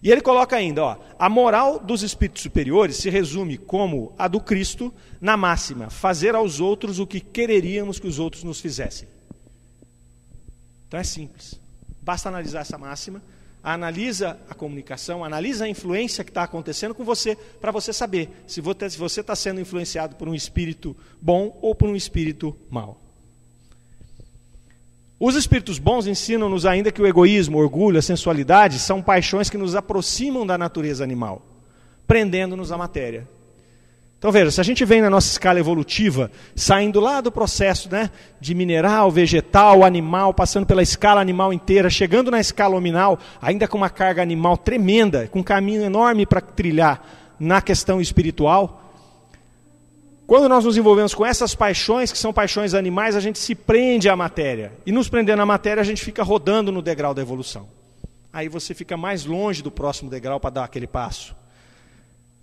E 0.00 0.08
ele 0.08 0.20
coloca 0.20 0.54
ainda, 0.54 0.84
ó, 0.84 0.98
a 1.18 1.28
moral 1.28 1.80
dos 1.80 2.04
espíritos 2.04 2.42
superiores 2.42 2.98
se 2.98 3.10
resume 3.10 3.58
como 3.58 4.14
a 4.16 4.28
do 4.28 4.40
Cristo 4.40 4.94
na 5.20 5.36
máxima: 5.36 5.90
fazer 5.90 6.36
aos 6.36 6.60
outros 6.60 7.00
o 7.00 7.08
que 7.08 7.18
quereríamos 7.18 7.98
que 7.98 8.06
os 8.06 8.20
outros 8.20 8.44
nos 8.44 8.60
fizessem. 8.60 9.08
Então 10.86 11.00
é 11.00 11.02
simples. 11.02 11.60
Basta 12.00 12.28
analisar 12.28 12.60
essa 12.60 12.78
máxima, 12.78 13.20
analisa 13.62 14.38
a 14.48 14.54
comunicação, 14.54 15.24
analisa 15.24 15.64
a 15.64 15.68
influência 15.68 16.24
que 16.24 16.30
está 16.30 16.42
acontecendo 16.42 16.94
com 16.94 17.04
você, 17.04 17.36
para 17.60 17.70
você 17.70 17.92
saber 17.92 18.30
se 18.46 18.60
você 18.60 19.20
está 19.20 19.36
sendo 19.36 19.60
influenciado 19.60 20.16
por 20.16 20.28
um 20.28 20.34
espírito 20.34 20.96
bom 21.20 21.58
ou 21.60 21.74
por 21.74 21.88
um 21.88 21.96
espírito 21.96 22.56
mau. 22.70 23.00
Os 25.18 25.34
espíritos 25.34 25.78
bons 25.78 26.06
ensinam-nos 26.06 26.64
ainda 26.64 26.90
que 26.90 27.02
o 27.02 27.06
egoísmo, 27.06 27.58
o 27.58 27.60
orgulho, 27.60 27.98
a 27.98 28.02
sensualidade 28.02 28.78
são 28.78 29.02
paixões 29.02 29.50
que 29.50 29.58
nos 29.58 29.74
aproximam 29.74 30.46
da 30.46 30.56
natureza 30.56 31.04
animal, 31.04 31.42
prendendo-nos 32.06 32.72
à 32.72 32.78
matéria. 32.78 33.28
Então 34.20 34.30
veja, 34.30 34.50
se 34.50 34.60
a 34.60 34.62
gente 34.62 34.84
vem 34.84 35.00
na 35.00 35.08
nossa 35.08 35.28
escala 35.28 35.58
evolutiva, 35.58 36.30
saindo 36.54 37.00
lá 37.00 37.22
do 37.22 37.32
processo 37.32 37.90
né, 37.90 38.10
de 38.38 38.54
mineral, 38.54 39.10
vegetal, 39.10 39.82
animal, 39.82 40.34
passando 40.34 40.66
pela 40.66 40.82
escala 40.82 41.22
animal 41.22 41.54
inteira, 41.54 41.88
chegando 41.88 42.30
na 42.30 42.38
escala 42.38 42.76
hominal, 42.76 43.18
ainda 43.40 43.66
com 43.66 43.78
uma 43.78 43.88
carga 43.88 44.20
animal 44.20 44.58
tremenda, 44.58 45.26
com 45.28 45.38
um 45.38 45.42
caminho 45.42 45.82
enorme 45.82 46.26
para 46.26 46.42
trilhar 46.42 47.02
na 47.38 47.62
questão 47.62 47.98
espiritual, 47.98 48.92
quando 50.26 50.50
nós 50.50 50.66
nos 50.66 50.76
envolvemos 50.76 51.14
com 51.14 51.24
essas 51.24 51.54
paixões, 51.54 52.12
que 52.12 52.18
são 52.18 52.30
paixões 52.30 52.74
animais, 52.74 53.16
a 53.16 53.20
gente 53.20 53.38
se 53.38 53.54
prende 53.54 54.06
à 54.06 54.14
matéria. 54.14 54.70
E 54.84 54.92
nos 54.92 55.08
prendendo 55.08 55.40
à 55.40 55.46
matéria, 55.46 55.80
a 55.80 55.84
gente 55.84 56.04
fica 56.04 56.22
rodando 56.22 56.70
no 56.70 56.82
degrau 56.82 57.14
da 57.14 57.22
evolução. 57.22 57.68
Aí 58.30 58.50
você 58.50 58.74
fica 58.74 58.98
mais 58.98 59.24
longe 59.24 59.62
do 59.62 59.70
próximo 59.70 60.10
degrau 60.10 60.38
para 60.38 60.50
dar 60.50 60.64
aquele 60.64 60.86
passo. 60.86 61.34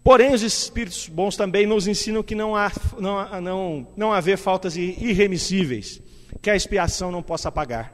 Porém, 0.08 0.34
os 0.34 0.42
espíritos 0.42 1.10
bons 1.10 1.36
também 1.36 1.68
nos 1.68 1.86
ensinam 1.86 2.24
que 2.24 2.34
não 2.34 2.56
há 2.56 2.72
não, 2.98 3.42
não, 3.42 3.88
não 3.98 4.14
haver 4.14 4.38
faltas 4.38 4.78
irremissíveis, 4.78 6.02
que 6.42 6.50
a 6.50 6.56
expiação 6.56 7.12
não 7.12 7.22
possa 7.22 7.52
pagar. 7.52 7.92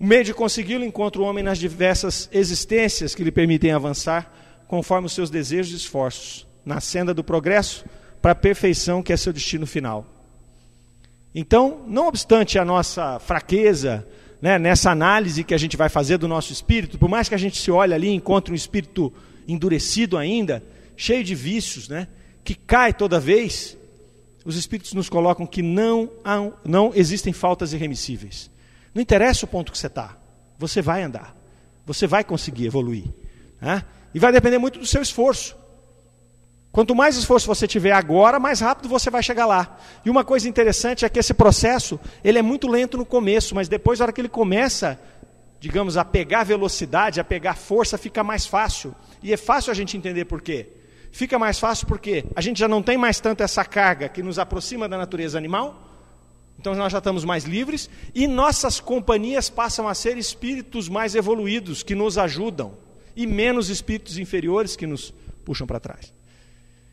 O 0.00 0.06
meio 0.06 0.24
de 0.24 0.32
consegui-lo 0.32 0.82
encontra 0.82 1.20
o 1.20 1.26
homem 1.26 1.44
nas 1.44 1.58
diversas 1.58 2.26
existências 2.32 3.14
que 3.14 3.22
lhe 3.22 3.30
permitem 3.30 3.70
avançar, 3.70 4.32
conforme 4.66 5.04
os 5.04 5.12
seus 5.12 5.28
desejos 5.28 5.74
e 5.74 5.76
esforços, 5.76 6.46
na 6.64 6.80
senda 6.80 7.12
do 7.12 7.22
progresso 7.22 7.84
para 8.22 8.32
a 8.32 8.34
perfeição 8.34 9.02
que 9.02 9.12
é 9.12 9.16
seu 9.18 9.30
destino 9.30 9.66
final. 9.66 10.06
Então, 11.34 11.84
não 11.86 12.08
obstante 12.08 12.58
a 12.58 12.64
nossa 12.64 13.18
fraqueza, 13.18 14.08
né, 14.40 14.58
nessa 14.58 14.90
análise 14.90 15.44
que 15.44 15.52
a 15.52 15.58
gente 15.58 15.76
vai 15.76 15.90
fazer 15.90 16.16
do 16.16 16.26
nosso 16.26 16.50
espírito, 16.50 16.98
por 16.98 17.10
mais 17.10 17.28
que 17.28 17.34
a 17.34 17.38
gente 17.38 17.60
se 17.60 17.70
olhe 17.70 17.92
ali 17.92 18.08
e 18.08 18.14
encontre 18.14 18.54
um 18.54 18.56
espírito 18.56 19.12
endurecido 19.46 20.16
ainda, 20.16 20.62
cheio 20.96 21.24
de 21.24 21.34
vícios, 21.34 21.88
né? 21.88 22.08
que 22.44 22.54
cai 22.54 22.92
toda 22.92 23.18
vez, 23.18 23.76
os 24.44 24.56
Espíritos 24.56 24.92
nos 24.92 25.08
colocam 25.08 25.46
que 25.46 25.62
não, 25.62 26.10
há, 26.22 26.50
não 26.64 26.92
existem 26.94 27.32
faltas 27.32 27.72
irremissíveis. 27.72 28.50
Não 28.94 29.00
interessa 29.00 29.46
o 29.46 29.48
ponto 29.48 29.72
que 29.72 29.78
você 29.78 29.86
está, 29.86 30.16
você 30.58 30.82
vai 30.82 31.02
andar, 31.02 31.34
você 31.86 32.06
vai 32.06 32.22
conseguir 32.22 32.66
evoluir. 32.66 33.06
Né? 33.60 33.82
E 34.14 34.18
vai 34.18 34.30
depender 34.30 34.58
muito 34.58 34.78
do 34.78 34.86
seu 34.86 35.00
esforço. 35.00 35.56
Quanto 36.70 36.94
mais 36.94 37.16
esforço 37.16 37.46
você 37.46 37.66
tiver 37.66 37.92
agora, 37.92 38.38
mais 38.38 38.60
rápido 38.60 38.88
você 38.88 39.08
vai 39.08 39.22
chegar 39.22 39.46
lá. 39.46 39.78
E 40.04 40.10
uma 40.10 40.24
coisa 40.24 40.48
interessante 40.48 41.04
é 41.04 41.08
que 41.08 41.18
esse 41.18 41.32
processo, 41.32 41.98
ele 42.22 42.38
é 42.38 42.42
muito 42.42 42.68
lento 42.68 42.98
no 42.98 43.06
começo, 43.06 43.54
mas 43.54 43.68
depois, 43.68 43.98
na 43.98 44.04
hora 44.04 44.12
que 44.12 44.20
ele 44.20 44.28
começa, 44.28 45.00
digamos, 45.60 45.96
a 45.96 46.04
pegar 46.04 46.42
velocidade, 46.42 47.20
a 47.20 47.24
pegar 47.24 47.54
força, 47.54 47.96
fica 47.96 48.22
mais 48.24 48.44
fácil. 48.44 48.94
E 49.22 49.32
é 49.32 49.36
fácil 49.36 49.70
a 49.70 49.74
gente 49.74 49.96
entender 49.96 50.24
por 50.26 50.42
quê 50.42 50.68
fica 51.14 51.38
mais 51.38 51.60
fácil 51.60 51.86
porque 51.86 52.24
a 52.34 52.40
gente 52.40 52.58
já 52.58 52.66
não 52.66 52.82
tem 52.82 52.98
mais 52.98 53.20
tanto 53.20 53.44
essa 53.44 53.64
carga 53.64 54.08
que 54.08 54.20
nos 54.20 54.36
aproxima 54.36 54.88
da 54.88 54.98
natureza 54.98 55.38
animal, 55.38 55.80
então 56.58 56.74
nós 56.74 56.90
já 56.90 56.98
estamos 56.98 57.24
mais 57.24 57.44
livres, 57.44 57.88
e 58.12 58.26
nossas 58.26 58.80
companhias 58.80 59.48
passam 59.48 59.86
a 59.86 59.94
ser 59.94 60.18
espíritos 60.18 60.88
mais 60.88 61.14
evoluídos, 61.14 61.84
que 61.84 61.94
nos 61.94 62.18
ajudam, 62.18 62.76
e 63.14 63.28
menos 63.28 63.68
espíritos 63.68 64.18
inferiores 64.18 64.74
que 64.74 64.88
nos 64.88 65.14
puxam 65.44 65.68
para 65.68 65.78
trás. 65.78 66.12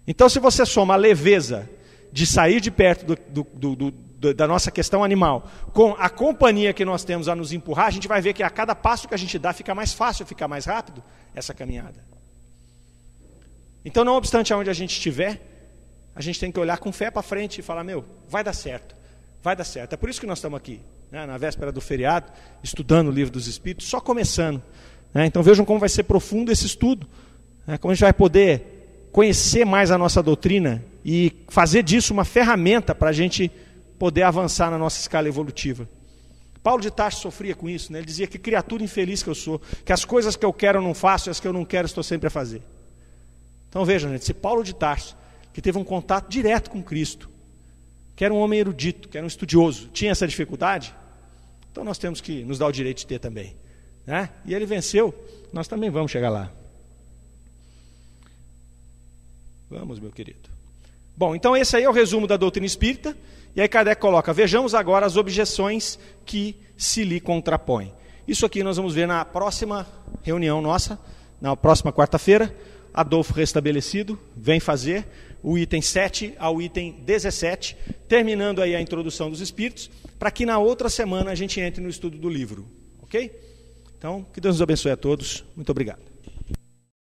Então, 0.06 0.30
se 0.30 0.40
você 0.40 0.68
soma 0.68 0.94
a 0.94 0.98
leveza 0.98 1.68
de 2.12 2.28
sair 2.28 2.62
de 2.62 2.70
perto 2.70 3.16
do, 3.16 3.44
do, 3.44 3.76
do, 3.76 4.34
da 4.36 4.48
nossa 4.48 4.70
questão 4.70 5.04
animal 5.04 5.50
com 5.74 5.96
a 5.98 6.10
companhia 6.10 6.74
que 6.74 6.86
nós 6.86 7.04
temos 7.04 7.28
a 7.28 7.36
nos 7.36 7.54
empurrar, 7.54 7.88
a 7.88 7.92
gente 7.92 8.08
vai 8.08 8.22
ver 8.22 8.34
que 8.34 8.44
a 8.44 8.52
cada 8.52 8.76
passo 8.76 9.08
que 9.08 9.16
a 9.16 9.18
gente 9.18 9.40
dá 9.40 9.52
fica 9.52 9.74
mais 9.74 9.94
fácil, 9.94 10.28
fica 10.28 10.48
mais 10.48 10.66
rápido 10.66 11.04
essa 11.34 11.56
caminhada. 11.56 12.21
Então, 13.84 14.04
não 14.04 14.16
obstante 14.16 14.54
aonde 14.54 14.70
a 14.70 14.74
gente 14.74 14.92
estiver, 14.92 15.42
a 16.16 16.22
gente 16.22 16.40
tem 16.40 16.52
que 16.52 16.60
olhar 16.60 16.78
com 16.78 16.92
fé 16.92 17.10
para 17.10 17.22
frente 17.22 17.60
e 17.60 17.62
falar: 17.62 17.84
meu, 17.84 18.06
vai 18.28 18.44
dar 18.44 18.54
certo, 18.54 18.96
vai 19.42 19.56
dar 19.56 19.64
certo. 19.64 19.94
É 19.94 19.98
por 19.98 20.10
isso 20.10 20.20
que 20.20 20.28
nós 20.28 20.38
estamos 20.38 20.58
aqui, 20.58 20.82
né, 21.12 21.26
na 21.26 21.38
véspera 21.38 21.72
do 21.72 21.82
feriado, 21.82 22.32
estudando 22.64 23.08
o 23.08 23.12
livro 23.12 23.32
dos 23.32 23.48
Espíritos, 23.48 23.88
só 23.88 24.00
começando. 24.00 24.62
Né? 25.14 25.26
Então, 25.26 25.42
vejam 25.42 25.66
como 25.66 25.80
vai 25.80 25.90
ser 25.90 26.04
profundo 26.04 26.52
esse 26.52 26.66
estudo, 26.66 27.08
né, 27.66 27.78
como 27.78 27.92
a 27.92 27.96
gente 27.96 28.04
vai 28.04 28.14
poder 28.14 29.08
conhecer 29.12 29.66
mais 29.66 29.92
a 29.92 29.98
nossa 29.98 30.22
doutrina 30.24 30.84
e 31.04 31.44
fazer 31.50 31.84
disso 31.84 32.14
uma 32.14 32.24
ferramenta 32.24 32.96
para 32.96 33.10
a 33.10 33.14
gente 33.14 33.52
poder 34.00 34.24
avançar 34.24 34.72
na 34.72 34.78
nossa 34.78 35.00
escala 35.00 35.28
evolutiva. 35.28 35.88
Paulo 36.64 36.82
de 36.82 36.92
Tarso 36.92 37.22
sofria 37.22 37.56
com 37.56 37.68
isso, 37.68 37.92
né? 37.92 38.00
ele 38.00 38.06
dizia 38.06 38.28
que 38.28 38.38
criatura 38.38 38.84
infeliz 38.84 39.24
que 39.24 39.30
eu 39.30 39.36
sou, 39.36 39.60
que 39.84 39.92
as 39.92 40.06
coisas 40.06 40.36
que 40.36 40.46
eu 40.46 40.54
quero 40.54 40.78
eu 40.78 40.82
não 40.82 40.94
faço 40.94 41.30
e 41.30 41.32
as 41.32 41.40
que 41.40 41.48
eu 41.48 41.54
não 41.54 41.66
quero 41.66 41.88
estou 41.88 42.04
sempre 42.04 42.28
a 42.28 42.30
fazer. 42.30 42.62
Então 43.72 43.86
vejam, 43.86 44.12
gente, 44.12 44.26
se 44.26 44.34
Paulo 44.34 44.66
de 44.66 44.76
Tarso, 44.76 45.16
que 45.54 45.62
teve 45.62 45.78
um 45.78 45.84
contato 45.84 46.30
direto 46.30 46.70
com 46.70 46.84
Cristo, 46.84 47.30
que 48.18 48.26
era 48.26 48.34
um 48.34 48.38
homem 48.38 48.60
erudito, 48.60 49.08
que 49.08 49.18
era 49.18 49.24
um 49.24 49.28
estudioso, 49.30 49.88
tinha 49.94 50.12
essa 50.12 50.28
dificuldade, 50.28 50.94
então 51.72 51.82
nós 51.86 51.98
temos 51.98 52.20
que 52.20 52.44
nos 52.44 52.60
dar 52.60 52.68
o 52.68 52.72
direito 52.72 52.98
de 52.98 53.08
ter 53.08 53.18
também. 53.18 53.56
Né? 54.06 54.30
E 54.46 54.54
ele 54.54 54.66
venceu, 54.66 55.16
nós 55.54 55.70
também 55.70 55.90
vamos 55.90 56.12
chegar 56.12 56.30
lá. 56.30 56.52
Vamos, 59.70 60.02
meu 60.02 60.12
querido. 60.12 60.50
Bom, 61.16 61.34
então 61.34 61.56
esse 61.56 61.78
aí 61.78 61.84
é 61.84 61.90
o 61.90 61.94
resumo 61.94 62.28
da 62.28 62.36
doutrina 62.36 62.66
espírita. 62.66 63.16
E 63.56 63.62
aí 63.62 63.70
Kardec 63.70 64.02
coloca: 64.02 64.34
vejamos 64.34 64.76
agora 64.76 65.06
as 65.06 65.16
objeções 65.16 65.98
que 66.26 66.58
se 66.76 67.06
lhe 67.06 67.22
contrapõem. 67.22 67.94
Isso 68.28 68.46
aqui 68.46 68.64
nós 68.64 68.76
vamos 68.76 68.94
ver 68.94 69.08
na 69.08 69.24
próxima 69.24 69.88
reunião 70.24 70.62
nossa, 70.62 71.00
na 71.40 71.56
próxima 71.56 71.94
quarta-feira. 71.94 72.54
Adolfo 72.94 73.34
restabelecido, 73.34 74.20
vem 74.36 74.60
fazer 74.60 75.08
o 75.44 75.58
item 75.58 75.82
7 75.82 76.36
ao 76.38 76.62
item 76.62 76.94
17, 77.04 77.76
terminando 78.08 78.62
aí 78.62 78.76
a 78.76 78.82
introdução 78.82 79.30
dos 79.30 79.42
espíritos, 79.42 79.90
para 80.20 80.30
que 80.30 80.46
na 80.46 80.60
outra 80.60 80.90
semana 80.90 81.32
a 81.32 81.36
gente 81.36 81.60
entre 81.60 81.82
no 81.82 81.90
estudo 81.90 82.18
do 82.18 82.30
livro, 82.30 82.68
ok? 83.02 83.32
Então, 83.98 84.26
que 84.34 84.42
Deus 84.42 84.56
nos 84.56 84.62
abençoe 84.62 84.92
a 84.92 84.98
todos. 84.98 85.44
Muito 85.56 85.70
obrigado. 85.70 86.11